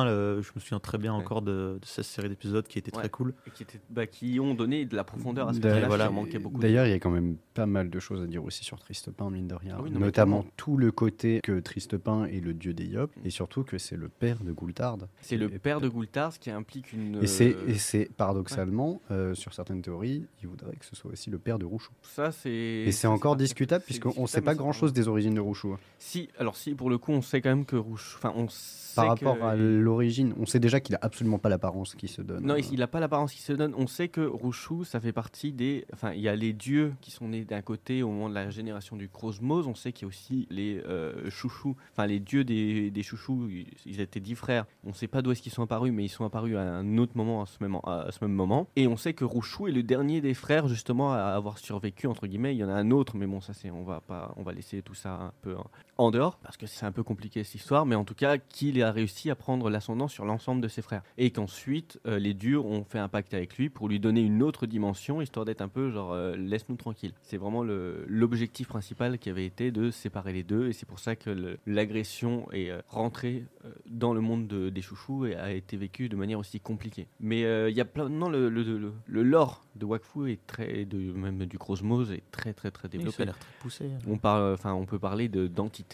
le- 0.04 0.40
je 0.40 0.50
me 0.54 0.60
souviens 0.60 0.78
très 0.78 0.98
bien 0.98 1.12
Ouais. 1.16 1.20
encore 1.20 1.42
de, 1.42 1.78
de 1.80 1.84
cette 1.84 2.04
série 2.04 2.28
d'épisodes 2.28 2.64
qui 2.68 2.78
était 2.78 2.94
Ouais. 2.94 3.02
très 3.02 3.08
cool. 3.10 3.34
qui, 3.52 3.64
était- 3.64 3.80
bah, 3.90 4.06
qui 4.06 4.38
ont 4.38 4.54
donné 4.54 4.84
de 4.86 4.94
la 4.94 5.02
profondeur 5.02 5.48
à 5.48 5.52
ce 5.52 5.58
que 5.58 5.86
voilà. 5.86 6.10
manquait 6.10 6.38
beaucoup. 6.38 6.60
D'ailleurs, 6.60 6.86
il 6.86 6.90
y 6.90 6.92
a 6.92 7.00
quand 7.00 7.10
même 7.10 7.36
pas 7.54 7.66
mal 7.66 7.90
de 7.90 7.98
choses 7.98 8.22
à 8.22 8.26
dire 8.26 8.44
aussi 8.44 8.62
sur 8.64 8.78
Tristepin, 8.78 9.30
mine 9.30 9.48
de 9.48 9.54
rien. 9.56 9.74
Ah 9.78 9.82
oui, 9.82 9.90
non, 9.90 9.98
mais 9.98 10.06
Notamment 10.06 10.44
tout 10.56 10.76
le 10.76 10.92
côté 10.92 11.40
que 11.42 11.58
Tristepin 11.58 12.26
est 12.26 12.38
le 12.40 12.54
dieu 12.54 12.72
des 12.72 12.86
Yop, 12.86 13.10
et 13.24 13.30
surtout 13.30 13.64
que 13.64 13.78
c'est 13.78 13.96
le 13.96 14.08
père 14.08 14.38
de 14.44 14.52
Goulthard. 14.52 14.98
C'est 15.22 15.36
le 15.36 15.52
Et- 15.52 15.58
père 15.58 15.80
de 15.80 15.88
Goulthard, 15.88 16.32
ce 16.32 16.38
qui 16.38 16.50
implique 16.52 16.92
une. 16.92 17.18
Et 17.20 17.26
c'est, 17.26 17.56
euh, 17.56 17.74
et 17.98 18.08
paradoxalement, 18.16 19.00
euh, 19.10 19.34
sur 19.34 19.52
certaines 19.54 19.82
théories, 19.82 20.24
il 20.42 20.48
voudrait 20.48 20.76
que 20.76 20.84
ce 20.86 20.94
soit 20.96 21.10
aussi 21.10 21.30
le 21.30 21.38
père 21.38 21.58
de 21.58 21.64
Rouchou. 21.64 21.92
Ça, 22.02 22.30
c'est. 22.32 22.50
Et, 22.50 22.92
c'est 22.92 23.06
encore 23.08 23.36
discutable, 23.36 23.82
puisqu'on 23.84 24.22
ne 24.22 24.26
sait 24.26 24.40
pas 24.40 24.54
grand-chose 24.54 24.92
des 24.92 25.08
origines 25.08 25.31
de 25.34 25.40
Rouchou. 25.40 25.72
hein. 25.72 25.78
Si, 25.98 26.28
alors 26.38 26.56
si, 26.56 26.74
pour 26.74 26.90
le 26.90 26.98
coup, 26.98 27.12
on 27.12 27.22
sait 27.22 27.40
quand 27.40 27.50
même 27.50 27.64
que 27.64 27.76
Rouge. 27.76 28.14
Enfin, 28.16 28.32
on 28.36 28.48
sait 28.48 28.96
Par 28.96 29.14
que- 29.18 29.24
rapport 29.24 29.46
à 29.46 29.54
l'origine, 29.54 30.34
on 30.38 30.46
sait 30.46 30.58
déjà 30.58 30.80
qu'il 30.80 30.94
a 30.96 30.98
absolument 31.00 31.38
pas 31.38 31.48
l'apparence 31.48 31.94
qui 31.94 32.08
se 32.08 32.20
donne. 32.22 32.44
Non, 32.44 32.54
Euh, 32.54 32.60
il 32.72 32.80
n'a 32.80 32.88
pas 32.88 32.98
l'apparence 32.98 33.32
qui 33.32 33.40
se 33.40 33.52
donne. 33.52 33.72
On 33.78 33.86
sait 33.86 34.08
que 34.08 34.20
Rouchou, 34.20 34.82
ça 34.84 34.98
fait 35.00 35.12
partie 35.12 35.52
des. 35.52 35.86
Enfin, 35.92 36.12
il 36.12 36.20
y 36.20 36.28
a 36.28 36.34
les 36.34 36.52
dieux 36.52 36.92
qui 37.00 37.10
sont 37.12 37.28
nés 37.28 37.44
d'un 37.44 37.62
côté 37.62 38.02
au 38.02 38.08
moment 38.10 38.28
de 38.28 38.34
la 38.34 38.50
génération 38.50 38.96
du 38.96 39.08
Cosmos. 39.08 39.66
On 39.68 39.74
sait 39.76 39.92
qu'il 39.92 40.02
y 40.02 40.06
a 40.06 40.08
aussi 40.08 40.46
les 40.50 40.82
euh, 40.88 41.30
chouchous. 41.30 41.76
Enfin, 41.92 42.06
les 42.06 42.18
dieux 42.18 42.42
des, 42.42 42.90
des 42.90 43.02
chouchous, 43.04 43.48
ils- 43.48 43.66
ils 43.86 44.00
étaient 44.00 44.18
dix 44.20 44.34
frères. 44.34 44.66
On 44.84 44.88
ne 44.88 44.94
sait 44.94 45.06
pas 45.08 45.22
d'où 45.22 45.30
est-ce 45.30 45.40
qu'ils 45.42 45.52
sont 45.52 45.62
apparus, 45.62 45.92
mais 45.92 46.04
ils 46.04 46.08
sont 46.08 46.24
apparus 46.24 46.56
à 46.56 46.62
un 46.62 46.98
autre 46.98 47.16
moment, 47.16 47.42
à 47.42 47.46
ce 47.46 47.58
même, 47.60 47.76
à 47.84 48.08
ce 48.10 48.18
même 48.24 48.34
moment. 48.34 48.66
Et 48.74 48.88
on 48.88 48.96
sait 48.96 49.14
que 49.14 49.24
Rouchou 49.24 49.68
est 49.68 49.72
le 49.72 49.84
dernier 49.84 50.20
des 50.20 50.34
frères, 50.34 50.66
justement, 50.66 51.12
à 51.12 51.18
avoir 51.18 51.58
survécu, 51.58 52.08
entre 52.08 52.26
guillemets. 52.26 52.54
Il 52.56 52.58
y 52.58 52.64
en 52.64 52.68
a 52.68 52.74
un 52.74 52.90
autre, 52.90 53.16
mais 53.16 53.26
bon, 53.28 53.40
ça, 53.40 53.52
c'est. 53.54 53.70
On 53.70 53.84
va 53.84 54.00
pas. 54.00 54.34
On 54.36 54.42
va 54.42 54.52
laisser 54.52 54.82
tout 54.82 54.94
ça 54.94 55.21
un 55.22 55.32
peu 55.42 55.56
en- 55.56 55.70
en 55.98 56.10
dehors, 56.10 56.38
parce 56.38 56.56
que 56.56 56.66
c'est 56.66 56.86
un 56.86 56.92
peu 56.92 57.02
compliqué 57.02 57.44
cette 57.44 57.56
histoire, 57.56 57.84
mais 57.86 57.94
en 57.94 58.04
tout 58.04 58.14
cas, 58.14 58.38
qu'il 58.38 58.82
a 58.82 58.90
réussi 58.90 59.30
à 59.30 59.34
prendre 59.34 59.68
l'ascendant 59.70 60.08
sur 60.08 60.24
l'ensemble 60.24 60.60
de 60.60 60.68
ses 60.68 60.80
frères. 60.82 61.02
Et 61.18 61.30
qu'ensuite, 61.30 62.00
euh, 62.06 62.18
les 62.18 62.34
dieux 62.34 62.58
ont 62.58 62.84
fait 62.84 62.98
un 62.98 63.08
pacte 63.08 63.34
avec 63.34 63.56
lui 63.58 63.68
pour 63.68 63.88
lui 63.88 64.00
donner 64.00 64.20
une 64.22 64.42
autre 64.42 64.66
dimension, 64.66 65.20
histoire 65.20 65.44
d'être 65.44 65.60
un 65.60 65.68
peu 65.68 65.90
genre, 65.90 66.12
euh, 66.12 66.34
laisse-nous 66.36 66.76
tranquille. 66.76 67.12
C'est 67.22 67.36
vraiment 67.36 67.62
l'objectif 67.62 68.68
principal 68.68 69.18
qui 69.18 69.28
avait 69.30 69.44
été 69.46 69.70
de 69.70 69.90
séparer 69.90 70.32
les 70.32 70.42
deux, 70.42 70.68
et 70.68 70.72
c'est 70.72 70.86
pour 70.86 70.98
ça 70.98 71.14
que 71.16 71.58
l'agression 71.66 72.50
est 72.52 72.70
euh, 72.70 72.80
rentrée 72.88 73.44
euh, 73.64 73.70
dans 73.86 74.14
le 74.14 74.20
monde 74.20 74.46
de- 74.46 74.70
des 74.70 74.82
chouchous 74.82 75.26
et 75.26 75.36
a 75.36 75.52
été 75.52 75.76
vécue 75.76 76.08
de 76.08 76.16
manière 76.16 76.38
aussi 76.38 76.58
compliquée. 76.60 77.06
Mais 77.20 77.40
il 77.70 77.76
y 77.76 77.80
a 77.80 77.84
plein. 77.84 78.08
Non, 78.08 78.28
le, 78.28 78.48
le, 78.48 78.62
le, 78.62 78.92
le 79.06 79.22
lore 79.22 79.64
de 79.76 79.84
Wakfu 79.84 80.30
est 80.32 80.46
très. 80.46 80.84
De, 80.84 80.96
même 81.12 81.44
du 81.46 81.58
Cosmos 81.58 82.10
est 82.10 82.22
très, 82.30 82.52
très, 82.52 82.70
très 82.70 82.88
Oui, 82.88 82.92
ça 82.92 82.98
développé. 82.98 83.22
a 83.22 83.26
l'air 83.26 83.38
très 83.38 83.50
poussé. 83.60 83.90
On 84.06 84.16
parle, 84.16 84.56
on 84.64 84.86
peut 84.86 84.98
parler 84.98 85.28
de 85.28 85.46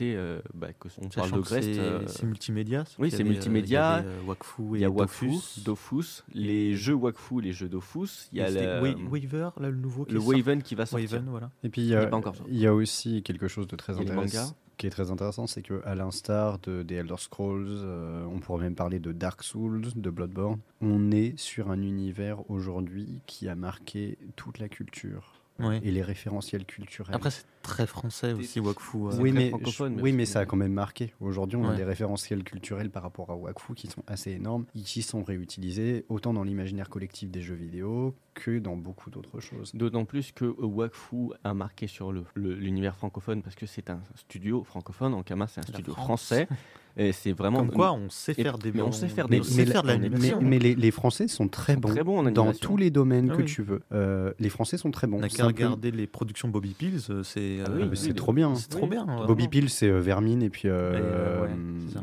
euh, 0.02 0.40
bah, 0.54 0.72
que 0.72 0.88
on 0.98 1.08
parle 1.08 1.28
Sachant 1.28 1.36
de 1.36 1.42
que 1.42 1.48
Grest. 1.48 1.74
c'est 1.74 1.78
euh, 1.80 2.06
c'est 2.06 2.24
multimédia. 2.24 2.84
oui, 2.98 3.10
c'est 3.10 3.22
euh, 3.22 3.26
multimédia. 3.26 4.00
Il 4.00 4.04
y 4.04 4.08
euh, 4.08 4.20
Wakfu 4.26 4.62
il 4.72 4.76
et 4.76 4.80
y 4.80 4.84
a 4.84 4.90
Wakfu, 4.90 5.26
Dofus. 5.26 5.60
Dofus, 5.64 6.24
les 6.34 6.74
jeux 6.74 6.94
Wakfu, 6.94 7.40
les 7.40 7.52
jeux 7.52 7.68
Dofus. 7.68 8.28
Il 8.32 8.38
y 8.38 8.42
a 8.42 8.80
Waver, 8.80 9.50
là, 9.60 9.70
le 9.70 9.76
nouveau 9.76 10.04
qui 10.04 10.14
le. 10.14 10.20
Waven 10.20 10.62
qui 10.62 10.74
va 10.74 10.86
sortir. 10.86 11.10
Waven, 11.10 11.28
voilà. 11.30 11.50
Et 11.62 11.68
puis 11.68 11.82
il 11.82 11.88
y, 11.88 11.94
a, 11.94 12.10
il 12.48 12.58
y 12.58 12.68
aussi 12.68 13.22
quelque 13.22 13.48
chose 13.48 13.66
de 13.66 13.76
très 13.76 13.98
intéressant. 13.98 14.54
Qui 14.78 14.86
est 14.86 14.90
très 14.90 15.10
intéressant, 15.10 15.48
c'est 15.48 15.62
que 15.62 15.82
à 15.84 15.96
l'instar 15.96 16.60
de, 16.60 16.84
des 16.84 16.94
Elder 16.94 17.16
Scrolls, 17.18 17.66
euh, 17.68 18.24
on 18.32 18.38
pourrait 18.38 18.62
même 18.62 18.76
parler 18.76 19.00
de 19.00 19.10
Dark 19.10 19.42
Souls, 19.42 19.88
de 19.96 20.10
Bloodborne, 20.10 20.60
on 20.80 21.10
est 21.10 21.36
sur 21.36 21.72
un 21.72 21.82
univers 21.82 22.48
aujourd'hui 22.48 23.20
qui 23.26 23.48
a 23.48 23.56
marqué 23.56 24.18
toute 24.36 24.60
la 24.60 24.68
culture 24.68 25.37
Ouais. 25.58 25.80
et 25.82 25.90
les 25.90 26.02
référentiels 26.02 26.64
culturels. 26.64 27.14
Après, 27.14 27.30
c'est 27.30 27.44
très 27.62 27.86
français 27.86 28.32
aussi, 28.32 28.60
Wakfu. 28.60 28.96
euh. 28.98 29.10
c'est 29.10 29.18
oui, 29.20 29.30
très 29.32 29.38
mais, 29.40 29.48
francophone, 29.50 29.94
mais 29.96 30.02
oui, 30.02 30.10
aussi- 30.10 30.16
mais 30.16 30.26
ça 30.26 30.40
a 30.40 30.46
quand 30.46 30.56
même 30.56 30.72
marqué. 30.72 31.12
Aujourd'hui, 31.20 31.56
on 31.58 31.68
a 31.68 31.74
des 31.74 31.84
référentiels 31.84 32.44
culturels 32.44 32.90
par 32.90 33.02
rapport 33.02 33.30
à 33.30 33.36
Wakfu 33.36 33.74
qui 33.74 33.88
sont 33.88 34.02
assez 34.06 34.30
énormes 34.30 34.66
et 34.76 34.80
qui 34.82 35.02
sont 35.02 35.22
réutilisés 35.24 36.04
autant 36.08 36.32
dans 36.32 36.44
l'imaginaire 36.44 36.88
collectif 36.88 37.30
des 37.30 37.40
jeux 37.42 37.54
vidéo 37.56 38.14
que 38.34 38.58
dans 38.60 38.76
beaucoup 38.76 39.10
d'autres 39.10 39.40
choses. 39.40 39.72
D'autant 39.74 40.04
plus 40.04 40.30
que 40.32 40.44
Wakfu 40.44 41.30
a 41.42 41.54
marqué 41.54 41.88
sur 41.88 42.12
le- 42.12 42.24
le- 42.34 42.54
l'univers 42.54 42.94
francophone 42.96 43.42
parce 43.42 43.56
que 43.56 43.66
c'est 43.66 43.90
un 43.90 44.00
studio 44.14 44.62
francophone. 44.64 45.12
Ankama, 45.14 45.48
c'est 45.48 45.60
un 45.60 45.64
La 45.68 45.74
studio 45.74 45.92
France. 45.92 46.04
français. 46.04 46.48
Et 47.00 47.12
c'est 47.12 47.32
vraiment. 47.32 47.58
Comme 47.60 47.70
quoi, 47.70 47.92
on 47.92 48.10
sait 48.10 48.34
faire 48.34 48.58
des 48.58 48.72
mais 48.72 48.82
on 48.82 48.90
sait 48.92 49.06
faire 49.08 49.26
on 49.26 49.28
des- 49.28 49.42
sait 49.44 49.64
mais- 49.64 49.70
faire 49.70 49.82
de 49.84 49.86
mais- 49.88 49.98
Mais, 49.98 50.08
l'animation. 50.08 50.40
mais 50.42 50.58
les, 50.58 50.74
les 50.74 50.90
Français 50.90 51.28
sont 51.28 51.46
très 51.48 51.76
bons, 51.76 51.88
très 51.90 52.02
bons 52.02 52.18
en 52.18 52.30
dans 52.30 52.52
tous 52.52 52.76
les 52.76 52.90
domaines 52.90 53.30
Ah 53.32 53.36
que 53.36 53.42
oui. 53.42 53.48
tu 53.48 53.62
veux. 53.62 53.80
Euh, 53.92 54.32
les 54.40 54.48
Français 54.48 54.76
sont 54.76 54.90
très 54.90 55.06
bons. 55.06 55.18
On 55.18 55.20
n'a 55.20 55.28
qu'à 55.28 55.46
regarder 55.46 55.90
les 55.92 56.06
productions 56.08 56.48
Bobby 56.48 56.74
Pills, 56.76 56.98
euh, 57.10 57.22
c'est 57.22 57.58
Ah 57.64 57.70
euh, 57.70 57.86
oui, 57.88 57.96
c'est 57.96 58.14
trop 58.14 58.32
bien. 58.32 58.54
c'est 58.56 58.68
trop 58.68 58.86
bien. 58.88 59.04
vraiment. 59.04 59.26
Bobby 59.26 59.46
Peel, 59.48 59.70
c'est 59.70 59.88
Vermine 59.90 60.42
et 60.42 60.50
puis 60.50 60.68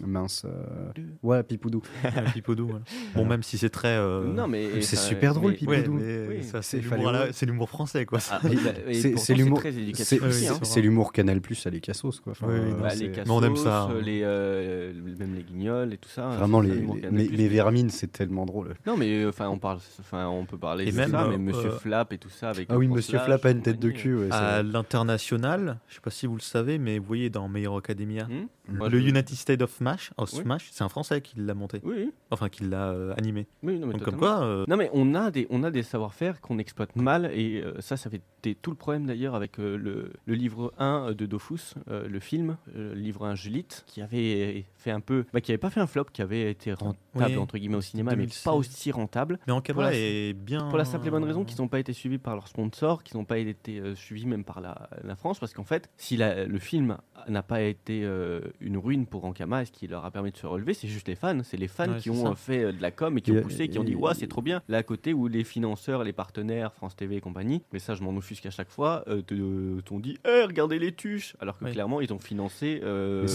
mince. 0.05 0.45
Ouais, 1.23 1.43
Pipoudou. 1.43 1.81
Pipoudou. 2.34 2.71
Bon, 3.15 3.25
même 3.25 3.43
si 3.43 3.58
c'est 3.58 3.69
très. 3.69 3.95
euh, 3.97 4.23
Non, 4.25 4.47
mais. 4.47 4.82
C'est 4.82 4.95
super 4.95 5.34
drôle, 5.34 5.51
mais- 5.51 5.58
Pipoudou. 5.58 5.99
Ça, 6.41 6.62
C'est 6.62 7.45
l'humour 7.45 7.69
français, 7.69 8.06
quoi. 8.06 8.19
Ah, 8.32 8.39
bah- 8.43 8.49
C'est- 8.93 9.34
l'humour- 9.34 9.62
C'est 9.95 10.21
hein. 10.21 10.60
c'est 10.63 10.82
l'humour 10.82 11.12
Canal 11.13 11.41
Plus 11.41 11.65
à 11.65 11.69
les 11.69 11.80
cassos 11.80 12.19
quoi. 12.19 12.32
Enfin, 12.32 12.47
Oui, 12.49 12.54
oui, 12.56 12.60
euh, 12.60 12.71
non, 12.71 12.82
Bah, 12.82 12.93
les 12.95 13.08
Mais 13.08 13.13
cassos, 13.15 13.32
on 13.32 13.43
aime 13.43 13.56
ça, 13.56 13.82
hein. 13.84 13.93
les, 14.04 14.21
euh, 14.23 14.93
même 15.19 15.36
les 15.36 15.43
guignols 15.43 15.93
et 15.93 15.97
tout 15.97 16.10
ça. 16.10 16.28
Vraiment, 16.30 16.62
c'est 16.62 16.67
les, 16.67 16.73
ça, 16.73 16.80
l'humour 16.80 16.95
les- 16.95 17.01
Canal+. 17.01 17.13
mais, 17.32 17.38
mais 17.38 17.47
Vermine, 17.47 17.89
c'est 17.89 18.12
tellement 18.12 18.45
drôle. 18.45 18.75
Non, 18.86 18.97
mais 18.97 19.23
euh, 19.23 19.30
enfin, 19.30 19.47
on 19.49 19.58
parle, 19.58 19.80
enfin, 19.99 20.28
on 20.28 20.45
peut 20.45 20.58
parler 20.58 20.88
Et 20.88 20.91
de 20.91 20.95
même, 20.97 21.12
ça, 21.12 21.23
euh, 21.23 21.30
mais 21.32 21.38
Monsieur 21.38 21.69
euh, 21.71 21.78
Flap 21.80 22.12
et 22.13 22.17
tout 22.17 22.30
ça 22.30 22.49
avec. 22.49 22.67
Ah 22.69 22.78
oui, 22.78 22.88
Monsieur 22.88 23.19
Flap 23.19 23.45
a 23.45 23.51
une 23.51 23.62
tête 23.62 23.80
de 23.80 23.89
cul. 23.91 24.17
À 24.32 24.63
l'international, 24.63 25.78
je 25.88 25.95
sais 25.95 26.01
pas 26.01 26.10
si 26.12 26.25
vous 26.28 26.36
le 26.36 26.41
savez, 26.41 26.78
mais 26.78 26.99
vous 26.99 27.06
voyez 27.06 27.30
dans 27.30 27.54
Hero 27.56 27.78
Academia, 27.78 28.28
Le 28.67 28.99
United 28.99 29.36
States 29.36 29.62
of 29.62 29.71
Smash, 29.71 30.12
Oui. 30.17 30.25
Smash 30.28 30.69
c'est 30.71 30.84
un 30.84 30.89
Français 30.89 31.21
qui 31.21 31.39
l'a 31.39 31.54
monté. 31.54 31.80
Oui, 31.84 32.12
Enfin, 32.32 32.49
qui 32.49 32.63
l'a 32.63 32.89
euh, 32.89 33.13
animé. 33.17 33.47
oui, 33.63 33.78
non, 33.80 33.88
mais 33.88 33.93
Donc, 33.93 34.04
comme 34.04 34.17
quoi, 34.17 34.43
euh, 34.43 34.65
Non 34.67 34.78
mais 34.78 34.89
on 34.93 35.13
a 35.15 35.32
des, 35.32 35.47
on 35.49 35.63
a 35.63 35.71
des 35.71 35.84
savoir-faire 35.84 36.41
qu'on 36.41 36.58
exploite 36.58 36.95
mal 36.95 37.30
et 37.34 37.62
euh, 37.63 37.80
ça, 37.82 37.97
ça 37.97 38.10
fait 38.10 38.21
été 38.39 38.56
tout 38.56 38.71
le 38.71 38.75
problème 38.78 39.06
d'ailleurs 39.06 39.36
avec 39.36 39.60
euh, 39.60 39.75
le, 39.78 40.12
le 40.25 40.34
livre 40.34 40.73
1 40.80 41.13
de 41.13 41.25
Dofus, 41.25 41.73
le 41.88 42.19
film, 42.19 42.58
le 42.73 42.93
livre 42.93 43.25
1 43.25 43.36
Julite, 43.36 43.84
qui 43.88 44.01
avait 44.01 44.65
fait 44.78 44.91
un 44.91 44.99
peu, 44.99 45.25
bah, 45.34 45.41
qui 45.41 45.51
avait 45.51 45.58
pas 45.58 45.69
fait 45.69 45.80
un 45.80 45.88
flop, 45.88 46.06
qui 46.13 46.21
avait 46.21 46.49
été 46.51 46.73
rentable 46.73 46.97
Oui, 47.15 47.38
entre 47.38 47.58
guillemets 47.58 47.78
au 47.78 47.82
cinéma, 47.82 48.12
mais 48.12 48.17
2016. 48.23 48.43
pas 48.43 48.54
aussi 48.54 48.91
rentable. 48.91 49.39
mais 49.47 49.54
en 49.54 49.58
la- 49.58 49.62
Cabra 49.62 49.93
est 49.93 50.34
bien. 50.34 50.67
Pour 50.69 50.78
la 50.78 50.86
simple 50.86 51.08
et 51.08 51.12
bonne 51.12 51.23
raison 51.23 51.43
qu'ils 51.43 51.60
n'ont 51.62 51.67
pas 51.67 51.80
été 51.80 51.93
suivis 51.93 52.17
par 52.17 52.36
leurs 52.36 52.47
sponsors, 52.47 53.04
qu'ils 53.04 53.17
n'ont 53.17 53.25
pas 53.25 53.38
été 53.38 53.82
suivis 53.95 54.25
même 54.25 54.43
par 54.43 54.62
la, 54.62 54.89
la 55.04 55.15
France, 55.15 55.39
parce 55.39 55.54
qu'en 55.54 55.63
fait, 55.63 55.89
si 55.97 56.17
la- 56.17 56.45
le 56.45 56.60
film 56.60 56.97
n'a 57.28 57.43
pas 57.43 57.62
été 57.62 58.08
une 58.62 58.78
ruine 58.78 59.06
pour 59.06 59.26
Ankama 59.26 59.62
et 59.62 59.65
ce 59.65 59.72
qui 59.72 59.88
leur 59.88 60.06
a 60.06 60.12
permis 60.12 60.32
de 60.32 60.38
se 60.38 60.46
relever, 60.48 60.74
c'est 60.74 60.88
juste 60.88 61.08
les 61.08 61.15
fans. 61.15 61.39
C'est 61.44 61.58
les 61.58 61.68
fans 61.68 61.89
Ouais, 61.89 62.00
qui 62.00 62.10
ont 62.10 62.24
ça. 62.26 62.30
euh, 62.32 62.36
fait 62.36 62.63
euh, 62.63 62.72
de 62.72 62.82
la 62.82 62.91
com 62.91 63.18
et 63.18 63.22
qui 63.22 63.32
Et- 63.32 63.39
ont 63.39 63.41
poussé, 63.41 63.68
qui 63.68 63.80
ont 63.80 63.84
dit 63.84 63.96
ouais 63.96 64.13
c'est 64.15 64.28
trop 64.28 64.41
bien. 64.41 64.62
Là 64.68 64.78
à 64.80 64.84
côté 64.84 65.13
où 65.13 65.28
les 65.28 65.44
financeurs, 65.44 66.04
les 66.04 66.13
partenaires, 66.13 66.74
France 66.74 66.96
TV 66.96 67.15
et 67.18 67.22
compagnie, 67.22 67.62
mais 67.74 67.80
ça 67.80 67.96
je 67.96 68.04
m'en 68.04 68.15
offusque 68.15 68.46
à 68.46 68.52
chaque 68.52 68.70
fois, 68.70 69.04
euh, 69.08 69.22
te- 69.22 69.80
t'ont 69.82 70.00
dit 70.00 70.18
Eh, 70.28 70.44
regardez 70.46 70.80
les 70.80 70.94
tuches, 70.94 71.36
alors 71.39 71.58
que 71.58 71.65
Oui. 71.65 71.72
clairement 71.72 72.02
ils 72.02 72.12
ont 72.13 72.20
financé 72.20 72.82
euh, 72.84 73.26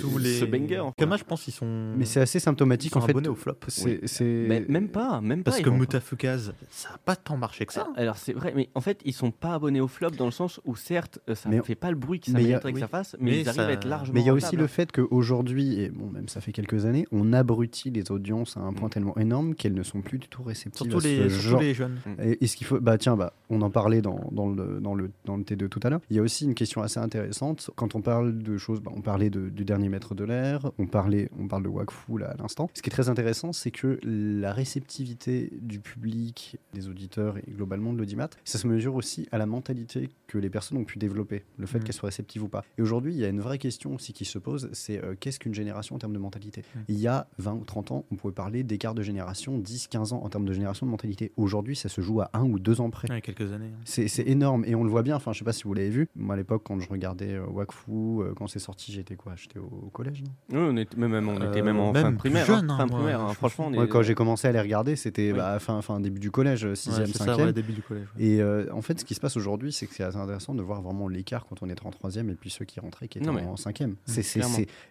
tous 0.00 0.18
les. 0.18 0.38
ce 0.38 0.44
banger. 0.44 0.78
en 0.80 0.88
fait. 0.90 0.96
Kama, 0.98 1.16
je 1.16 1.24
pense 1.24 1.42
qu'ils 1.42 1.54
sont. 1.54 1.94
Mais 1.96 2.04
c'est 2.04 2.20
assez 2.20 2.38
ils 2.38 2.40
symptomatique 2.40 2.92
sont 2.92 2.98
en 2.98 3.02
fait. 3.02 3.10
abonnés 3.10 3.28
au 3.28 3.34
flop. 3.34 3.56
C'est, 3.68 4.06
c'est- 4.06 4.24
Mais 4.48 4.64
même 4.68 4.88
pas, 4.88 5.20
même 5.20 5.42
pas. 5.42 5.50
Parce 5.50 5.60
ils 5.60 5.64
que 5.64 5.70
Mutafukaz, 5.70 6.52
ça 6.70 6.90
a 6.94 6.98
pas 6.98 7.16
tant 7.16 7.36
marché 7.36 7.66
que 7.66 7.72
ça. 7.72 7.88
Alors 7.96 8.16
c'est 8.16 8.32
vrai, 8.32 8.52
mais 8.54 8.68
en 8.74 8.80
fait 8.80 9.00
ils 9.04 9.12
sont 9.12 9.30
pas 9.30 9.54
abonnés 9.54 9.80
au 9.80 9.88
flop 9.88 10.10
dans 10.10 10.24
le 10.26 10.30
sens 10.30 10.60
où 10.64 10.76
certes 10.76 11.18
euh, 11.28 11.34
ça 11.34 11.48
ne 11.48 11.60
fait 11.62 11.74
pas 11.74 11.90
le 11.90 11.96
bruit 11.96 12.20
que 12.20 12.26
ça 12.30 12.32
mériterait 12.38 12.70
que 12.72 12.76
oui. 12.76 12.80
ça 12.80 12.88
fasse, 12.88 13.16
mais, 13.20 13.40
ils 13.40 13.48
arrivent 13.48 13.60
ça- 13.62 13.66
à 13.66 13.72
être 13.72 13.84
largement. 13.86 14.14
Mais 14.14 14.20
il 14.20 14.26
y 14.26 14.30
a 14.30 14.34
aussi 14.34 14.54
le 14.56 14.66
fait 14.68 14.92
qu'aujourd'hui, 14.92 15.80
et 15.80 15.90
bon, 15.90 16.10
même 16.10 16.28
ça 16.28 16.40
fait 16.40 16.52
quelques 16.52 16.84
années, 16.84 17.06
on 17.12 17.32
abrutit 17.32 17.90
les 17.90 18.10
audiences 18.10 18.56
à 18.56 18.60
un 18.60 18.72
point 18.72 18.88
tellement 18.88 19.16
énorme 19.18 19.54
qu'elles 19.54 19.74
ne 19.74 19.82
sont 19.82 20.00
plus 20.02 20.18
du 20.18 20.28
tout 20.28 20.42
réceptives 20.42 20.90
Surtout 20.90 21.06
à 21.06 21.08
les, 21.08 21.30
surtout 21.30 21.74
jeunes. 21.74 21.96
Et, 22.22 22.44
et 22.44 22.46
ce 22.46 22.56
qu'il 22.56 22.66
faut, 22.66 22.78
bah 22.80 22.98
tiens, 22.98 23.16
bah, 23.16 23.32
on 23.50 23.62
en 23.62 23.70
parlait 23.70 24.02
dans, 24.02 24.28
dans, 24.32 24.48
le, 24.48 24.80
dans, 24.80 24.94
le, 24.94 25.10
dans 25.24 25.36
le 25.36 25.42
T2 25.42 25.68
tout 25.68 25.80
à 25.82 25.90
l'heure. 25.90 26.00
Il 26.10 26.16
y 26.16 26.18
a 26.18 26.22
aussi 26.22 26.44
une 26.44 26.54
question 26.54 26.82
assez 26.82 27.00
intéressante. 27.00 27.70
Quand 27.76 27.94
on 27.94 28.00
parle 28.02 28.38
de 28.42 28.56
choses, 28.58 28.80
bah, 28.80 28.92
on 28.94 29.00
parlait 29.00 29.30
de- 29.30 29.48
du 29.48 29.64
dernier 29.64 29.88
maître 29.88 30.14
de 30.14 30.24
l'air, 30.24 30.70
on, 30.78 30.86
parlait, 30.86 31.30
on 31.38 31.48
parle 31.48 31.62
de 31.64 31.68
Wakfu 31.68 32.18
là 32.18 32.30
à 32.30 32.36
l'instant. 32.36 32.70
Ce 32.74 32.82
qui 32.82 32.88
est 32.88 32.92
très 32.92 33.08
intéressant, 33.08 33.52
c'est 33.52 33.70
que 33.70 33.98
la 34.04 34.52
réceptivité 34.52 35.50
du 35.60 35.80
public, 35.80 36.56
des 36.74 36.88
auditeurs 36.88 37.36
et 37.38 37.44
globalement 37.50 37.92
de 37.92 37.98
l'audimat, 37.98 38.28
ça 38.44 38.58
se 38.58 38.66
mesure 38.66 38.94
aussi 38.94 39.28
à 39.32 39.38
la 39.38 39.46
mentalité 39.46 40.08
que 40.26 40.38
les 40.38 40.50
personnes 40.50 40.78
ont 40.78 40.84
pu 40.84 40.98
développer, 40.98 41.44
le 41.58 41.66
fait 41.66 41.78
Mhm. 41.78 41.84
qu'elles 41.84 41.94
soient 41.94 42.08
réceptives 42.08 42.42
ou 42.42 42.48
pas. 42.48 42.64
Et 42.78 42.82
aujourd'hui, 42.82 43.12
il 43.14 43.18
y 43.18 43.24
a 43.24 43.28
une 43.28 43.40
vraie 43.40 43.58
question 43.58 43.94
aussi 43.94 44.12
qui 44.12 44.24
se 44.24 44.38
pose, 44.38 44.57
c'est 44.72 45.02
euh, 45.04 45.14
qu'est-ce 45.18 45.38
qu'une 45.38 45.54
génération 45.54 45.96
en 45.96 45.98
termes 45.98 46.12
de 46.12 46.18
mentalité? 46.18 46.62
Il 46.88 46.98
y 46.98 47.06
a 47.06 47.26
20 47.38 47.52
ou 47.54 47.64
30 47.64 47.92
ans, 47.92 48.04
on 48.10 48.16
pouvait 48.16 48.34
parler 48.34 48.62
d'écart 48.62 48.94
de 48.94 49.02
génération, 49.02 49.58
10-15 49.58 50.12
ans 50.14 50.22
en 50.24 50.28
termes 50.28 50.44
de 50.46 50.52
génération 50.52 50.86
de 50.86 50.90
mentalité. 50.90 51.32
Aujourd'hui, 51.36 51.76
ça 51.76 51.88
se 51.88 52.00
joue 52.00 52.20
à 52.20 52.30
un 52.34 52.44
ou 52.44 52.58
deux 52.58 52.80
ans 52.80 52.90
près. 52.90 53.08
Il 53.10 53.14
y 53.14 53.16
a 53.16 53.20
quelques 53.20 53.52
années. 53.52 53.70
hein. 53.74 53.80
C'est 53.84 54.08
c'est 54.08 54.26
énorme 54.26 54.64
et 54.66 54.74
on 54.74 54.84
le 54.84 54.90
voit 54.90 55.02
bien. 55.02 55.16
Enfin, 55.16 55.32
je 55.32 55.38
sais 55.38 55.44
pas 55.44 55.52
si 55.52 55.64
vous 55.64 55.74
l'avez 55.74 55.90
vu. 55.90 56.08
Moi, 56.16 56.34
à 56.34 56.36
l'époque, 56.38 56.62
quand 56.64 56.78
je 56.80 56.88
regardais 56.88 57.34
euh, 57.34 57.46
Wakfu, 57.46 57.90
euh, 57.90 58.32
quand 58.36 58.46
c'est 58.46 58.58
sorti, 58.58 58.92
j'étais 58.92 59.16
quoi? 59.16 59.34
J'étais 59.36 59.58
au, 59.58 59.64
au 59.86 59.90
collège, 59.90 60.22
non? 60.22 60.30
Oui, 60.50 60.68
on 60.72 60.76
était 60.76 60.96
même, 60.96 61.10
même- 61.12 61.28
on 61.28 61.36
était 61.36 61.60
Euh, 61.60 61.64
même 61.64 61.78
en 61.80 61.92
même 61.92 62.02
fin 62.04 62.12
primaire. 62.14 62.46
jeune, 62.46 62.70
hein, 62.70 62.74
hein, 62.74 62.76
fin 62.78 62.86
de 62.86 62.90
moi, 62.90 63.00
primaire, 63.00 63.20
hein, 63.20 63.28
me 63.28 63.34
franchement, 63.34 63.66
on 63.68 63.72
est- 63.74 63.78
Ouais, 63.78 63.88
Quand 63.88 64.02
j'ai 64.02 64.14
commencé 64.14 64.48
à 64.48 64.52
les 64.52 64.60
regarder, 64.60 64.96
c'était 64.96 65.32
Oui. 65.32 65.38
bah, 65.38 65.58
fin, 65.58 65.80
fin 65.82 66.00
début 66.00 66.20
du 66.20 66.30
collège, 66.30 66.72
6e, 66.74 67.00
Ouais, 67.02 67.06
c'est 67.06 67.18
ça, 67.18 67.24
5e. 67.26 67.46
ouais, 67.46 67.52
début 67.52 67.72
du 67.72 67.82
collège. 67.82 68.06
ouais. 68.18 68.24
Et 68.24 68.40
euh, 68.42 68.66
en 68.72 68.82
fait, 68.82 69.00
ce 69.00 69.04
qui 69.04 69.14
se 69.14 69.20
passe 69.20 69.36
aujourd'hui, 69.36 69.72
c'est 69.72 69.86
que 69.86 69.94
c'est 69.94 70.02
assez 70.04 70.16
intéressant 70.16 70.54
de 70.54 70.62
voir 70.62 70.82
vraiment 70.82 71.08
l'écart 71.08 71.46
quand 71.46 71.62
on 71.62 71.68
était 71.68 71.84
en 71.86 71.90
troisième 71.90 72.30
et 72.30 72.34
puis 72.34 72.50
ceux 72.50 72.64
qui 72.64 72.80
rentraient 72.80 73.08
qui 73.08 73.18
étaient 73.18 73.26
Non, 73.26 73.32
mais- 73.32 73.42
en 73.44 73.56
cinquième. 73.56 73.96
C'est 74.06 74.22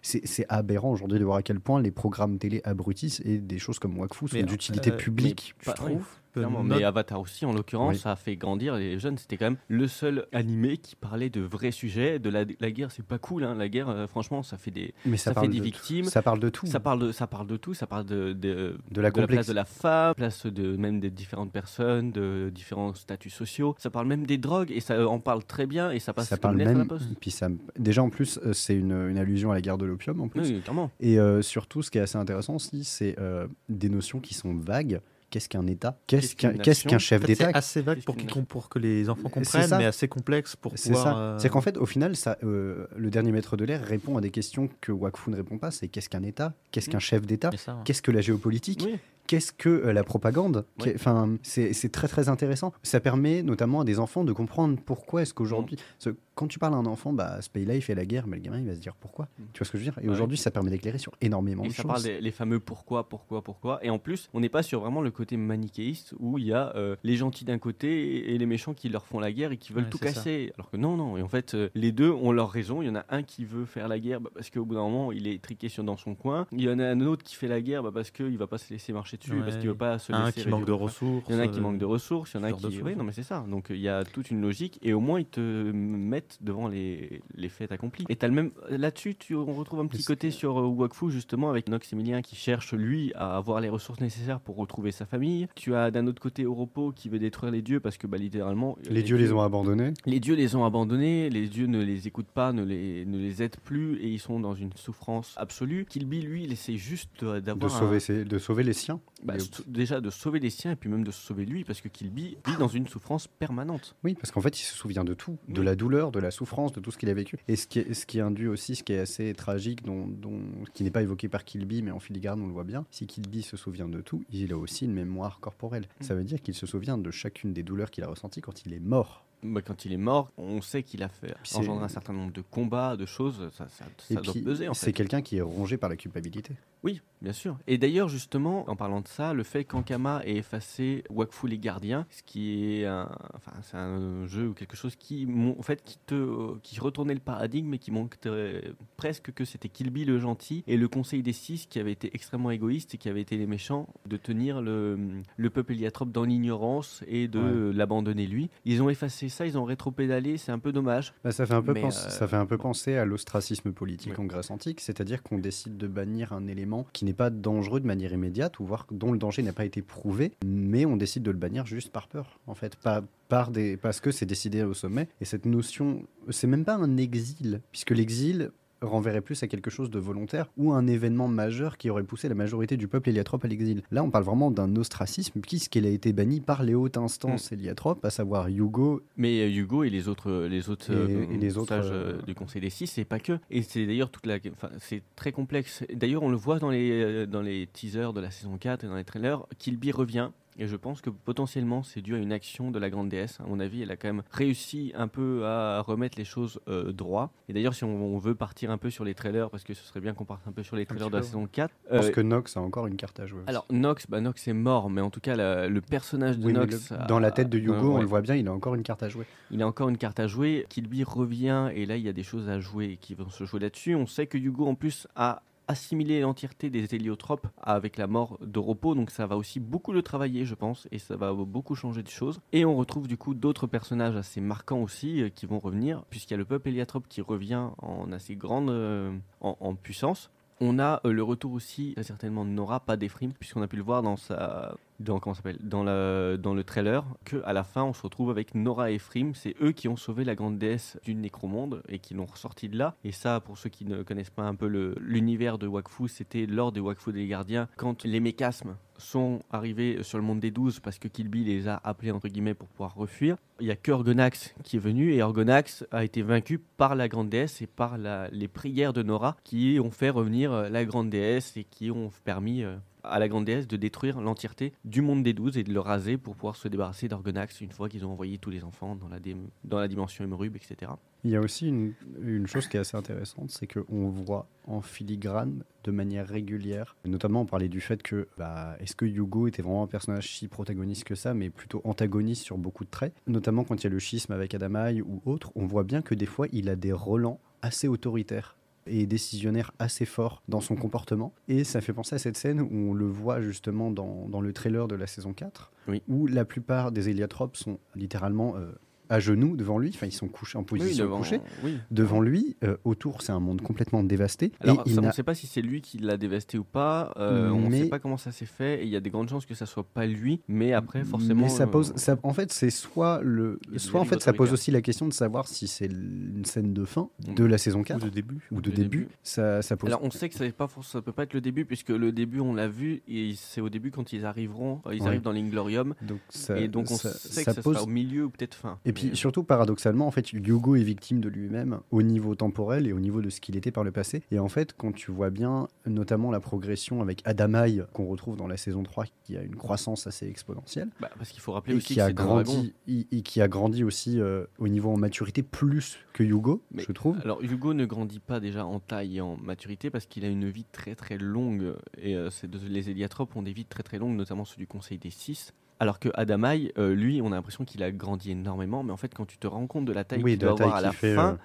c'est- 0.02 0.46
aberrant 0.48 0.90
aujourd'hui 0.92 1.18
de 1.18 1.24
voir 1.24 1.36
à 1.38 1.42
quel 1.42 1.60
point 1.60 1.80
les 1.80 1.90
programmes 1.90 2.38
télé 2.38 2.60
abrutissent 2.64 3.20
et 3.24 3.38
des 3.38 3.58
choses 3.58 3.78
comme 3.78 3.98
Wakfu 3.98 4.28
sont 4.28 4.36
d'utilité 4.42 4.92
euh, 4.92 4.96
publique, 4.96 5.54
je 5.60 5.70
trouve. 5.72 6.06
Clairement, 6.32 6.62
Note- 6.64 6.78
Mais 6.78 6.84
Avatar 6.84 7.20
aussi, 7.20 7.44
en 7.44 7.52
l'occurrence, 7.52 7.94
Oui. 7.94 7.98
ça 8.00 8.12
a 8.12 8.16
fait 8.16 8.36
grandir 8.36 8.76
les 8.76 8.98
jeunes. 8.98 9.18
C'était 9.18 9.36
quand 9.36 9.46
même 9.46 9.56
le 9.68 9.88
seul 9.88 10.26
animé 10.32 10.76
qui 10.76 10.94
parlait 10.96 11.30
de 11.30 11.40
vrais 11.40 11.70
sujets. 11.70 12.18
De 12.18 12.30
la, 12.30 12.44
la 12.60 12.70
guerre, 12.70 12.90
c'est 12.90 13.04
pas 13.04 13.18
cool. 13.18 13.44
hein. 13.44 13.54
La 13.54 13.68
guerre, 13.68 13.88
euh, 13.88 14.06
franchement, 14.06 14.42
ça 14.42 14.56
fait 14.58 14.70
des, 14.70 14.94
Mais 15.06 15.16
ça 15.16 15.32
ça, 15.34 15.40
fait 15.40 15.48
des 15.48 15.58
de 15.58 15.64
victimes. 15.64 16.04
Tout. 16.04 16.10
Ça 16.10 16.22
parle 16.22 16.40
de 16.40 16.48
tout. 16.48 16.66
Ça 16.66 16.80
parle 16.80 16.98
de, 17.00 17.12
ça 17.12 17.26
parle 17.26 17.46
de 17.46 17.56
tout. 17.56 17.74
Ça 17.74 17.86
parle 17.86 18.04
de, 18.06 18.32
de, 18.32 18.78
de 18.90 19.00
la 19.00 19.10
de 19.10 19.20
la 19.20 19.26
place 19.26 19.46
de 19.46 19.52
la 19.52 19.64
femme, 19.64 20.14
place 20.14 20.46
de 20.46 20.76
même 20.76 21.00
des 21.00 21.10
différentes 21.10 21.52
personnes, 21.52 22.12
de 22.12 22.50
différents 22.54 22.94
statuts 22.94 23.30
sociaux. 23.30 23.74
Ça 23.78 23.90
parle 23.90 24.06
même 24.06 24.26
des 24.26 24.38
drogues 24.38 24.70
et 24.70 24.80
ça 24.80 25.06
en 25.08 25.18
parle 25.20 25.44
très 25.44 25.66
bien 25.66 25.90
et 25.90 25.98
ça 25.98 26.12
passe 26.12 26.28
ça 26.28 26.36
comme 26.36 26.56
parle 26.56 26.60
à 26.60 26.64
la 26.64 26.74
même. 26.74 26.88
poste. 26.88 27.08
Puis 27.20 27.30
ça, 27.30 27.48
déjà 27.78 28.02
en 28.02 28.10
plus, 28.10 28.38
euh, 28.44 28.52
c'est 28.52 28.74
une, 28.76 28.92
une 28.92 29.18
allusion 29.18 29.50
à 29.50 29.54
la 29.54 29.60
guerre 29.60 29.78
de 29.78 29.86
l'opium 29.86 30.20
en 30.20 30.28
plus. 30.28 30.42
Oui, 30.42 30.60
clairement. 30.60 30.90
Et 31.00 31.18
euh, 31.18 31.42
surtout, 31.42 31.82
ce 31.82 31.90
qui 31.90 31.98
est 31.98 32.02
assez 32.02 32.18
intéressant 32.18 32.54
aussi, 32.56 32.84
c'est 32.84 33.18
euh, 33.18 33.46
des 33.68 33.88
notions 33.88 34.20
qui 34.20 34.34
sont 34.34 34.54
vagues. 34.54 35.00
Qu'est-ce 35.30 35.48
qu'un 35.48 35.66
État? 35.66 35.98
Qu'est-ce 36.06 36.34
qu'un 36.34 36.52
qu'un 36.54 36.98
chef 36.98 37.22
En 37.22 37.26
fait, 37.26 37.34
c'est 37.34 37.44
d'État? 37.46 37.58
assez 37.58 37.82
vague 37.82 38.02
pour, 38.02 38.68
que 38.70 38.78
les 38.78 39.10
enfants 39.10 39.22
C'est 39.24 39.30
comprennent, 39.30 39.68
ça. 39.68 39.76
mais 39.78 39.84
assez 39.84 40.08
complexe 40.08 40.56
pour 40.56 40.72
C'est 40.76 40.90
pouvoir. 40.90 41.04
ça. 41.04 41.18
euh, 41.18 41.38
C'est 41.38 41.48
qu'en 41.50 41.60
fait, 41.60 41.76
au 41.76 41.84
final, 41.86 42.16
ça, 42.16 42.38
euh, 42.44 42.86
le 42.96 43.10
dernier 43.10 43.30
maître 43.32 43.56
de 43.58 43.64
l'air 43.66 43.82
répond 43.84 44.16
à 44.16 44.20
des 44.22 44.30
questions 44.30 44.70
que 44.80 44.90
Wakfu 44.90 45.30
ne 45.30 45.36
répond 45.36 45.58
pas. 45.58 45.70
C'est 45.70 45.88
qu'est-ce 45.88 46.08
qu'un 46.08 46.22
État? 46.22 46.54
Qu'est-ce 46.72 46.88
qu'un 46.88 46.96
Mm. 46.96 47.00
chef 47.00 47.26
d'État? 47.26 47.50
Ouais. 47.50 47.74
Qu'est-ce 47.84 48.00
que 48.02 48.10
la 48.10 48.22
géopolitique? 48.22 48.82
Oui. 48.86 48.98
Qu'est-ce 49.28 49.52
que 49.52 49.68
euh, 49.68 49.92
la 49.92 50.02
propagande 50.02 50.64
Enfin, 50.94 51.36
c'est 51.42 51.92
très 51.92 52.08
très 52.08 52.28
intéressant. 52.28 52.72
Ça 52.82 52.98
permet 52.98 53.42
notamment 53.44 53.82
à 53.82 53.84
des 53.84 54.00
enfants 54.00 54.24
de 54.24 54.32
comprendre 54.32 54.76
pourquoi 54.84 55.22
est-ce 55.22 55.32
qu'aujourd'hui, 55.34 55.76
Mm. 55.76 56.10
que 56.10 56.16
quand 56.34 56.46
tu 56.48 56.58
parles 56.58 56.74
à 56.74 56.76
un 56.78 56.86
enfant, 56.86 57.12
bah, 57.12 57.42
ce 57.42 57.50
pays-là 57.50 57.74
il 57.74 57.82
fait 57.82 57.94
la 57.96 58.06
guerre, 58.06 58.26
mais 58.26 58.36
le 58.36 58.42
gamin 58.42 58.58
il 58.60 58.66
va 58.66 58.74
se 58.74 58.80
dire 58.80 58.94
pourquoi. 58.94 59.26
Mm. 59.38 59.42
Tu 59.52 59.58
vois 59.58 59.66
ce 59.66 59.72
que 59.72 59.78
je 59.78 59.84
veux 59.84 59.90
dire? 59.90 59.98
Et 60.02 60.06
Ouais. 60.06 60.12
aujourd'hui, 60.12 60.36
ça 60.38 60.50
permet 60.50 60.70
d'éclairer 60.70 60.98
sur 60.98 61.12
énormément 61.20 61.64
Et 61.64 61.68
de 61.68 61.72
ça 61.72 61.82
choses. 61.82 61.90
parle 61.90 62.02
des 62.04 62.20
les 62.20 62.30
fameux 62.30 62.58
pourquoi, 62.60 63.08
pourquoi, 63.08 63.42
pourquoi. 63.42 63.84
Et 63.84 63.90
en 63.90 63.98
plus, 63.98 64.28
on 64.34 64.40
n'est 64.40 64.48
pas 64.48 64.62
sur 64.62 64.80
vraiment 64.80 65.02
le 65.02 65.10
côté 65.10 65.36
manichéiste 65.36 66.14
où 66.20 66.38
il 66.38 66.46
y 66.46 66.52
a 66.54 66.74
euh, 66.76 66.96
les 67.04 67.16
gentils 67.16 67.44
d'un 67.44 67.58
côté 67.58 68.32
et- 68.32 68.38
les 68.38 68.46
méchants 68.46 68.72
qui 68.72 68.88
leur 68.88 69.04
font 69.04 69.18
la 69.20 69.30
guerre 69.32 69.52
et 69.52 69.56
qui 69.58 69.72
veulent 69.74 69.84
Ouais, 69.84 69.90
tout 69.90 69.98
ça. 69.98 70.06
casser. 70.06 70.52
Alors 70.56 70.70
que 70.70 70.76
non, 70.78 70.96
non. 70.96 71.16
Et 71.18 71.22
en 71.22 71.28
fait, 71.28 71.54
euh, 71.54 71.68
les 71.74 71.92
deux 71.92 72.10
ont 72.10 72.32
leur 72.32 72.50
raison. 72.50 72.80
Il 72.82 72.86
y 72.86 72.90
en 72.90 72.94
a 72.96 73.04
un 73.10 73.22
qui 73.22 73.44
veut 73.44 73.66
faire 73.66 73.88
la 73.88 73.98
guerre 73.98 74.20
bah, 74.20 74.30
parce 74.32 74.48
qu'au 74.48 74.64
bout 74.64 74.74
d'un 74.74 74.82
moment, 74.82 75.12
il 75.12 75.26
est 75.26 75.42
triqué 75.42 75.68
sur, 75.68 75.84
dans 75.84 75.96
son 75.98 76.14
coin. 76.14 76.46
Il 76.52 76.62
y 76.62 76.70
en 76.70 76.78
a 76.78 76.86
un 76.86 77.00
autre 77.02 77.24
qui 77.24 77.34
fait 77.34 77.48
la 77.48 77.60
guerre 77.60 77.82
bah, 77.82 77.90
parce 77.92 78.10
qu'il 78.10 78.38
va 78.38 78.46
pas 78.46 78.56
se 78.58 78.72
laisser 78.72 78.92
marcher 78.92 79.17
dessus, 79.18 79.32
parce 79.40 79.54
Ouais. 79.54 79.60
qu'il 79.60 79.68
veut 79.68 79.74
pas 79.76 79.98
se 79.98 80.12
Un 80.12 80.26
laisser 80.26 80.42
qui 80.42 80.48
manque 80.48 80.64
de 80.66 80.72
ressources. 80.72 81.24
il 81.28 81.34
y 81.34 81.38
en 81.38 81.40
a 81.40 81.44
un 81.44 81.48
qui 81.48 81.58
euh, 81.58 81.62
manque 81.62 81.78
de 81.78 81.84
ressources, 81.84 82.32
il 82.34 82.36
y 82.38 82.40
en 82.40 82.44
a 82.44 82.52
de 82.52 82.56
qui. 82.56 82.82
Oui, 82.82 82.96
non, 82.96 83.04
mais 83.04 83.12
c'est 83.12 83.22
ça. 83.22 83.44
Donc 83.48 83.66
il 83.70 83.76
y 83.80 83.88
a 83.88 84.04
toute 84.04 84.30
une 84.30 84.40
logique 84.40 84.78
et 84.82 84.92
au 84.92 85.00
moins 85.00 85.20
ils 85.20 85.26
te 85.26 85.40
mettent 85.72 86.38
devant 86.40 86.68
les, 86.68 87.20
les 87.34 87.48
faits 87.48 87.72
accomplis. 87.72 88.04
Et 88.08 88.16
t'as 88.16 88.28
le 88.28 88.34
même. 88.34 88.50
Là-dessus, 88.70 89.14
tu, 89.16 89.34
on 89.34 89.52
retrouve 89.52 89.80
un 89.80 89.86
petit 89.86 90.04
côté 90.04 90.30
sur 90.30 90.58
euh, 90.58 90.66
Wakfu 90.66 91.10
justement 91.10 91.50
avec 91.50 91.68
Nox 91.68 91.92
Emilien 91.92 92.22
qui 92.22 92.36
cherche 92.36 92.72
lui 92.74 93.12
à 93.14 93.36
avoir 93.36 93.60
les 93.60 93.68
ressources 93.68 94.00
nécessaires 94.00 94.40
pour 94.40 94.56
retrouver 94.56 94.90
sa 94.92 95.06
famille. 95.06 95.48
Tu 95.54 95.74
as 95.74 95.90
d'un 95.90 96.06
autre 96.06 96.20
côté 96.22 96.46
Oropo 96.46 96.92
qui 96.92 97.08
veut 97.08 97.18
détruire 97.18 97.52
les 97.52 97.62
dieux 97.62 97.80
parce 97.80 97.96
que 97.98 98.06
bah, 98.06 98.16
littéralement. 98.18 98.76
Les 98.88 99.02
dieux 99.02 99.16
les 99.16 99.32
ont 99.32 99.40
abandonnés. 99.40 99.92
Les 100.06 100.20
dieux 100.20 100.34
les 100.34 100.54
ont 100.56 100.64
abandonnés, 100.64 101.30
les 101.30 101.46
dieux 101.48 101.66
ne 101.66 101.82
les 101.82 102.06
écoutent 102.06 102.26
pas, 102.32 102.52
ne 102.52 102.62
les, 102.64 103.04
ne 103.04 103.18
les 103.18 103.42
aident 103.42 103.56
plus 103.64 103.96
et 103.98 104.08
ils 104.08 104.18
sont 104.20 104.40
dans 104.40 104.54
une 104.54 104.72
souffrance 104.74 105.34
absolue. 105.36 105.86
Kilby, 105.88 106.22
lui, 106.22 106.44
il 106.44 106.52
essaie 106.52 106.76
juste 106.76 107.24
de- 107.24 107.34
De 107.34 107.40
d'avoir 107.40 107.82
un- 107.82 107.98
ses- 107.98 108.24
de 108.24 108.38
sauver 108.38 108.62
les 108.62 108.72
siens. 108.72 109.00
Bah, 109.24 109.34
déjà 109.66 110.00
de 110.00 110.10
sauver 110.10 110.38
les 110.40 110.50
siens 110.50 110.72
et 110.72 110.76
puis 110.76 110.88
même 110.88 111.04
de 111.04 111.10
se 111.10 111.20
sauver 111.20 111.44
lui 111.44 111.64
parce 111.64 111.80
que 111.80 111.88
Kilby 111.88 112.36
vit 112.46 112.56
dans 112.58 112.68
une 112.68 112.86
souffrance 112.86 113.26
permanente. 113.26 113.96
Oui, 114.04 114.14
parce 114.14 114.30
qu'en 114.30 114.40
fait, 114.40 114.58
il 114.60 114.62
se 114.64 114.74
souvient 114.74 115.04
de 115.04 115.14
tout, 115.14 115.38
de 115.48 115.60
Oui. 115.60 115.66
la 115.66 115.74
douleur, 115.74 116.12
de 116.12 116.18
la 116.20 116.30
souffrance, 116.30 116.72
de 116.72 116.80
tout 116.80 116.90
ce 116.90 116.98
qu'il 116.98 117.08
a 117.08 117.14
vécu. 117.14 117.38
Et 117.48 117.56
ce 117.56 117.66
qui, 117.66 117.80
est, 117.80 117.94
ce 117.94 118.06
qui 118.06 118.20
induit 118.20 118.48
aussi, 118.48 118.76
ce 118.76 118.82
qui 118.84 118.92
est 118.92 118.98
assez 119.00 119.34
tragique, 119.34 119.84
dont, 119.84 120.06
dont- 120.06 120.40
qui 120.74 120.84
n'est 120.84 120.90
pas 120.90 121.02
évoqué 121.02 121.28
par 121.28 121.44
Kilby, 121.44 121.82
mais 121.82 121.90
en 121.90 121.98
filigrane, 122.00 122.40
on 122.40 122.46
le 122.46 122.52
voit 122.52 122.64
bien, 122.64 122.86
si 122.90 123.06
Kilby 123.06 123.42
se 123.42 123.56
souvient 123.56 123.88
de 123.88 124.00
tout, 124.00 124.24
il 124.30 124.52
a 124.52 124.56
aussi 124.58 124.84
une 124.84 124.92
mémoire 124.94 125.40
corporelle. 125.40 125.86
Mm. 126.00 126.04
Ça 126.04 126.14
veut 126.14 126.24
dire 126.24 126.40
qu'il 126.40 126.54
se 126.54 126.66
souvient 126.66 126.98
de 126.98 127.10
chacune 127.10 127.52
des 127.52 127.62
douleurs 127.62 127.90
qu'il 127.90 128.04
a 128.04 128.08
ressenties 128.08 128.40
quand 128.40 128.64
il 128.66 128.72
est 128.72 128.80
mort. 128.80 129.24
Bah, 129.42 129.62
quand 129.62 129.84
il 129.84 129.92
est 129.92 129.96
mort, 129.98 130.32
on 130.36 130.60
sait 130.60 130.82
qu'il 130.82 131.02
a 131.02 131.08
fait 131.08 131.32
engendrer 131.54 131.84
un 131.84 131.88
certain 131.88 132.12
nombre 132.12 132.32
de 132.32 132.40
combats, 132.40 132.96
de 132.96 133.06
choses, 133.06 133.48
ça, 133.52 133.68
ça, 133.68 133.84
ça 133.98 134.20
doit 134.20 134.32
puis, 134.32 134.42
peser 134.42 134.68
en 134.68 134.74
c'est 134.74 134.92
quelqu'un 134.92 135.22
qui 135.22 135.36
est 135.36 135.42
rongé 135.42 135.76
par 135.76 135.88
la 135.88 135.96
culpabilité. 135.96 136.54
Oui, 136.84 137.00
bien 137.22 137.32
sûr. 137.32 137.58
Et 137.66 137.76
d'ailleurs, 137.76 138.08
justement, 138.08 138.68
en 138.70 138.76
parlant 138.76 139.00
de 139.00 139.08
ça, 139.08 139.32
le 139.34 139.42
fait 139.42 139.64
qu'Ankama 139.64 140.22
ait 140.24 140.36
effacé 140.36 141.02
Wakfu 141.10 141.48
les 141.48 141.58
gardiens, 141.58 142.06
ce 142.10 142.22
qui 142.22 142.62
est 142.80 142.84
un, 142.86 143.10
enfin, 143.34 143.50
c'est 143.62 143.76
un 143.76 144.26
jeu 144.28 144.48
ou 144.48 144.54
quelque 144.54 144.76
chose 144.76 144.94
qui, 144.94 145.26
en 145.58 145.62
fait, 145.62 145.82
qui 145.82 145.98
te, 146.06 146.56
qui 146.62 146.78
retournait 146.78 147.14
le 147.14 147.20
paradigme 147.20 147.74
et 147.74 147.78
qui 147.78 147.90
montrait 147.90 148.62
presque 148.96 149.32
que 149.32 149.44
c'était 149.44 149.68
Kilby 149.68 150.04
le 150.04 150.18
gentil 150.20 150.62
et 150.68 150.76
le 150.76 150.86
Conseil 150.88 151.22
des 151.24 151.32
Six 151.32 151.66
qui 151.66 151.80
avait 151.80 151.92
été 151.92 152.10
extrêmement 152.14 152.52
égoïste 152.52 152.94
et 152.94 152.98
qui 152.98 153.08
avait 153.08 153.22
été 153.22 153.36
les 153.36 153.46
méchants 153.46 153.88
de 154.06 154.16
tenir 154.16 154.62
le, 154.62 154.98
le 155.36 155.50
peuple 155.50 155.72
héliatrope 155.72 156.12
dans 156.12 156.24
l'ignorance 156.24 157.02
et 157.08 157.26
de 157.28 157.38
Ouais. 157.38 157.72
l'abandonner 157.76 158.26
lui. 158.28 158.50
Ils 158.64 158.82
ont 158.82 158.88
effacé 158.90 159.27
ça, 159.28 159.46
ils 159.46 159.58
ont 159.58 159.64
rétropédalé, 159.64 160.36
c'est 160.36 160.52
un 160.52 160.58
peu 160.58 160.72
dommage. 160.72 161.14
Bah, 161.24 161.32
ça 161.32 161.46
fait 161.46 161.54
un 161.54 161.62
peu, 161.62 161.74
euh, 161.76 161.90
ça 161.90 162.26
fait 162.28 162.36
un 162.36 162.46
peu 162.46 162.58
penser 162.58 162.96
à 162.96 163.04
l'ostracisme 163.04 163.72
politique 163.72 164.12
Oui. 164.16 164.24
en 164.24 164.26
Grèce 164.26 164.50
antique, 164.50 164.80
c'est-à-dire 164.80 165.22
qu'on 165.22 165.38
décide 165.38 165.76
de 165.76 165.86
bannir 165.86 166.32
un 166.32 166.46
élément 166.46 166.86
qui 166.92 167.04
n'est 167.04 167.12
pas 167.12 167.30
dangereux 167.30 167.80
de 167.80 167.86
manière 167.86 168.12
immédiate, 168.12 168.58
ou 168.60 168.64
voire 168.64 168.86
dont 168.90 169.12
le 169.12 169.18
danger 169.18 169.42
n'a 169.42 169.52
pas 169.52 169.64
été 169.64 169.82
prouvé, 169.82 170.32
mais 170.44 170.86
on 170.86 170.96
décide 170.96 171.22
de 171.22 171.30
le 171.30 171.38
bannir 171.38 171.66
juste 171.66 171.90
par 171.90 172.08
peur, 172.08 172.38
en 172.46 172.54
fait, 172.54 172.76
pas 172.76 173.02
par 173.28 173.50
des, 173.50 173.76
parce 173.76 174.00
que 174.00 174.10
c'est 174.10 174.24
décidé 174.26 174.62
au 174.62 174.72
sommet. 174.74 175.08
Et 175.20 175.24
cette 175.26 175.44
notion, 175.44 176.02
c'est 176.30 176.46
même 176.46 176.64
pas 176.64 176.74
un 176.76 176.96
exil, 176.96 177.60
puisque 177.72 177.90
l'exil, 177.90 178.50
renverrait 178.82 179.20
plus 179.20 179.42
à 179.42 179.48
quelque 179.48 179.70
chose 179.70 179.90
de 179.90 179.98
volontaire 179.98 180.50
ou 180.56 180.72
un 180.72 180.86
événement 180.86 181.28
majeur 181.28 181.76
qui 181.78 181.90
aurait 181.90 182.04
poussé 182.04 182.28
la 182.28 182.34
majorité 182.34 182.76
du 182.76 182.88
peuple 182.88 183.08
héliatrope 183.10 183.44
à 183.44 183.48
l'exil. 183.48 183.82
Là, 183.90 184.02
on 184.04 184.10
parle 184.10 184.24
vraiment 184.24 184.50
d'un 184.50 184.74
ostracisme 184.76 185.40
puisqu'il 185.40 185.86
a 185.86 185.88
été 185.90 186.12
banni 186.12 186.40
par 186.40 186.62
les 186.62 186.74
hautes 186.74 186.96
instances 186.96 187.52
héliatropes, 187.52 188.04
à 188.04 188.10
savoir 188.10 188.48
Hugo. 188.48 189.02
Mais 189.16 189.40
euh, 189.42 189.50
Hugo 189.50 189.84
et 189.84 189.90
les 189.90 190.08
autres, 190.08 190.46
les 190.48 190.68
autres, 190.70 190.92
Et- 190.92 190.94
euh, 190.96 191.26
et 191.32 191.38
les 191.38 191.58
autres, 191.58 191.68
sages, 191.68 191.90
euh, 191.90 192.18
euh, 192.18 192.22
du 192.22 192.34
Conseil 192.34 192.60
des 192.62 192.70
Six, 192.70 192.86
c'est 192.86 193.04
pas 193.04 193.18
que. 193.18 193.38
Et 193.50 193.62
c'est 193.62 193.86
d'ailleurs 193.86 194.10
toute 194.10 194.26
la, 194.26 194.38
c'est 194.78 195.02
très 195.16 195.32
complexe. 195.32 195.82
D'ailleurs, 195.94 196.22
on 196.22 196.30
le 196.30 196.36
voit 196.36 196.58
dans 196.58 196.70
les, 196.70 196.90
euh, 196.90 197.26
dans 197.26 197.42
les 197.42 197.66
teasers 197.72 198.12
de 198.12 198.20
la 198.20 198.30
saison 198.30 198.56
4 198.58 198.84
et 198.84 198.86
dans 198.88 198.96
les 198.96 199.04
trailers. 199.04 199.44
Kilby 199.58 199.90
revient. 199.92 200.30
Et 200.58 200.66
je 200.66 200.76
pense 200.76 201.00
que 201.00 201.10
potentiellement 201.10 201.82
c'est 201.82 202.00
dû 202.00 202.14
à 202.14 202.18
une 202.18 202.32
action 202.32 202.70
de 202.70 202.78
la 202.78 202.90
grande 202.90 203.08
déesse. 203.08 203.38
À 203.40 203.44
mon 203.44 203.60
avis, 203.60 203.82
elle 203.82 203.90
a 203.90 203.96
quand 203.96 204.08
même 204.08 204.22
réussi 204.32 204.92
un 204.96 205.06
peu 205.08 205.44
à 205.46 205.80
remettre 205.80 206.18
les 206.18 206.24
choses 206.24 206.60
euh, 206.68 206.92
droit. 206.92 207.30
Et 207.48 207.52
d'ailleurs, 207.52 207.74
si 207.74 207.84
on, 207.84 208.14
on 208.14 208.18
veut 208.18 208.34
partir 208.34 208.70
un 208.70 208.78
peu 208.78 208.90
sur 208.90 209.04
les 209.04 209.14
trailers, 209.14 209.50
parce 209.50 209.62
que 209.64 209.72
ce 209.74 209.84
serait 209.84 210.00
bien 210.00 210.14
qu'on 210.14 210.24
parte 210.24 210.46
un 210.48 210.52
peu 210.52 210.62
sur 210.62 210.74
les 210.76 210.84
trailers 210.86 211.10
de 211.10 211.16
la 211.16 211.22
saison 211.22 211.46
4. 211.46 211.72
Je 211.90 211.96
pense 211.96 212.06
euh, 212.06 212.10
que 212.10 212.20
Nox 212.20 212.56
a 212.56 212.60
encore 212.60 212.86
une 212.86 212.96
carte 212.96 213.20
à 213.20 213.26
jouer. 213.26 213.40
aussi. 213.40 213.48
alors 213.50 213.66
Nox, 213.70 214.06
bah, 214.08 214.20
Nox 214.20 214.48
est 214.48 214.52
mort, 214.52 214.90
mais 214.90 215.00
en 215.00 215.10
tout 215.10 215.20
cas 215.20 215.36
la- 215.36 215.68
le 215.68 215.80
personnage 215.80 216.38
de 216.38 216.46
Oui, 216.46 216.52
Nox, 216.52 216.90
le- 216.90 217.06
dans 217.06 217.18
la 217.20 217.30
tête 217.30 217.48
de 217.50 217.58
Hugo, 217.58 217.72
euh, 217.74 217.80
on 217.82 218.00
le 218.00 218.06
voit 218.06 218.20
bien, 218.20 218.34
il 218.34 218.48
a 218.48 218.52
encore 218.52 218.74
une 218.74 218.82
carte 218.82 219.02
à 219.02 219.08
jouer. 219.08 219.26
Il 219.50 219.62
a 219.62 219.66
encore 219.66 219.88
une 219.88 219.98
carte 219.98 220.18
à 220.20 220.26
jouer. 220.26 220.66
Kilby 220.68 221.04
revient 221.04 221.70
et 221.74 221.86
là 221.86 221.96
il 221.96 222.02
y 222.02 222.08
a 222.08 222.12
des 222.12 222.22
choses 222.24 222.48
à 222.48 222.58
jouer 222.60 222.98
qui 223.00 223.14
vont 223.14 223.30
se 223.30 223.44
jouer 223.44 223.60
là-dessus. 223.60 223.94
On 223.94 224.06
sait 224.06 224.26
que 224.26 224.36
Hugo 224.38 224.66
en 224.66 224.74
plus 224.74 225.06
a 225.14 225.42
assimilé 225.68 226.20
l'entièreté 226.20 226.70
des 226.70 226.94
héliotropes 226.94 227.46
avec 227.62 227.98
la 227.98 228.06
mort 228.06 228.38
de 228.40 228.58
Repos, 228.58 228.94
donc 228.94 229.10
ça 229.10 229.26
va 229.26 229.36
aussi 229.36 229.60
beaucoup 229.60 229.92
le 229.92 230.02
travailler, 230.02 230.44
je 230.44 230.54
pense, 230.54 230.88
et 230.90 230.98
ça 230.98 231.16
va 231.16 231.32
beaucoup 231.32 231.74
changer 231.74 232.02
de 232.02 232.08
choses. 232.08 232.40
Et 232.52 232.64
on 232.64 232.74
retrouve 232.74 233.06
du 233.06 233.16
coup 233.16 233.34
d'autres 233.34 233.66
personnages 233.66 234.16
assez 234.16 234.40
marquants 234.40 234.82
aussi 234.82 235.22
euh, 235.22 235.28
qui 235.28 235.46
vont 235.46 235.58
revenir, 235.58 236.02
puisqu'il 236.10 236.32
y 236.32 236.34
a 236.34 236.38
le 236.38 236.44
peuple 236.44 236.70
héliatrope 236.70 237.06
qui 237.08 237.20
revient 237.20 237.68
en 237.78 238.10
assez 238.10 238.34
grande 238.34 238.70
euh, 238.70 239.16
en, 239.40 239.74
puissance. 239.74 240.30
On 240.60 240.78
a 240.78 241.00
euh, 241.04 241.12
le 241.12 241.22
retour 241.22 241.52
aussi 241.52 241.94
certainement 242.02 242.44
de 242.44 242.50
Nora, 242.50 242.80
pas 242.80 242.96
d'Ephraim, 242.96 243.30
puisqu'on 243.38 243.62
a 243.62 243.68
pu 243.68 243.76
le 243.76 243.82
voir 243.82 244.02
dans 244.02 244.16
sa 244.16 244.74
dans 245.00 245.20
comment 245.20 245.34
s'appelle? 245.34 245.58
Dans 245.60 245.84
le 245.84 246.36
dans 246.40 246.54
le 246.54 246.64
trailer 246.64 247.04
que 247.24 247.42
à 247.44 247.52
la 247.52 247.64
fin 247.64 247.84
on 247.84 247.92
se 247.92 248.02
retrouve 248.02 248.30
avec 248.30 248.54
Nora 248.54 248.90
et 248.90 248.94
Ephraim, 248.94 249.32
c'est 249.34 249.54
eux 249.62 249.72
qui 249.72 249.88
ont 249.88 249.96
sauvé 249.96 250.24
la 250.24 250.34
grande 250.34 250.58
déesse 250.58 250.98
du 251.04 251.14
nécromonde 251.14 251.82
et 251.88 251.98
qui 251.98 252.14
l'ont 252.14 252.26
ressorti 252.26 252.68
de 252.68 252.76
là. 252.76 252.96
Et 253.04 253.12
ça 253.12 253.40
pour 253.40 253.58
ceux 253.58 253.70
qui 253.70 253.84
ne 253.84 254.02
connaissent 254.02 254.30
pas 254.30 254.42
un 254.42 254.54
peu 254.54 254.66
l'univers 255.00 255.58
de 255.58 255.66
Wakfu, 255.66 256.08
c'était 256.08 256.46
lors 256.46 256.72
des 256.72 256.80
Wakfu 256.80 257.12
des 257.12 257.26
gardiens 257.26 257.68
quand 257.76 258.04
les 258.04 258.20
mécasmes 258.20 258.76
sont 258.98 259.40
arrivés 259.50 260.02
sur 260.02 260.18
le 260.18 260.24
monde 260.24 260.40
des 260.40 260.50
douze 260.50 260.80
parce 260.80 260.98
que 260.98 261.06
Kilby 261.06 261.44
les 261.44 261.68
a 261.68 261.80
appelés 261.84 262.10
entre 262.10 262.28
guillemets 262.28 262.54
pour 262.54 262.68
pouvoir 262.68 262.94
refuir. 262.94 263.36
Il 263.60 263.66
y 263.66 263.70
a 263.70 263.76
que 263.76 263.92
Orgonax 263.92 264.54
qui 264.64 264.76
est 264.76 264.80
venu 264.80 265.12
et 265.14 265.22
Orgonax 265.22 265.86
a 265.92 266.04
été 266.04 266.22
vaincu 266.22 266.58
par 266.58 266.96
la 266.96 267.08
grande 267.08 267.28
déesse 267.28 267.62
et 267.62 267.66
par 267.66 267.96
les 267.96 268.48
prières 268.48 268.92
de 268.92 269.02
Nora 269.02 269.36
qui 269.44 269.78
ont 269.82 269.90
fait 269.90 270.10
revenir 270.10 270.52
euh, 270.52 270.68
la 270.68 270.84
grande 270.84 271.10
déesse 271.10 271.56
et 271.56 271.64
qui 271.64 271.90
ont 271.90 272.10
permis 272.24 272.64
euh, 272.64 272.76
à 273.08 273.18
la 273.18 273.28
grande 273.28 273.44
déesse 273.44 273.66
de 273.66 273.76
détruire 273.76 274.20
l'entièreté 274.20 274.72
du 274.84 275.00
monde 275.00 275.22
des 275.22 275.32
douze 275.32 275.56
et 275.56 275.64
de 275.64 275.72
le 275.72 275.80
raser 275.80 276.16
pour 276.16 276.34
pouvoir 276.34 276.56
se 276.56 276.68
débarrasser 276.68 277.08
d'Orgonax 277.08 277.60
une 277.60 277.72
fois 277.72 277.88
qu'ils 277.88 278.04
ont 278.04 278.12
envoyé 278.12 278.38
tous 278.38 278.50
les 278.50 278.64
enfants 278.64 278.96
dans 278.96 279.08
la, 279.08 279.18
dans 279.64 279.78
la 279.78 279.88
dimension 279.88 280.24
Emerube, 280.24 280.56
etc. 280.56 280.92
Il 281.24 281.30
y 281.30 281.36
a 281.36 281.40
aussi 281.40 281.68
une, 281.68 282.46
chose 282.46 282.68
qui 282.68 282.76
est 282.76 282.80
assez 282.80 282.96
intéressante, 282.96 283.50
c'est 283.50 283.66
qu'on 283.66 284.08
voit 284.08 284.46
en 284.66 284.80
filigrane 284.80 285.64
de 285.82 285.90
manière 285.90 286.28
régulière, 286.28 286.96
notamment 287.04 287.42
on 287.42 287.46
parlait 287.46 287.68
du 287.68 287.80
fait 287.80 288.02
que 288.02 288.28
bah, 288.36 288.76
est-ce 288.78 288.94
que 288.94 289.04
Hugo 289.04 289.48
était 289.48 289.62
vraiment 289.62 289.82
un 289.82 289.88
personnage 289.88 290.36
si 290.36 290.46
protagoniste 290.46 291.04
que 291.04 291.14
ça, 291.14 291.34
mais 291.34 291.50
plutôt 291.50 291.80
antagoniste 291.84 292.44
sur 292.44 292.56
beaucoup 292.56 292.84
de 292.84 292.90
traits, 292.90 293.14
notamment 293.26 293.64
quand 293.64 293.82
il 293.82 293.84
y 293.84 293.86
a 293.88 293.90
le 293.90 293.98
schisme 293.98 294.32
avec 294.32 294.54
Adamaï 294.54 295.02
ou 295.02 295.20
autre, 295.24 295.50
on 295.56 295.66
voit 295.66 295.84
bien 295.84 296.02
que 296.02 296.14
des 296.14 296.26
fois 296.26 296.46
il 296.52 296.68
a 296.68 296.76
des 296.76 296.92
relents 296.92 297.40
assez 297.62 297.88
autoritaires 297.88 298.57
et 298.88 299.06
décisionnaires 299.06 299.72
assez 299.78 300.04
forts 300.04 300.42
dans 300.48 300.60
son 300.60 300.76
comportement. 300.76 301.32
Et 301.48 301.64
ça 301.64 301.80
fait 301.80 301.92
penser 301.92 302.14
à 302.14 302.18
cette 302.18 302.36
scène 302.36 302.60
où 302.60 302.68
on 302.90 302.94
le 302.94 303.06
voit 303.06 303.40
justement 303.40 303.90
dans, 303.90 304.28
dans 304.28 304.40
le 304.40 304.52
trailer 304.52 304.88
de 304.88 304.94
la 304.96 305.06
saison 305.06 305.32
4, 305.32 305.72
Oui. 305.88 306.02
où 306.08 306.26
la 306.26 306.44
plupart 306.44 306.92
des 306.92 307.08
héliatropes 307.08 307.56
sont 307.56 307.78
littéralement 307.94 308.56
euh, 308.56 308.72
à 309.08 309.20
genoux 309.20 309.56
devant 309.56 309.78
lui, 309.78 309.90
enfin 309.94 310.06
ils 310.06 310.12
sont 310.12 310.28
couchés 310.28 310.58
en 310.58 310.64
position 310.64 311.04
devant, 311.04 311.18
couchée 311.18 311.40
oui. 311.64 311.78
devant 311.90 312.20
lui. 312.20 312.56
euh, 312.64 312.76
autour, 312.84 313.22
c'est 313.22 313.32
un 313.32 313.40
monde 313.40 313.60
complètement 313.60 314.02
dévasté. 314.02 314.52
Alors, 314.60 314.80
et 314.80 314.82
il 314.86 314.94
ça, 314.94 315.00
on 315.02 315.06
ne 315.06 315.12
sait 315.12 315.22
pas 315.22 315.34
si 315.34 315.46
c'est 315.46 315.62
lui 315.62 315.80
qui 315.80 315.98
l'a 315.98 316.16
dévasté 316.16 316.58
ou 316.58 316.64
pas. 316.64 317.12
euh, 317.16 317.50
On 317.50 317.60
ne 317.62 317.68
Mais- 317.68 317.82
sait 317.84 317.88
pas 317.88 317.98
comment 317.98 318.16
ça 318.16 318.32
s'est 318.32 318.46
fait. 318.46 318.82
Et 318.82 318.84
il 318.84 318.90
y 318.90 318.96
a 318.96 319.00
des 319.00 319.10
grandes 319.10 319.28
chances 319.28 319.46
que 319.46 319.54
ça 319.54 319.66
soit 319.66 319.84
pas 319.84 320.06
lui. 320.06 320.40
Mais 320.48 320.72
après, 320.72 321.04
forcément. 321.04 321.42
Mais 321.42 321.48
ça 321.48 321.66
pose, 321.66 321.90
euh, 321.92 321.96
ça- 321.96 322.18
en 322.22 322.32
fait, 322.32 322.52
c'est 322.52 322.70
soit 322.70 323.20
le, 323.22 323.58
soit 323.76 324.00
en 324.00 324.04
fait, 324.04 324.20
ça 324.20 324.32
pose 324.32 324.52
aussi 324.52 324.70
la 324.70 324.80
question 324.82 325.06
de 325.08 325.12
savoir 325.12 325.48
si 325.48 325.66
c'est 325.66 325.86
une 325.86 326.44
scène 326.44 326.72
de 326.72 326.84
fin 326.84 327.08
Mm. 327.28 327.34
de 327.34 327.44
la 327.44 327.58
saison 327.58 327.80
Ou 327.80 327.84
4 327.84 328.04
de 328.04 328.10
début. 328.10 328.38
ou 328.52 328.60
de 328.60 328.70
de 328.70 328.76
début. 328.76 328.98
début. 328.98 329.08
Ça, 329.22 329.62
ça 329.62 329.76
pose. 329.76 329.88
Alors 329.88 330.02
on 330.02 330.10
sait 330.10 330.28
que 330.28 330.34
ça 330.34 330.44
ne 330.44 330.50
pas 330.50 330.68
ça 330.82 331.00
peut 331.02 331.12
pas 331.12 331.22
être 331.24 331.34
le 331.34 331.40
début 331.40 331.64
puisque 331.64 331.88
le 331.90 332.12
début 332.12 332.40
on 332.40 332.54
l'a 332.54 332.68
vu 332.68 333.02
et 333.08 333.32
c'est 333.36 333.60
au 333.60 333.68
début 333.68 333.90
quand 333.90 334.12
ils 334.12 334.24
arriveront, 334.24 334.80
euh, 334.86 334.94
ils 334.94 335.00
Ouais. 335.02 335.08
arrivent 335.08 335.22
dans 335.22 335.32
l'Inglorium 335.32 335.94
donc 336.02 336.18
ça, 336.28 336.58
et 336.58 336.68
donc 336.68 336.90
on 336.90 336.96
ça- 336.96 337.12
sait 337.12 337.42
ça 337.42 337.50
que 337.50 337.54
ça 337.56 337.62
pose. 337.62 337.74
sera 337.76 337.84
au 337.84 337.88
milieu 337.88 338.24
ou 338.24 338.30
peut-être 338.30 338.54
fin. 338.54 338.78
Et 338.84 338.92
puis 339.06 339.16
surtout 339.16 339.44
paradoxalement, 339.44 340.06
en 340.06 340.10
fait, 340.10 340.32
Hugo 340.32 340.76
est 340.76 340.82
victime 340.82 341.20
de 341.20 341.28
lui-même 341.28 341.80
au 341.90 342.02
niveau 342.02 342.34
temporel 342.34 342.86
et 342.86 342.92
au 342.92 343.00
niveau 343.00 343.22
de 343.22 343.30
ce 343.30 343.40
qu'il 343.40 343.56
était 343.56 343.70
par 343.70 343.84
le 343.84 343.92
passé. 343.92 344.22
Et 344.30 344.38
en 344.38 344.48
fait, 344.48 344.72
quand 344.76 344.92
tu 344.92 345.10
vois 345.10 345.30
bien, 345.30 345.68
notamment 345.86 346.30
la 346.30 346.40
progression 346.40 347.00
avec 347.02 347.22
Adamaï 347.24 347.84
qu'on 347.92 348.06
retrouve 348.06 348.36
dans 348.36 348.46
la 348.46 348.56
saison 348.56 348.82
3, 348.82 349.04
qui 349.24 349.36
a 349.36 349.42
une 349.42 349.56
croissance 349.56 350.06
assez 350.06 350.26
exponentielle, 350.26 350.88
bah, 351.00 351.10
parce 351.18 351.30
qu'il 351.30 351.40
faut 351.40 351.52
rappeler 351.52 351.74
aussi 351.74 351.94
qui 351.94 352.00
a 352.00 352.12
grandi, 352.12 352.74
et- 352.86 353.06
et 353.12 353.22
qui 353.22 353.40
a 353.40 353.48
grandi 353.48 353.84
aussi 353.84 354.20
euh, 354.20 354.44
au 354.58 354.68
niveau 354.68 354.90
en 354.90 354.96
maturité 354.96 355.42
plus 355.42 355.98
que 356.12 356.22
Hugo, 356.22 356.62
Mais- 356.72 356.82
je 356.82 356.92
trouve. 356.92 357.18
Alors 357.22 357.42
Hugo 357.42 357.74
ne 357.74 357.84
grandit 357.86 358.20
pas 358.20 358.40
déjà 358.40 358.66
en 358.66 358.80
taille 358.80 359.16
et 359.16 359.20
en 359.20 359.36
maturité 359.36 359.90
parce 359.90 360.06
qu'il 360.06 360.24
a 360.24 360.28
une 360.28 360.48
vie 360.48 360.64
très 360.72 360.94
très 360.94 361.18
longue 361.18 361.74
et 362.00 362.16
euh, 362.16 362.30
ces 362.30 362.48
deux- 362.48 362.58
les 362.68 362.90
héliatropes 362.90 363.36
ont 363.36 363.42
des 363.42 363.52
vies 363.52 363.64
très 363.64 363.82
très 363.82 363.98
longues, 363.98 364.16
notamment 364.16 364.44
ceux 364.44 364.56
du 364.56 364.66
Conseil 364.66 364.98
des 364.98 365.10
Six. 365.10 365.52
Alors 365.80 365.98
que 366.00 366.08
Adamaï, 366.14 366.72
euh, 366.78 366.94
lui, 366.94 367.20
on 367.22 367.28
a 367.32 367.36
l'impression 367.36 367.64
qu'il 367.64 367.82
a 367.82 367.90
grandi 367.92 368.30
énormément, 368.32 368.82
mais 368.82 368.92
en 368.92 368.96
fait, 368.96 369.14
quand 369.14 369.26
tu 369.26 369.38
te 369.38 369.46
rends 369.46 369.66
compte 369.66 369.84
de 369.84 369.92
la 369.92 370.04
taille 370.04 370.22
Oui, 370.22 370.32
qu'il 370.32 370.40
doit 370.40 370.50
avoir 370.52 370.74
à 370.76 370.80
la 370.80 370.92
fait, 370.92 371.14
fin, 371.14 371.32
euh, 371.34 371.36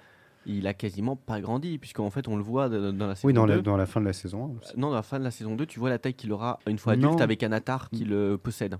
il 0.46 0.66
a 0.66 0.74
quasiment 0.74 1.14
pas 1.16 1.40
grandi, 1.40 1.78
puisqu'en 1.78 2.10
fait, 2.10 2.26
on 2.28 2.36
le 2.36 2.42
voit 2.42 2.68
dans 2.68 3.06
la 3.06 3.14
saison 3.14 3.28
Oui, 3.28 3.32
dans 3.34 3.46
2. 3.46 3.54
la, 3.56 3.62
dans 3.62 3.76
la 3.76 3.86
fin 3.86 4.00
de 4.00 4.06
la 4.06 4.12
saison 4.12 4.44
1 4.46 4.58
aussi. 4.60 4.72
Non, 4.78 4.88
dans 4.90 4.96
la 4.96 5.02
fin 5.02 5.18
de 5.18 5.24
la 5.24 5.30
saison 5.30 5.54
2, 5.54 5.66
tu 5.66 5.78
vois 5.78 5.88
la 5.90 5.98
taille 5.98 6.14
qu'il 6.14 6.32
aura 6.32 6.58
une 6.66 6.78
fois 6.78 6.96
Non. 6.96 7.08
adulte 7.10 7.20
avec 7.22 7.42
un 7.44 7.52
Atar 7.52 7.90
qui 7.90 8.04
le 8.04 8.36
possède. 8.36 8.76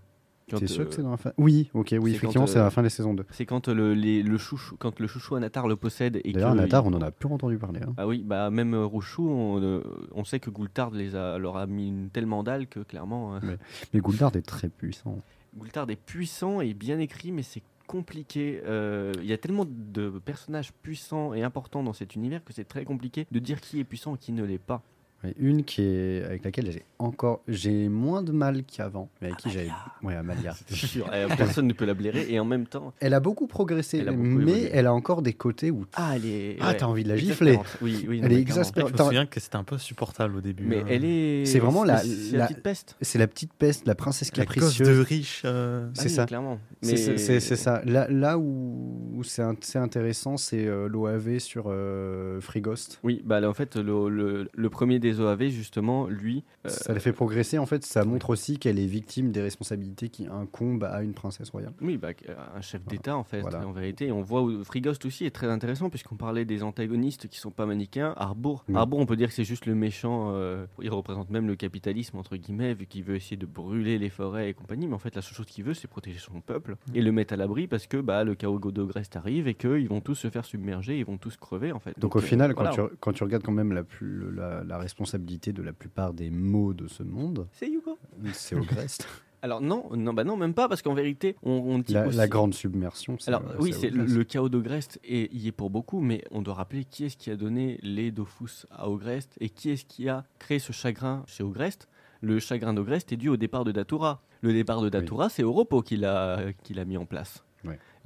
T'es 0.46 0.66
sûr 0.66 0.82
euh, 0.82 0.84
que 0.88 0.94
c'est 0.94 1.02
dans 1.02 1.10
la 1.12 1.16
fin? 1.16 1.32
Oui, 1.38 1.70
ok, 1.72 1.86
c'est 1.88 1.98
oui, 1.98 2.10
effectivement, 2.14 2.46
c'est 2.46 2.58
euh, 2.58 2.62
à 2.62 2.64
la 2.64 2.70
fin 2.70 2.82
de 2.82 2.86
la 2.86 2.90
saison 2.90 3.14
2. 3.14 3.24
C'est 3.30 3.46
quand 3.46 3.68
le, 3.68 3.94
les- 3.94 4.22
le 4.22 4.36
chouchou, 4.36 4.76
quand 4.78 5.00
le 5.00 5.06
chouchou 5.06 5.36
Anatar 5.36 5.66
le 5.68 5.76
possède 5.76 6.20
et 6.22 6.32
D'ailleurs, 6.32 6.52
que 6.52 6.58
Natar, 6.58 6.84
il- 6.84 6.92
on 6.92 6.96
en 6.98 7.00
a 7.00 7.10
plus 7.10 7.32
entendu 7.32 7.56
parler. 7.56 7.80
hein. 7.82 7.94
Ah 7.96 8.06
oui, 8.06 8.22
bah 8.22 8.50
même 8.50 8.74
euh, 8.74 8.84
Rouchou, 8.84 9.26
on, 9.26 9.58
euh, 9.62 9.82
on 10.12 10.22
sait 10.24 10.40
que 10.40 10.50
Goultard 10.50 10.90
les 10.90 11.16
a, 11.16 11.38
leur 11.38 11.56
a 11.56 11.66
mis 11.66 11.88
une 11.88 12.10
telle 12.10 12.26
mandale 12.26 12.66
que 12.66 12.80
clairement, 12.80 13.36
euh, 13.36 13.56
Mais 13.94 14.00
Gouldard 14.00 14.36
est 14.36 14.42
très 14.42 14.68
puissant. 14.68 15.16
Goultard 15.56 15.88
est 15.90 15.96
puissant 15.96 16.60
et 16.60 16.74
bien 16.74 16.98
écrit, 16.98 17.32
mais 17.32 17.42
c'est 17.42 17.62
compliqué. 17.86 18.62
Euh, 18.64 19.12
Il 19.20 19.26
y 19.26 19.32
a 19.32 19.38
tellement 19.38 19.66
de 19.68 20.10
personnages 20.24 20.72
puissants 20.72 21.34
et 21.34 21.42
importants 21.42 21.82
dans 21.82 21.92
cet 21.92 22.16
univers 22.16 22.42
que 22.44 22.52
c'est 22.52 22.64
très 22.64 22.84
compliqué 22.84 23.26
de 23.30 23.38
dire 23.38 23.60
qui 23.60 23.80
est 23.80 23.84
puissant 23.84 24.16
et 24.16 24.18
qui 24.18 24.32
ne 24.32 24.44
l'est 24.44 24.58
pas. 24.58 24.82
Ouais, 25.24 25.34
une 25.38 25.64
qui 25.64 25.82
est 25.82 26.22
avec 26.24 26.44
laquelle 26.44 26.70
j'ai 26.70 26.84
encore 26.98 27.40
j'ai 27.48 27.88
moins 27.88 28.22
de 28.22 28.30
mal 28.32 28.62
qu'avant, 28.64 29.08
mais 29.22 29.28
avec 29.28 29.38
qui 29.40 29.50
j'avais 29.50 29.70
ouais 30.02 30.14
Amalia. 30.16 30.54
Sûr, 30.70 31.08
euh, 31.12 31.28
personne 31.36 31.66
ne 31.66 31.72
peut 31.72 31.84
la 31.86 31.94
blairer 31.94 32.26
et 32.28 32.38
en 32.38 32.44
même 32.44 32.66
temps, 32.66 32.92
Elle 33.00 33.14
a 33.14 33.20
beaucoup 33.20 33.46
progressé, 33.46 33.98
Elle 33.98 34.08
a 34.08 34.12
beaucoup 34.12 34.22
mais 34.24 34.52
évolué. 34.52 34.70
elle 34.72 34.86
a 34.86 34.92
encore 34.92 35.22
des 35.22 35.32
côtés 35.32 35.70
où 35.70 35.86
ah 35.94 36.12
elle 36.16 36.26
est, 36.26 36.56
ah 36.60 36.68
ouais, 36.68 36.76
t'as 36.76 36.86
envie 36.86 37.04
de 37.04 37.08
la 37.08 37.16
gifler. 37.16 37.58
Oui, 37.80 38.04
oui, 38.08 38.20
non, 38.20 38.26
Elle 38.26 38.32
est 38.34 38.40
exaspérante. 38.40 38.92
Je 38.96 39.02
me 39.02 39.06
souviens 39.06 39.26
que 39.26 39.40
c'était 39.40 39.56
un 39.56 39.64
peu 39.64 39.76
insupportable 39.76 40.36
au 40.36 40.40
début. 40.40 40.64
Mais 40.64 40.80
hein. 40.80 40.84
elle 40.88 41.04
est. 41.04 41.44
C'est 41.46 41.58
vraiment 41.58 41.84
la- 41.84 42.02
la- 42.02 42.38
la 42.38 42.46
petite 42.46 42.62
peste. 42.62 42.96
C'est 43.00 43.18
la 43.18 43.26
petite 43.26 43.52
peste, 43.54 43.86
la 43.86 43.94
princesse 43.94 44.36
la 44.36 44.44
capricieuse. 44.44 44.86
de 44.88 45.00
riche. 45.02 45.42
euh, 45.44 45.86
Ah 45.88 45.90
C'est 45.94 46.08
oui, 46.08 46.14
ça. 46.14 46.26
clairement. 46.26 46.58
C'est- 46.82 46.90
Mais 46.90 46.96
C'est 46.98 47.18
c'est- 47.18 47.40
c'est 47.40 47.56
ça. 47.56 47.80
Là, 47.86 48.06
là 48.10 48.36
où, 48.38 49.22
c'est 49.24 49.42
int- 49.42 49.56
c'est 49.60 49.78
intéressant, 49.78 50.36
c'est 50.36 50.66
euh, 50.66 50.88
l'OAV 50.88 51.38
sur 51.38 51.64
euh, 51.68 52.40
Free 52.40 52.60
Ghost. 52.60 52.98
Oui, 53.04 53.22
bah 53.24 53.40
là, 53.40 53.48
en 53.48 53.54
fait, 53.54 53.76
le, 53.76 54.08
le- 54.08 54.48
le 54.54 54.70
premier 54.70 54.98
des 54.98 55.13
OAV, 55.20 55.48
justement, 55.48 56.06
lui. 56.06 56.44
euh, 56.66 56.68
Ça 56.68 56.92
la 56.92 57.00
fait 57.00 57.12
progresser. 57.12 57.58
En 57.58 57.66
fait, 57.66 57.84
ça 57.84 58.04
montre 58.04 58.30
aussi 58.30 58.58
qu'elle 58.58 58.78
est 58.78 58.86
victime 58.86 59.32
des 59.32 59.42
responsabilités 59.42 60.08
qui 60.08 60.26
incombent 60.26 60.84
à 60.84 61.02
une 61.02 61.14
princesse 61.14 61.50
royale. 61.50 61.72
Oui, 61.80 61.96
bah, 61.96 62.08
un 62.56 62.60
chef 62.60 62.84
d'État, 62.86 63.16
en 63.16 63.24
fait, 63.24 63.40
Voilà. 63.40 63.66
en 63.66 63.72
vérité. 63.72 64.06
Et 64.06 64.12
on 64.12 64.22
voit 64.22 64.42
où 64.42 64.64
Frigost 64.64 65.04
aussi 65.04 65.24
est 65.24 65.30
très 65.30 65.48
intéressant, 65.48 65.90
puisqu'on 65.90 66.16
parlait 66.16 66.44
des 66.44 66.62
antagonistes 66.62 67.28
qui 67.28 67.38
sont 67.38 67.50
pas 67.50 67.66
manichéens. 67.66 68.14
Arbour. 68.16 68.64
Oui. 68.68 68.76
Arbour, 68.76 68.98
on 69.00 69.06
peut 69.06 69.16
dire 69.16 69.28
que 69.28 69.34
c'est 69.34 69.44
juste 69.44 69.66
le 69.66 69.74
méchant. 69.74 70.32
euh, 70.34 70.66
il 70.82 70.90
représente 70.90 71.30
même 71.30 71.46
le 71.46 71.56
capitalisme, 71.56 72.18
entre 72.18 72.36
guillemets, 72.36 72.74
vu 72.74 72.86
qu'il 72.86 73.04
veut 73.04 73.16
essayer 73.16 73.36
de 73.36 73.46
brûler 73.46 73.98
les 73.98 74.10
forêts 74.10 74.50
et 74.50 74.54
compagnie. 74.54 74.86
Mais 74.86 74.94
en 74.94 74.98
fait, 74.98 75.14
la 75.16 75.22
seule 75.22 75.34
chose 75.34 75.46
qu'il 75.46 75.64
veut, 75.64 75.74
c'est 75.74 75.88
protéger 75.88 76.18
son 76.18 76.40
peuple 76.40 76.76
et 76.94 77.00
le 77.02 77.12
mettre 77.12 77.34
à 77.34 77.36
l'abri 77.36 77.66
parce 77.66 77.86
que 77.86 77.96
bah, 77.98 78.24
le 78.24 78.34
chaos 78.34 78.58
Godogrest 78.58 79.16
arrive 79.16 79.48
et 79.48 79.54
qu'ils 79.54 79.88
vont 79.88 80.00
tous 80.00 80.14
se 80.14 80.30
faire 80.30 80.44
submerger, 80.44 80.98
ils 80.98 81.04
vont 81.04 81.18
tous 81.18 81.36
crever, 81.36 81.72
en 81.72 81.78
fait. 81.78 81.98
Donc, 81.98 82.16
au 82.16 82.18
euh, 82.18 82.22
final, 82.22 82.54
quand, 82.54 82.64
voilà. 82.64 82.88
tu, 82.90 82.96
quand 83.00 83.12
tu 83.12 83.22
regardes 83.24 83.42
quand 83.42 83.52
même 83.52 83.72
la, 83.72 83.82
plus, 83.84 84.32
la, 84.34 84.62
la 84.64 84.78
responsabilité 84.78 85.03
de 85.04 85.62
la 85.62 85.72
plupart 85.72 86.12
des 86.14 86.30
maux 86.30 86.74
de 86.74 86.88
ce 86.88 87.02
monde, 87.02 87.46
C'est 87.52 87.68
Hugo. 87.68 87.98
c'est 88.32 88.56
Ogrest. 88.56 89.06
Alors 89.42 89.60
non, 89.60 89.90
non, 89.94 90.14
bah 90.14 90.24
non, 90.24 90.38
même 90.38 90.54
pas, 90.54 90.70
parce 90.70 90.80
qu'en 90.80 90.94
vérité, 90.94 91.36
on, 91.42 91.50
on 91.52 91.78
dit 91.78 91.92
La, 91.92 92.06
aussi... 92.06 92.16
la 92.16 92.28
grande 92.28 92.54
submersion. 92.54 93.18
Alors 93.26 93.42
oui, 93.58 93.74
ça 93.74 93.80
c'est 93.80 93.90
le, 93.90 94.06
le 94.06 94.24
chaos 94.24 94.48
d'Ogrest 94.48 94.98
et 95.04 95.28
y 95.36 95.48
est 95.48 95.52
pour 95.52 95.68
beaucoup, 95.68 96.00
mais 96.00 96.24
on 96.30 96.40
doit 96.40 96.54
rappeler 96.54 96.84
qui 96.86 97.04
est-ce 97.04 97.18
qui 97.18 97.30
a 97.30 97.36
donné 97.36 97.78
les 97.82 98.10
Dofus 98.10 98.64
à 98.70 98.88
Ogrest 98.88 99.36
et 99.40 99.50
qui 99.50 99.68
est-ce 99.68 99.84
qui 99.84 100.08
a 100.08 100.24
créé 100.38 100.58
ce 100.58 100.72
chagrin 100.72 101.24
chez 101.26 101.44
Ogrest. 101.44 101.88
Le 102.22 102.38
chagrin 102.38 102.72
d'Ogrest 102.72 103.12
est 103.12 103.18
dû 103.18 103.28
au 103.28 103.36
départ 103.36 103.64
de 103.64 103.72
Datura. 103.72 104.22
Le 104.40 104.54
départ 104.54 104.80
de 104.80 104.88
Datura, 104.88 105.28
c'est 105.28 105.42
Oropo 105.42 105.82
qui 105.82 105.98
l'a 105.98 106.38
qui 106.62 106.72
l'a 106.72 106.86
mis 106.86 106.96
en 106.96 107.04
place. 107.04 107.44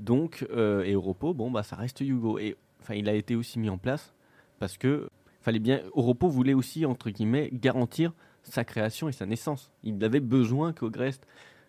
Donc 0.01 0.45
euh, 0.51 0.83
et 0.85 0.97
Oropo, 0.97 1.35
bon 1.35 1.51
bah 1.53 1.63
ça 1.63 1.77
reste 1.77 2.01
Yugo 2.01 2.39
et 2.41 2.57
enfin 2.81 2.95
il 2.95 3.09
a 3.09 3.15
été 3.15 3.37
aussi 3.37 3.59
mis 3.61 3.69
en 3.71 3.79
place 3.79 4.13
parce 4.59 4.77
que 4.77 5.09
fallait 5.41 5.59
bien 5.59 5.81
Oropo 5.93 6.29
voulait 6.29 6.55
aussi 6.55 6.85
entre 6.87 7.11
guillemets 7.11 7.51
garantir 7.53 8.13
sa 8.43 8.65
création 8.65 9.09
et 9.09 9.13
sa 9.13 9.27
naissance. 9.27 9.71
Il 9.83 10.03
avait 10.05 10.21
besoin 10.21 10.73
qu'Ogrest 10.73 11.27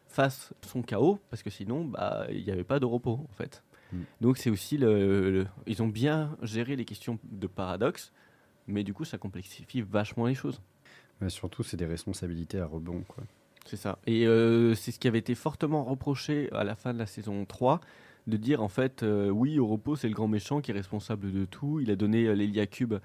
fasse 0.07 0.53
son 0.65 0.81
chaos 0.81 1.19
parce 1.29 1.43
que 1.43 1.49
sinon 1.49 1.85
bah 1.85 2.25
il 2.31 2.43
n'y 2.43 2.51
avait 2.51 2.63
pas 2.63 2.79
d'Europo 2.79 3.11
en 3.29 3.33
fait. 3.33 3.63
Mm. 3.93 3.97
Donc 4.21 4.37
c'est 4.37 4.49
aussi 4.49 4.77
le, 4.77 5.29
le- 5.31 5.47
ils 5.67 5.83
ont 5.83 5.87
bien 5.87 6.35
géré 6.41 6.75
les 6.75 6.85
questions 6.85 7.19
de 7.23 7.47
paradoxe 7.47 8.11
mais 8.67 8.83
du 8.83 8.93
coup 8.93 9.05
ça 9.05 9.17
complexifie 9.17 9.81
vachement 9.81 10.25
les 10.25 10.35
choses. 10.35 10.61
Mais 11.21 11.29
surtout, 11.29 11.63
c'est 11.63 11.75
des 11.75 11.85
responsabilités 11.85 12.59
à 12.61 12.65
rebond. 12.65 13.03
Quoi. 13.05 13.25
C'est 13.65 13.75
ça. 13.75 13.99
Et 14.07 14.25
euh, 14.25 14.73
c'est 14.73 14.91
ce 14.91 14.99
qui 14.99 15.07
avait 15.09 15.19
été 15.19 15.35
fortement 15.35 15.83
reproché 15.83 16.49
à 16.53 16.63
la 16.63 16.75
fin 16.75 16.93
de 16.93 16.97
la 16.99 17.05
saison 17.07 17.43
3 17.45 17.81
de 18.27 18.37
dire 18.37 18.63
en 18.63 18.69
fait 18.69 19.03
euh, 19.03 19.29
oui 19.29 19.57
Europo 19.57 19.95
c'est 19.95 20.07
le 20.07 20.13
grand 20.13 20.27
méchant 20.29 20.61
qui 20.61 20.71
est 20.71 20.73
responsable 20.73 21.31
de 21.31 21.45
tout, 21.45 21.79
il 21.81 21.91
a 21.91 21.95
donné 21.95 22.25
euh, 22.25 22.33
l'Elia 22.35 22.67
Cube 22.67 22.95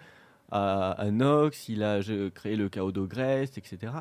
à, 0.54 1.10
Nox, 1.10 1.68
il 1.68 1.82
a 1.82 2.00
créé 2.32 2.56
le 2.56 2.68
chaos 2.68 2.92
d'Ogrest, 2.92 3.58
etc. 3.58 3.92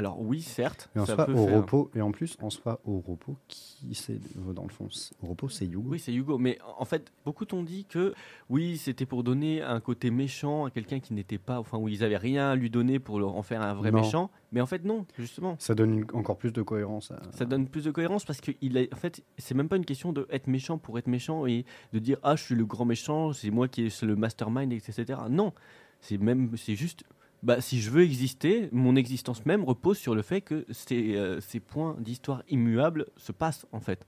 Alors 0.00 0.18
oui 0.18 0.40
certes, 0.40 0.88
Et 0.96 0.98
en 0.98 1.04
ça 1.04 1.14
soi, 1.14 1.26
peut 1.26 1.34
au 1.34 1.46
faire- 1.46 1.56
repos, 1.58 1.90
et 1.94 2.00
en 2.00 2.10
plus, 2.10 2.38
en 2.40 2.48
soi, 2.48 2.80
au 2.86 3.00
repos, 3.06 3.36
qui 3.48 3.94
c'est 3.94 4.18
dans 4.54 4.62
le 4.62 4.70
fond 4.70 4.88
Au 5.22 5.26
repos, 5.26 5.50
c'est 5.50 5.66
Yugo. 5.66 5.90
Oui, 5.90 5.98
c'est 5.98 6.14
Hugo. 6.14 6.38
Mais 6.38 6.56
en 6.78 6.86
fait, 6.86 7.12
beaucoup 7.26 7.44
t'ont 7.44 7.62
dit 7.62 7.84
que 7.84 8.14
oui, 8.48 8.78
c'était 8.78 9.04
pour 9.04 9.22
donner 9.24 9.60
un 9.60 9.78
côté 9.80 10.10
méchant 10.10 10.64
à 10.64 10.70
quelqu'un 10.70 11.00
qui 11.00 11.12
n'était 11.12 11.36
pas, 11.36 11.60
enfin, 11.60 11.76
où 11.76 11.86
ils 11.86 12.02
avaient 12.02 12.16
rien 12.16 12.48
à 12.52 12.56
lui 12.56 12.70
donner 12.70 12.98
pour 12.98 13.16
en 13.18 13.42
faire 13.42 13.60
un 13.60 13.74
vrai 13.74 13.90
Non. 13.90 14.00
méchant. 14.00 14.30
Mais 14.52 14.62
en 14.62 14.66
fait, 14.66 14.84
non, 14.86 15.04
justement. 15.18 15.56
Ça 15.58 15.74
donne 15.74 15.92
une- 15.98 16.06
encore 16.14 16.38
plus 16.38 16.52
de 16.54 16.62
cohérence. 16.62 17.10
À... 17.10 17.20
Ça 17.32 17.44
donne 17.44 17.68
plus 17.68 17.84
de 17.84 17.90
cohérence 17.90 18.24
parce 18.24 18.40
que 18.40 18.52
il 18.62 18.88
en 18.90 18.96
fait, 18.96 19.22
c'est 19.36 19.54
même 19.54 19.68
pas 19.68 19.76
une 19.76 19.84
question 19.84 20.14
de 20.14 20.26
être 20.30 20.46
méchant 20.46 20.78
pour 20.78 20.98
être 20.98 21.08
méchant 21.08 21.44
et 21.44 21.66
de 21.92 21.98
dire 21.98 22.16
ah 22.22 22.36
je 22.36 22.42
suis 22.44 22.54
le 22.54 22.64
grand 22.64 22.86
méchant, 22.86 23.34
c'est 23.34 23.50
moi 23.50 23.68
qui 23.68 23.84
est 23.84 24.02
le 24.02 24.16
mastermind, 24.16 24.72
etc. 24.72 25.04
Non, 25.28 25.52
c'est 26.00 26.16
même, 26.16 26.56
c'est 26.56 26.74
juste. 26.74 27.04
Bah, 27.42 27.60
si 27.62 27.80
je 27.80 27.90
veux 27.90 28.02
exister, 28.02 28.68
mon 28.70 28.96
existence 28.96 29.46
même 29.46 29.64
repose 29.64 29.96
sur 29.98 30.14
le 30.14 30.20
fait 30.22 30.42
que 30.42 30.66
ces, 30.70 31.16
euh, 31.16 31.40
ces 31.40 31.58
points 31.58 31.96
d'histoire 31.98 32.42
immuables 32.50 33.06
se 33.16 33.32
passent 33.32 33.66
en 33.72 33.80
fait. 33.80 34.06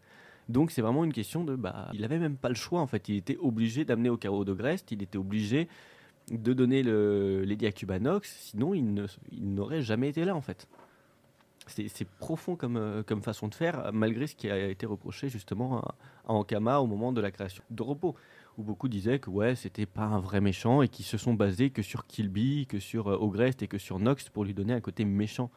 Donc 0.51 0.71
c'est 0.71 0.83
vraiment 0.83 1.03
une 1.05 1.13
question 1.15 1.45
de 1.45 1.57
bah 1.57 1.89
il 1.95 2.05
avait 2.05 2.19
même 2.19 2.37
pas 2.37 2.51
le 2.51 2.55
choix 2.57 2.81
en 2.81 2.87
fait, 2.87 3.09
il 3.09 3.17
était 3.17 3.39
obligé 3.39 3.85
d'amener 3.87 4.11
au 4.11 4.17
chaos 4.19 4.45
de 4.45 4.53
Grest, 4.53 4.91
il 4.93 5.03
était 5.03 5.17
obligé 5.17 5.69
de 6.31 6.53
donner 6.53 6.83
le 6.83 7.43
l'Elia 7.45 7.73
Cubanox, 7.73 8.29
sinon 8.39 8.75
il 8.75 8.93
ne- 8.93 9.07
il 9.31 9.55
n'aurait 9.55 9.83
jamais 9.83 10.09
été 10.11 10.25
là 10.27 10.35
en 10.37 10.43
fait. 10.43 10.69
C'est 11.69 11.89
c'est 11.89 12.05
profond 12.07 12.57
comme, 12.57 12.77
euh, 12.77 13.03
comme 13.05 13.23
façon 13.23 13.47
de 13.49 13.55
faire, 13.55 13.93
malgré 13.93 14.27
ce 14.27 14.35
qui 14.35 14.51
a 14.51 14.69
été 14.69 14.85
reproché 14.85 15.29
justement 15.29 15.79
à, 15.79 15.95
à 16.27 16.33
Ankama 16.33 16.81
au 16.81 16.87
moment 16.87 17.13
de 17.13 17.21
la 17.21 17.31
création 17.31 17.63
de 17.71 17.83
Repos, 17.83 18.15
où 18.59 18.63
beaucoup 18.63 18.89
disaient 18.89 19.19
que 19.19 19.31
ouais, 19.31 19.55
c'était 19.55 19.87
pas 19.87 20.05
un 20.05 20.21
vrai 20.21 20.41
méchant 20.41 20.83
et 20.83 20.89
qui 20.89 21.03
se 21.03 21.17
sont 21.19 21.35
basés 21.35 21.71
que 21.71 21.83
sur 21.83 22.07
Kilby, 22.07 22.67
que 22.67 22.79
sur 22.79 23.09
euh, 23.09 23.17
Ogrest 23.17 23.63
et 23.63 23.69
que 23.69 23.79
sur 23.79 23.99
Nox 23.99 24.29
pour 24.29 24.45
lui 24.45 24.55
donner 24.55 24.73
un 24.73 24.81
côté 24.81 25.05
méchant, 25.05 25.51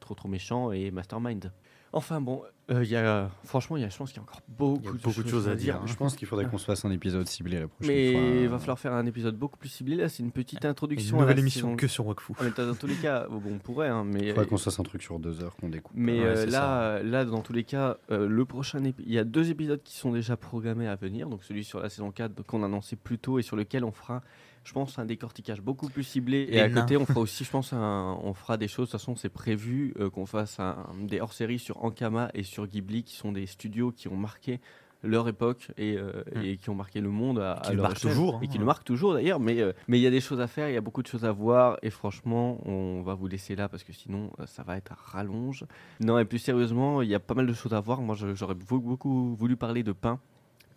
trop 0.00 0.14
trop 0.14 0.28
méchant 0.28 0.72
et 0.72 0.90
mastermind. 0.90 1.52
Enfin 1.92 2.20
bon, 2.20 2.42
euh, 2.70 2.82
il 2.82 2.90
y 2.90 2.96
a, 2.96 3.30
franchement, 3.44 3.76
il 3.76 3.82
y 3.82 3.84
a, 3.84 3.88
je 3.88 3.96
pense 3.96 4.10
qu'il 4.10 4.16
y 4.16 4.20
a 4.20 4.22
encore 4.22 4.40
beaucoup, 4.48 4.80
Il 4.82 4.86
y 4.86 4.88
a 4.88 4.92
beaucoup 5.04 5.22
de 5.22 5.28
choses 5.28 5.48
à 5.48 5.54
dire, 5.54 5.76
hein. 5.76 5.82
Je 5.86 5.94
pense 5.94 6.16
qu'il 6.16 6.26
faudrait 6.26 6.46
qu'on 6.46 6.58
se 6.58 6.64
fasse 6.64 6.84
un 6.84 6.90
épisode 6.90 7.26
ciblé 7.28 7.60
la 7.60 7.68
prochaine 7.68 7.94
Mais 7.94 8.12
fois. 8.12 8.20
il 8.42 8.48
va 8.48 8.58
falloir 8.58 8.78
faire 8.78 8.92
un 8.92 9.06
épisode 9.06 9.36
beaucoup 9.36 9.56
plus 9.56 9.68
ciblé. 9.68 9.94
Là, 9.96 10.08
c'est 10.08 10.22
une 10.22 10.32
petite 10.32 10.64
Une 10.64 10.70
introduction. 10.70 11.18
à 11.18 11.20
nouvelle 11.20 11.36
la 11.36 11.40
émission 11.42 11.66
saison- 11.68 11.76
que 11.76 11.86
sur 11.86 12.06
Wakfu. 12.06 12.32
Mais 12.42 12.50
dans 12.56 12.74
tous 12.74 12.86
les 12.88 12.96
cas, 12.96 13.26
bon, 13.30 13.40
on 13.52 13.58
pourrait, 13.58 13.88
hein, 13.88 14.04
mais 14.04 14.18
Il 14.20 14.28
faudrait 14.30 14.46
qu'on 14.46 14.56
se 14.56 14.64
fasse 14.64 14.80
un 14.80 14.82
truc 14.82 15.02
sur 15.02 15.18
deux 15.20 15.42
heures 15.42 15.54
qu'on 15.56 15.68
découpe. 15.68 15.96
Mais 15.96 16.18
Ouais, 16.20 16.26
euh, 16.26 16.46
là, 16.46 17.02
là, 17.02 17.24
dans 17.24 17.42
tous 17.42 17.52
les 17.52 17.64
cas, 17.64 17.98
euh, 18.10 18.26
le 18.28 18.44
prochain 18.44 18.82
il 18.84 19.12
y 19.12 19.18
a 19.18 19.24
deux 19.24 19.50
épisodes 19.50 19.80
qui 19.84 19.96
sont 19.96 20.10
déjà 20.12 20.36
programmés 20.36 20.88
à 20.88 20.96
venir. 20.96 21.28
Donc 21.28 21.44
celui 21.44 21.62
sur 21.64 21.80
la 21.80 21.88
saison 21.88 22.10
4 22.10 22.42
qu'on 22.42 22.62
a 22.62 22.66
annoncé 22.66 22.96
plus 22.96 23.18
tôt 23.18 23.38
et 23.38 23.42
sur 23.42 23.54
lequel 23.56 23.84
on 23.84 23.92
fera, 23.92 24.22
je 24.66 24.72
pense, 24.72 24.98
un 24.98 25.06
décortiquage 25.06 25.62
beaucoup 25.62 25.88
plus 25.88 26.02
ciblé. 26.04 26.46
Et 26.50 26.60
à 26.60 26.68
nains. 26.68 26.82
côté, 26.82 26.96
on 26.98 27.06
fera 27.06 27.20
aussi, 27.20 27.44
je 27.44 27.50
pense, 27.50 27.72
un- 27.72 28.18
on 28.22 28.34
fera 28.34 28.56
des 28.58 28.68
choses. 28.68 28.88
De 28.88 28.90
toute 28.92 29.00
façon, 29.00 29.16
c'est 29.16 29.28
prévu 29.30 29.94
euh, 29.98 30.10
qu'on 30.10 30.26
fasse 30.26 30.60
un, 30.60 30.76
des 31.00 31.20
hors-séries 31.20 31.58
sur 31.58 31.82
Ankama 31.82 32.30
et 32.34 32.42
sur 32.42 32.66
Ghibli, 32.66 33.02
qui 33.04 33.14
sont 33.16 33.32
des 33.32 33.46
studios 33.46 33.92
qui 33.92 34.08
ont 34.08 34.16
marqué 34.16 34.60
leur 35.02 35.28
époque 35.28 35.68
et, 35.76 35.96
euh, 35.96 36.24
Hmm. 36.34 36.42
et 36.42 36.56
qui 36.56 36.68
ont 36.70 36.74
marqué 36.74 37.00
le 37.00 37.10
monde 37.10 37.38
à, 37.38 37.60
Qui 37.62 37.68
à 37.68 37.70
le 37.72 37.76
leur 37.76 37.94
toujours, 37.94 38.40
et 38.42 38.46
hein. 38.46 38.48
qui 38.50 38.58
le 38.58 38.64
marquent 38.64 38.82
toujours 38.82 39.12
d'ailleurs 39.12 39.38
mais 39.38 39.60
euh, 39.60 39.72
mais 39.86 39.98
il 40.00 40.02
y 40.02 40.06
a 40.06 40.10
des 40.10 40.22
choses 40.22 40.40
à 40.40 40.48
faire 40.48 40.68
il 40.68 40.74
y 40.74 40.76
a 40.76 40.80
beaucoup 40.80 41.02
de 41.02 41.06
choses 41.06 41.24
à 41.24 41.30
voir 41.32 41.76
et 41.82 41.90
franchement 41.90 42.58
on 42.66 43.02
va 43.02 43.14
vous 43.14 43.28
laisser 43.28 43.54
là 43.54 43.68
parce 43.68 43.84
que 43.84 43.92
sinon 43.92 44.32
euh, 44.40 44.46
ça 44.46 44.62
va 44.64 44.76
être 44.78 44.92
à 44.92 44.96
rallonge 44.96 45.64
non 46.00 46.18
et 46.18 46.24
plus 46.24 46.38
sérieusement 46.40 47.02
il 47.02 47.08
y 47.10 47.14
a 47.14 47.20
pas 47.20 47.34
mal 47.34 47.46
de 47.46 47.52
choses 47.52 47.74
à 47.74 47.78
voir 47.80 48.00
moi 48.00 48.16
j'aurais 48.16 48.54
beau- 48.54 48.80
beaucoup 48.80 49.36
voulu 49.36 49.54
parler 49.56 49.82
de 49.84 49.92
Pain 49.92 50.18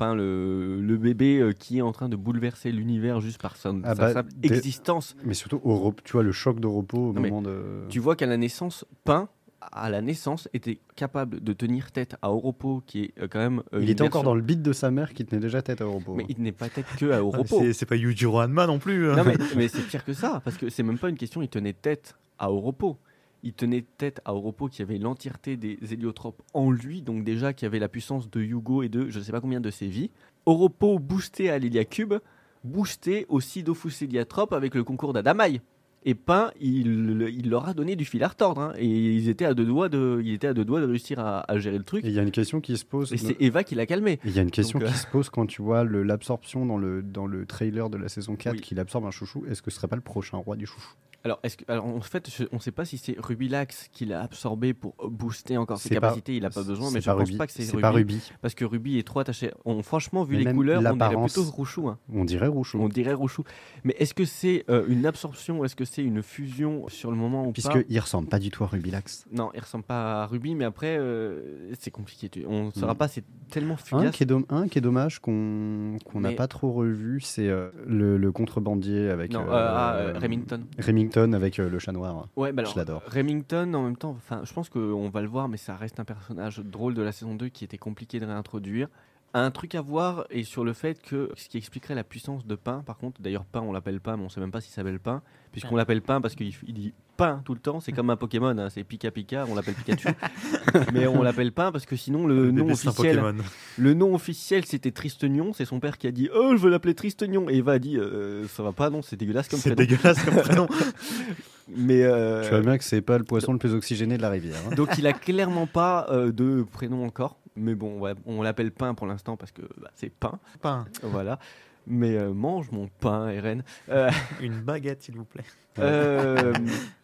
Le, 0.02 0.80
le 0.82 0.98
bébé 0.98 1.40
euh, 1.40 1.52
qui 1.52 1.78
est 1.80 1.82
en 1.82 1.92
train 1.92 2.10
de 2.10 2.16
bouleverser 2.16 2.72
l'univers 2.72 3.20
juste 3.22 3.42
par 3.42 3.56
sa, 3.58 3.72
Ah 3.84 3.96
sa 3.96 4.24
bah, 4.24 4.30
existence 4.44 5.16
Mais 5.26 5.34
surtout, 5.34 5.60
au 5.64 5.76
repos, 5.78 6.02
tu 6.04 6.14
vois, 6.14 6.24
le 6.24 6.32
choc 6.32 6.60
de 6.60 6.68
repos 6.68 7.10
au 7.10 7.14
Non, 7.14 7.22
moment 7.22 7.42
de. 7.42 7.84
tu 7.90 8.00
vois 8.00 8.16
qu'à 8.16 8.26
la 8.26 8.38
naissance 8.38 8.86
Pain 9.04 9.30
à 9.74 9.90
la 9.90 10.02
naissance 10.02 10.48
était 10.54 10.80
capable 10.96 11.44
de 11.44 11.52
tenir 11.52 11.92
tête 11.92 12.16
à 12.22 12.32
Oropo 12.32 12.82
qui 12.88 13.04
est 13.04 13.14
euh, 13.22 13.28
quand 13.30 13.40
même 13.40 13.62
euh, 13.74 13.80
il 13.84 13.90
était 13.90 14.04
encore 14.04 14.24
dans 14.24 14.34
le 14.34 14.42
beat 14.42 14.62
de 14.62 14.72
sa 14.72 14.90
mère 14.90 15.14
qui 15.14 15.26
tenait 15.26 15.42
déjà 15.42 15.62
tête 15.62 15.82
à 15.82 15.86
repos. 15.86 16.16
mais 16.16 16.26
il 16.30 16.42
n'est 16.42 16.54
pas 16.54 16.70
tête 16.70 16.86
que 16.98 17.12
à 17.12 17.18
Ah, 17.18 17.24
Oropo 17.24 17.60
c'est- 17.60 17.74
C'est 17.74 17.86
pas 17.86 17.98
Yujiro 17.98 18.40
Hanma 18.40 18.68
non 18.68 18.80
plus. 18.80 19.10
hein. 19.12 19.18
Non, 19.18 19.24
mais, 19.26 19.36
mais 19.58 19.68
c'est 19.68 19.82
pire 19.82 20.06
que 20.06 20.14
ça, 20.14 20.42
parce 20.46 20.56
que 20.58 20.70
c'est 20.70 20.82
même 20.82 20.98
pas 20.98 21.10
une 21.10 21.18
question, 21.18 21.42
il 21.42 21.50
tenait 21.50 21.74
tête 21.74 22.16
à 22.40 22.50
Oropo. 22.52 22.98
Il 23.44 23.54
tenait 23.54 23.86
tête 23.98 24.20
à 24.26 24.34
Oropo 24.34 24.68
qui 24.68 24.82
avait 24.82 24.98
l'entièreté 24.98 25.56
des 25.58 25.78
héliotropes 25.92 26.42
en 26.54 26.72
lui, 26.72 27.02
donc 27.02 27.24
déjà 27.24 27.54
qui 27.54 27.66
avait 27.66 27.80
la 27.80 27.88
puissance 27.88 28.30
de 28.30 28.42
Yugo 28.42 28.84
et 28.84 28.90
de 28.90 29.10
je 29.10 29.20
ne 29.20 29.24
sais 29.24 29.32
pas 29.32 29.42
combien 29.42 29.62
de 29.62 29.70
ses 29.72 29.88
vies. 29.88 30.10
Oropo 30.46 31.00
boosté 31.00 31.50
à 31.50 31.58
l'Elia 31.60 31.86
Cube, 31.86 32.16
boosté 32.64 33.26
aussi 33.30 33.64
Dofus 33.64 34.04
Heliatrope 34.04 34.54
avec 34.54 34.76
le 34.76 34.84
concours 34.84 35.14
d'Adamai. 35.14 35.62
Et 36.06 36.16
Pain, 36.16 36.52
il, 36.62 37.28
il 37.38 37.50
leur 37.50 37.68
a 37.68 37.74
donné 37.74 37.98
du 37.98 38.06
fil 38.06 38.24
à 38.24 38.30
retordre, 38.30 38.62
hein, 38.62 38.74
et 38.78 38.88
ils 38.88 39.28
étaient 39.28 39.44
à 39.44 39.54
deux 39.54 39.66
doigts 39.66 39.90
de, 39.90 40.22
il 40.24 40.34
était 40.34 40.48
à 40.48 40.54
deux 40.54 40.64
doigts 40.64 40.80
de 40.80 40.86
réussir 40.86 41.20
à, 41.20 41.42
à 41.52 41.60
gérer 41.60 41.78
le 41.78 41.84
truc. 41.84 42.06
Et 42.06 42.08
il 42.08 42.14
y 42.14 42.20
a 42.20 42.24
une 42.24 42.32
question 42.32 42.62
qui 42.62 42.78
se 42.78 42.86
pose. 42.86 43.12
Et 43.12 43.18
c'est 43.18 43.36
Eva 43.42 43.66
qui 43.66 43.76
l'a 43.76 43.86
calmé. 43.86 44.18
Il 44.24 44.32
y 44.32 44.40
a 44.40 44.42
une 44.42 44.50
question 44.50 44.80
Donc, 44.80 44.88
euh, 44.88 44.92
qui 44.94 44.98
se 44.98 45.08
pose 45.08 45.30
quand 45.30 45.46
tu 45.46 45.62
vois 45.62 45.84
l'absorption 45.84 46.66
dans 46.66 46.78
le, 46.78 47.02
dans 47.04 47.28
le 47.28 47.46
trailer 47.46 47.90
de 47.90 47.98
la 47.98 48.08
saison 48.08 48.38
4 48.38 48.54
Oui. 48.56 48.62
qu'il 48.62 48.80
absorbe 48.80 49.06
un 49.06 49.12
chouchou. 49.12 49.44
Est-ce 49.50 49.62
que 49.62 49.72
ce 49.72 49.76
serait 49.76 49.90
pas 49.90 49.98
le 49.98 50.02
prochain 50.02 50.38
roi 50.38 50.56
du 50.56 50.66
chouchou? 50.66 50.94
Alors, 51.26 51.40
est-ce 51.44 51.58
que, 51.58 51.66
alors, 51.68 51.86
en 51.86 52.00
fait, 52.02 52.30
je- 52.30 52.46
on 52.52 52.56
ne 52.56 52.62
sait 52.62 52.72
pas 52.72 52.86
si 52.86 52.98
c'est 52.98 53.16
Rubilax 53.20 53.90
qui 53.92 54.06
l'a 54.06 54.22
absorbé 54.22 54.74
pour 54.74 54.96
booster 55.10 55.58
encore 55.58 55.78
ses 55.78 55.90
pas- 55.90 55.96
capacités. 55.96 56.36
il 56.38 56.44
n'a 56.44 56.50
pas 56.50 56.64
besoin, 56.64 56.92
mais 56.92 57.02
je 57.02 57.10
ne 57.10 57.16
pense 57.16 57.26
Ruby. 57.26 57.38
pas 57.38 57.48
que 57.48 57.52
c'est 57.54 57.70
Ruby, 57.72 57.88
Ruby. 57.88 58.32
Parce 58.42 58.54
que 58.56 58.64
Ruby 58.66 58.98
est 58.98 59.04
trop 59.06 59.20
attaché. 59.20 59.52
On, 59.66 59.84
franchement, 59.84 60.24
vu 60.24 60.38
Mais 60.38 60.44
les 60.46 60.54
couleurs, 60.54 60.82
on 60.86 60.96
dirait 60.96 61.16
plutôt 61.22 61.44
Rouchou. 61.44 61.90
hein. 61.90 61.98
On 62.14 62.24
dirait 62.24 62.48
Rouchou. 62.48 62.80
On 62.82 62.88
dirait 62.88 63.14
Rouchou. 63.14 63.44
Mais 63.84 63.96
est-ce 64.00 64.14
que 64.14 64.24
c'est 64.26 64.64
euh, 64.70 64.86
une 64.88 65.06
absorption 65.06 65.60
ou 65.60 65.66
est-ce 65.66 65.76
que 65.76 65.86
c'est 65.86 66.04
une 66.04 66.24
fusion 66.24 66.88
sur 66.88 67.12
le 67.12 67.18
moment 67.18 67.44
ou 67.44 67.48
pas? 67.48 67.52
Puisqu'il 67.52 68.00
ressemble 68.00 68.30
pas 68.30 68.40
du 68.40 68.50
tout 68.50 68.64
à 68.64 68.68
Rubilax. 68.68 69.26
Non, 69.32 69.52
il 69.54 69.60
ressemble 69.60 69.84
pas 69.84 70.24
à 70.24 70.26
Ruby, 70.26 70.56
mais 70.56 70.66
après, 70.66 70.98
euh, 70.98 71.72
c'est 71.80 71.92
compliqué. 71.92 72.30
On 72.48 72.68
ne 72.68 72.72
saura 72.72 72.94
Mm. 72.94 72.98
pas, 72.98 73.08
c'est 73.10 73.24
tellement 73.50 73.74
Un 73.74 73.78
fugace. 73.78 74.16
qui, 74.16 74.24
est 74.24 74.26
dom- 74.26 74.46
un 74.50 74.68
qui 74.68 74.78
est 74.78 74.82
dommage 74.82 75.20
qu'on 75.20 75.98
n'a 76.16 76.30
Mais- 76.30 76.36
pas 76.36 76.48
trop 76.48 76.72
revu, 76.72 77.20
c'est 77.22 77.48
euh, 77.50 77.70
le, 77.86 78.18
le 78.18 78.32
contrebandier 78.32 79.10
avec 79.10 79.34
Non, 79.34 79.46
ah, 79.50 79.96
euh, 79.96 80.14
Remington. 80.20 80.62
Remington 81.10 81.34
avec 81.34 81.60
euh, 81.60 81.70
le 81.70 81.80
chat 81.80 81.92
noir. 81.92 82.28
Ouais, 82.36 82.52
bah 82.52 82.64
Je 82.64 82.78
l'adore. 82.78 83.02
Remington, 83.08 83.74
en 83.74 83.84
même 83.84 83.98
temps, 83.98 84.18
je 84.44 84.54
pense 84.54 84.70
qu'on 84.70 85.10
va 85.10 85.22
le 85.22 85.28
voir, 85.28 85.48
mais 85.50 85.58
ça 85.58 85.76
reste 85.76 86.00
un 86.00 86.06
personnage 86.06 86.60
drôle 86.60 86.94
de 86.94 87.02
la 87.02 87.12
saison 87.12 87.36
2 87.36 87.50
qui 87.50 87.64
était 87.64 87.78
compliqué 87.78 88.20
de 88.20 88.26
réintroduire. 88.26 88.88
Un 89.36 89.52
truc 89.52 89.76
à 89.76 89.82
voir 89.82 90.26
est 90.32 90.44
sur 90.44 90.64
le 90.64 90.74
fait 90.74 91.02
que 91.02 91.30
ce 91.36 91.48
qui 91.50 91.58
expliquerait 91.58 91.94
la 91.96 92.04
puissance 92.04 92.46
de 92.48 92.56
Pain, 92.56 92.82
par 92.86 92.98
contre, 92.98 93.22
d'ailleurs 93.22 93.46
Pain 93.46 93.62
on 93.62 93.72
l'appelle 93.72 94.00
Pain, 94.00 94.18
mais 94.18 94.24
on 94.24 94.30
sait 94.30 94.40
même 94.40 94.52
pas 94.52 94.60
s'il 94.62 94.74
s'appelle 94.74 95.00
Pain, 95.00 95.22
puisqu'on 95.52 95.76
l'appelle 95.76 96.02
Pain 96.02 96.20
parce 96.20 96.34
qu'il 96.36 96.52
il 96.68 96.74
dit 96.74 96.94
Pain 97.16 97.42
tout 97.46 97.54
le 97.54 97.60
temps, 97.60 97.80
c'est 97.80 97.92
comme 97.92 98.10
un 98.10 98.16
Pokémon, 98.16 98.58
hein, 98.58 98.70
c'est 98.70 98.84
Pika 98.84 99.12
Pika, 99.12 99.46
on 99.50 99.54
l'appelle 99.54 99.76
Pikachu, 99.76 100.08
mais 100.94 101.06
on 101.06 101.22
l'appelle 101.22 101.52
Pain 101.52 101.72
parce 101.72 101.86
que 101.86 101.96
sinon 101.96 102.26
le, 102.26 102.46
Le 102.46 102.52
nom 102.52 102.74
c'est 102.76 102.88
officiel, 102.88 103.20
Pokémon. 103.20 103.44
le 103.78 103.94
nom 103.94 104.16
officiel 104.16 104.66
c'était 104.66 104.92
Tristenion, 104.92 105.54
c'est 105.54 105.66
son 105.66 105.80
père 105.80 105.98
qui 106.00 106.08
a 106.08 106.12
dit 106.12 106.30
oh 106.34 106.54
je 106.56 106.62
veux 106.62 106.70
l'appeler 106.72 106.96
Tristenion 106.96 107.50
et 107.50 107.56
Eva 107.58 107.74
a 107.74 107.80
dit 107.80 107.98
Euh, 107.98 108.48
ça 108.48 108.64
va 108.64 108.72
pas 108.72 108.90
non 108.90 109.02
c'est 109.02 109.16
dégueulasse 109.18 109.48
comme 109.48 109.60
C'est 109.60 109.76
prénom, 109.76 109.90
dégueulasse 109.92 110.24
comme 110.24 110.36
prénom. 110.38 110.68
mais 111.68 112.04
euh, 112.04 112.44
Tu 112.44 112.50
vois 112.50 112.62
bien 112.62 112.78
que 112.78 112.84
c'est 112.84 113.02
pas 113.02 113.18
le 113.18 113.24
poisson 113.24 113.54
le 113.54 113.60
plus 113.60 113.74
oxygéné 113.74 114.18
de 114.18 114.22
la 114.22 114.30
rivière. 114.30 114.58
hein. 114.72 114.76
donc 114.76 114.98
il 114.98 115.06
a 115.06 115.14
clairement 115.14 115.68
pas 115.68 116.08
euh, 116.10 116.32
de 116.32 116.66
prénom 116.72 117.06
encore. 117.06 117.39
Mais 117.56 117.76
bon, 117.76 118.00
ouais, 118.00 118.14
on 118.26 118.42
l'appelle 118.42 118.72
Pain 118.72 118.94
pour 118.94 119.08
l'instant 119.08 119.36
parce 119.38 119.52
que 119.52 119.62
bah, 119.78 119.92
c'est 119.96 120.10
Pain. 120.12 120.40
Pain. 120.62 120.86
Voilà. 121.04 121.40
Mais 121.88 122.16
euh, 122.18 122.34
mange 122.34 122.72
mon 122.72 122.88
pain, 123.00 123.30
Eren. 123.30 123.64
Euh, 123.90 124.12
Une 124.42 124.62
baguette, 124.62 125.02
s'il 125.02 125.16
vous 125.16 125.26
plaît. 125.26 125.44
euh, 125.80 126.54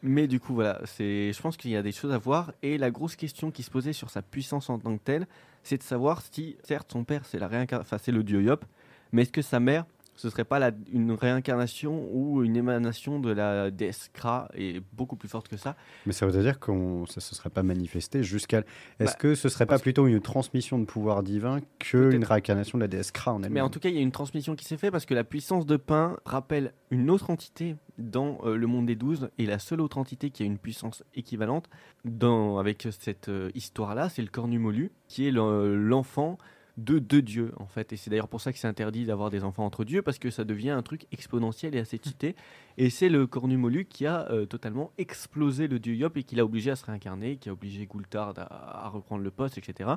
mais 0.03 0.27
du 0.27 0.39
coup, 0.39 0.53
voilà, 0.53 0.79
c'est, 0.85 1.31
je 1.33 1.41
pense 1.41 1.57
qu'il 1.57 1.71
y 1.71 1.75
a 1.77 1.81
des 1.81 1.91
choses 1.91 2.11
à 2.11 2.17
voir. 2.17 2.51
Et 2.61 2.77
la 2.77 2.91
grosse 2.91 3.15
question 3.15 3.49
qui 3.51 3.63
se 3.63 3.71
posait 3.71 3.93
sur 3.93 4.09
sa 4.09 4.21
puissance 4.21 4.69
en 4.69 4.77
tant 4.77 4.95
que 4.97 5.03
telle, 5.03 5.27
c'est 5.63 5.77
de 5.77 5.83
savoir 5.83 6.21
si, 6.21 6.57
certes, 6.63 6.91
son 6.91 7.03
père, 7.03 7.25
c'est 7.25 7.39
la 7.39 7.47
réincar- 7.47 7.81
enfin, 7.81 7.97
c'est 7.97 8.11
le 8.11 8.23
dieu 8.23 8.41
Yop, 8.43 8.63
mais 9.11 9.23
est-ce 9.23 9.31
que 9.31 9.41
sa 9.41 9.59
mère, 9.59 9.85
ce 10.15 10.29
serait 10.29 10.45
pas 10.45 10.59
la- 10.59 10.71
une 10.91 11.11
réincarnation 11.11 12.07
ou 12.11 12.43
une 12.43 12.55
émanation 12.55 13.19
de 13.19 13.31
la 13.31 13.71
déesse 13.71 14.09
Kra 14.13 14.49
et 14.55 14.81
beaucoup 14.93 15.15
plus 15.15 15.27
forte 15.29 15.47
que 15.47 15.57
ça 15.57 15.75
Mais 16.05 16.13
ça 16.13 16.25
veut 16.25 16.41
dire 16.41 16.59
qu'on 16.59 17.05
ça 17.05 17.19
se 17.21 17.35
serait 17.35 17.49
pas 17.49 17.63
manifesté 17.63 18.23
jusqu'à. 18.23 18.59
Est-ce 18.99 19.11
Bah, 19.11 19.17
que 19.19 19.35
ce 19.35 19.49
serait 19.49 19.65
pas 19.65 19.79
plutôt 19.79 20.07
une 20.07 20.21
transmission 20.21 20.79
de 20.79 20.85
pouvoir 20.85 21.21
divin 21.23 21.59
que 21.79 22.11
une 22.13 22.23
réincarnation 22.23 22.77
de 22.77 22.83
la 22.83 22.87
déesse 22.87 23.11
Kra 23.11 23.33
en 23.33 23.37
elle-même? 23.37 23.53
Mais 23.53 23.61
en 23.61 23.69
tout 23.69 23.79
cas, 23.79 23.89
il 23.89 23.95
y 23.95 23.99
a 23.99 24.01
une 24.01 24.11
transmission 24.11 24.55
qui 24.55 24.65
s'est 24.65 24.77
faite 24.77 24.91
parce 24.91 25.05
que 25.05 25.13
la 25.13 25.23
puissance 25.23 25.65
de 25.65 25.77
pain 25.77 26.17
rappelle 26.25 26.73
une 26.91 27.09
autre 27.09 27.29
entité 27.29 27.75
dans 27.97 28.39
euh, 28.43 28.55
le 28.57 28.67
monde 28.67 28.85
des 28.85 28.95
douze 28.95 29.29
et 29.37 29.45
la 29.45 29.59
seule 29.59 29.81
autre 29.81 29.97
entité 29.97 30.29
qui 30.29 30.43
a 30.43 30.45
une 30.45 30.57
puissance 30.57 31.03
équivalente 31.15 31.69
dans, 32.03 32.57
avec 32.57 32.87
cette 32.91 33.29
euh, 33.29 33.49
histoire-là, 33.55 34.09
c'est 34.09 34.21
le 34.21 34.27
Cornumolu 34.29 34.91
qui 35.07 35.27
est 35.27 35.31
le- 35.31 35.75
l'enfant 35.75 36.37
de 36.77 36.99
deux 36.99 37.21
dieux 37.21 37.51
en 37.57 37.67
fait. 37.67 37.93
Et 37.93 37.97
c'est 37.97 38.09
d'ailleurs 38.09 38.27
pour 38.27 38.41
ça 38.41 38.51
que 38.51 38.59
c'est 38.59 38.67
interdit 38.67 39.05
d'avoir 39.05 39.29
des 39.29 39.43
enfants 39.43 39.65
entre 39.65 39.85
dieux 39.85 40.01
parce 40.01 40.19
que 40.19 40.29
ça 40.29 40.43
devient 40.43 40.71
un 40.71 40.81
truc 40.81 41.07
exponentiel 41.11 41.75
et 41.75 41.79
assez 41.79 41.99
cheaté. 42.03 42.35
Et 42.77 42.89
c'est 42.89 43.09
le 43.09 43.27
Cornumolu 43.27 43.85
qui 43.85 44.05
a 44.05 44.29
euh, 44.31 44.45
totalement 44.45 44.91
explosé 44.97 45.67
le 45.67 45.79
dieu 45.79 45.95
Yop 45.95 46.17
et 46.17 46.23
qui 46.23 46.35
l'a 46.35 46.45
obligé 46.45 46.71
à 46.71 46.75
se 46.75 46.85
réincarner, 46.85 47.37
qui 47.37 47.49
a 47.49 47.53
obligé 47.53 47.85
Gultard 47.85 48.33
à, 48.37 48.85
à 48.85 48.89
reprendre 48.89 49.23
le 49.23 49.31
poste, 49.31 49.57
etc. 49.57 49.91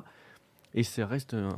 Et 0.75 0.83
ça 0.83 1.07
reste 1.07 1.33
un- 1.33 1.49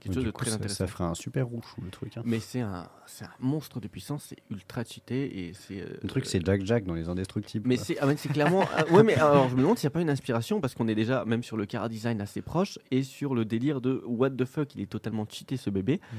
quelque 0.00 0.14
chose 0.14 0.24
de 0.24 0.30
coup, 0.30 0.42
très 0.42 0.50
ça, 0.50 0.56
intéressant. 0.56 0.76
ça 0.76 0.86
ferait 0.86 1.02
un 1.04 1.14
super 1.14 1.46
rouge 1.48 1.64
le 1.82 1.90
truc. 1.90 2.16
hein. 2.16 2.22
Mais 2.24 2.38
c'est 2.38 2.60
un, 2.60 2.88
c'est 3.06 3.24
un 3.24 3.30
monstre 3.40 3.80
de 3.80 3.88
puissance, 3.88 4.26
c'est 4.28 4.36
ultra 4.48 4.84
cheaté 4.84 5.40
et 5.48 5.52
c'est. 5.54 5.80
euh, 5.80 5.98
Le 6.02 6.08
truc, 6.08 6.24
c'est 6.24 6.44
Jack 6.46 6.64
Jack 6.64 6.84
dans 6.84 6.94
les 6.94 7.08
Indestructibles. 7.08 7.68
Mais 7.68 7.76
c'est, 7.76 7.98
ah, 8.00 8.14
clairement. 8.14 8.64
ah, 8.76 8.84
ouais, 8.92 9.02
mais 9.02 9.14
alors 9.16 9.48
je 9.48 9.56
me 9.56 9.62
demande 9.62 9.76
s'il 9.76 9.86
n'y 9.88 9.92
a 9.92 9.94
pas 9.94 10.00
une 10.02 10.10
inspiration 10.10 10.60
parce 10.60 10.74
qu'on 10.74 10.86
est 10.86 10.94
déjà 10.94 11.24
même 11.24 11.42
sur 11.42 11.56
le 11.56 11.66
cara 11.66 11.88
design 11.88 12.20
assez 12.20 12.42
proche 12.42 12.78
et 12.92 13.02
sur 13.02 13.34
le 13.34 13.44
délire 13.44 13.80
de 13.80 14.02
what 14.06 14.30
the 14.30 14.44
fuck, 14.44 14.72
il 14.76 14.82
est 14.82 14.86
totalement 14.90 15.26
cheaté 15.28 15.56
ce 15.56 15.68
bébé. 15.70 16.00
Mm. 16.12 16.16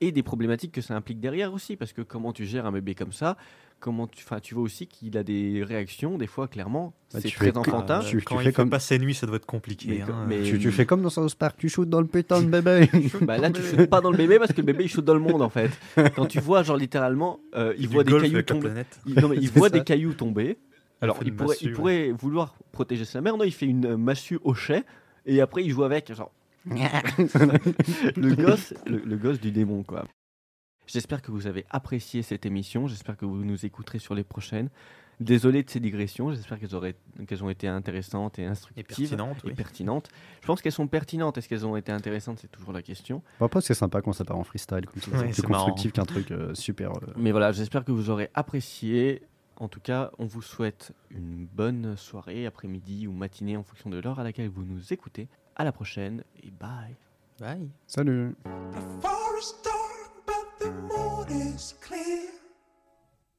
Et 0.00 0.10
des 0.12 0.22
problématiques 0.22 0.72
que 0.72 0.80
ça 0.80 0.94
implique 0.96 1.20
derrière 1.20 1.52
aussi, 1.52 1.76
parce 1.76 1.92
que 1.92 2.02
comment 2.02 2.32
tu 2.32 2.44
gères 2.46 2.66
un 2.66 2.72
bébé 2.72 2.94
comme 2.94 3.12
ça, 3.12 3.36
comment 3.84 4.06
tu, 4.06 4.24
enfin, 4.24 4.40
tu 4.40 4.54
vois 4.54 4.62
aussi 4.64 4.86
qu'il 4.86 5.18
a 5.18 5.22
des 5.22 5.62
réactions, 5.62 6.16
des 6.16 6.26
fois 6.26 6.48
clairement, 6.48 6.94
Bah, 7.12 7.20
c'est 7.20 7.28
tu 7.28 7.36
très 7.36 7.52
fais 7.52 7.56
enfantin. 7.58 8.00
tu- 8.00 8.22
Quand 8.22 8.36
fais 8.38 8.42
il 8.42 8.46
fait 8.46 8.52
comme- 8.54 8.70
pas 8.70 8.78
ses 8.78 8.98
nuits, 8.98 9.14
ça 9.14 9.26
doit 9.26 9.36
être 9.36 9.44
compliqué. 9.44 9.88
Mais- 9.88 10.00
hein. 10.00 10.24
mais- 10.26 10.42
Tu, 10.42 10.58
tu 10.58 10.72
fais 10.72 10.86
comme 10.86 11.02
dans 11.02 11.10
South 11.10 11.34
Park, 11.34 11.56
tu 11.58 11.68
shootes 11.68 11.90
dans 11.90 12.00
le 12.00 12.06
putain 12.06 12.40
de 12.40 12.46
bébé. 12.46 12.88
Bah 13.20 13.36
là, 13.36 13.50
tu 13.50 13.60
shootes 13.62 13.90
pas 13.90 14.00
dans 14.00 14.10
le 14.10 14.16
bébé 14.16 14.38
parce 14.38 14.52
que 14.52 14.56
le 14.62 14.66
bébé 14.66 14.84
il 14.84 14.88
shoot 14.88 15.04
dans 15.04 15.12
le 15.12 15.20
monde 15.20 15.42
en 15.42 15.50
fait. 15.50 15.70
Quand 16.16 16.24
tu 16.26 16.40
vois, 16.40 16.62
genre 16.62 16.78
littéralement, 16.78 17.40
euh, 17.54 17.74
il 17.78 17.86
voit 17.88 18.04
des 18.04 18.18
cailloux 18.18 18.40
tomber. 18.42 18.70
Il, 19.06 19.20
non, 19.20 19.28
mais 19.28 19.36
il 19.36 19.48
C'est 19.52 19.58
voit 19.58 19.68
ça. 19.68 19.74
des 19.78 19.84
cailloux 19.84 20.14
tomber. 20.14 20.56
Alors, 21.02 21.18
il 21.22 21.34
pourrait, 21.34 21.56
il 21.60 21.66
massue, 21.68 21.72
pourrait 21.76 22.10
vouloir 22.12 22.54
protéger 22.72 23.04
sa 23.04 23.20
mère. 23.20 23.36
Non, 23.36 23.44
il 23.44 23.52
fait 23.52 23.66
une 23.66 23.84
euh, 23.84 23.96
massue 23.98 24.38
au 24.44 24.54
chai 24.54 24.82
et 25.26 25.42
après 25.42 25.62
il 25.62 25.70
joue 25.70 25.84
avec. 25.84 26.10
Genre, 26.14 26.32
le 28.16 28.34
gosse, 28.34 28.72
le, 28.86 29.02
le 29.04 29.16
gosse 29.16 29.40
du 29.40 29.50
démon, 29.50 29.82
quoi. 29.82 30.04
J'espère 30.86 31.22
que 31.22 31.30
vous 31.30 31.46
avez 31.46 31.64
apprécié 31.70 32.22
cette 32.22 32.46
émission. 32.46 32.86
J'espère 32.86 33.16
que 33.16 33.24
vous 33.24 33.44
nous 33.44 33.64
écouterez 33.64 33.98
sur 33.98 34.14
les 34.14 34.24
prochaines. 34.24 34.68
Désolé 35.20 35.62
de 35.62 35.70
ces 35.70 35.78
digressions. 35.78 36.32
J'espère 36.32 36.58
qu'elles 36.58 37.44
ont 37.44 37.48
été 37.50 37.68
intéressantes 37.68 38.38
et 38.38 38.42
Et 38.42 38.46
instructives. 38.46 39.12
et 39.14 39.16
oui. 39.46 39.54
pertinentes. 39.54 40.08
Je 40.40 40.46
pense 40.46 40.60
qu'elles 40.60 40.72
sont 40.72 40.88
pertinentes. 40.88 41.38
Est-ce 41.38 41.48
qu'elles 41.48 41.64
ont 41.64 41.76
été 41.76 41.92
intéressantes? 41.92 42.38
C'est 42.40 42.50
toujours 42.50 42.72
la 42.72 42.82
question. 42.82 43.22
Bon, 43.38 43.46
après, 43.46 43.60
c'est 43.60 43.74
sympa 43.74 44.02
quand 44.02 44.12
ça 44.12 44.24
part 44.24 44.36
en 44.38 44.42
freestyle, 44.44 44.86
comme 44.86 45.00
ça. 45.00 45.10
Ouais, 45.12 45.32
c'est 45.32 45.42
plus 45.42 45.52
constructif 45.52 45.92
qu'un 45.92 46.04
truc 46.04 46.32
euh, 46.32 46.52
super. 46.54 46.90
euh, 46.90 47.12
Mais 47.16 47.30
voilà, 47.30 47.52
j'espère 47.52 47.84
que 47.84 47.92
vous 47.92 48.10
aurez 48.10 48.28
apprécié. 48.34 49.22
En 49.56 49.68
tout 49.68 49.78
cas, 49.80 50.10
on 50.18 50.26
vous 50.26 50.42
souhaite 50.42 50.92
une 51.12 51.46
bonne 51.46 51.96
soirée, 51.96 52.44
après-midi 52.44 53.06
ou 53.06 53.12
matinée 53.12 53.56
en 53.56 53.62
fonction 53.62 53.88
de 53.90 54.00
l'heure 54.00 54.18
à 54.18 54.24
laquelle 54.24 54.48
vous 54.48 54.64
nous 54.64 54.92
écoutez. 54.92 55.28
À 55.54 55.62
la 55.62 55.70
prochaine 55.70 56.24
et 56.42 56.50
bye. 56.50 56.96
Bye. 57.38 57.68
Salut 57.86 58.34
the 60.64 60.70
moon 60.70 61.28
is 61.28 61.74
clear. 61.80 62.30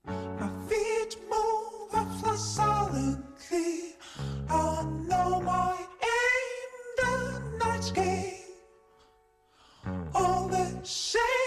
My 0.05 0.49
feet 0.69 1.17
move 1.29 1.89
after 1.93 2.37
silently. 2.37 3.95
I 4.47 4.83
know 5.07 5.41
my 5.41 5.75
aim, 6.19 6.69
the 6.97 7.41
night's 7.65 7.91
game. 7.91 8.33
All 10.13 10.47
the 10.47 10.85
shame. 10.85 11.44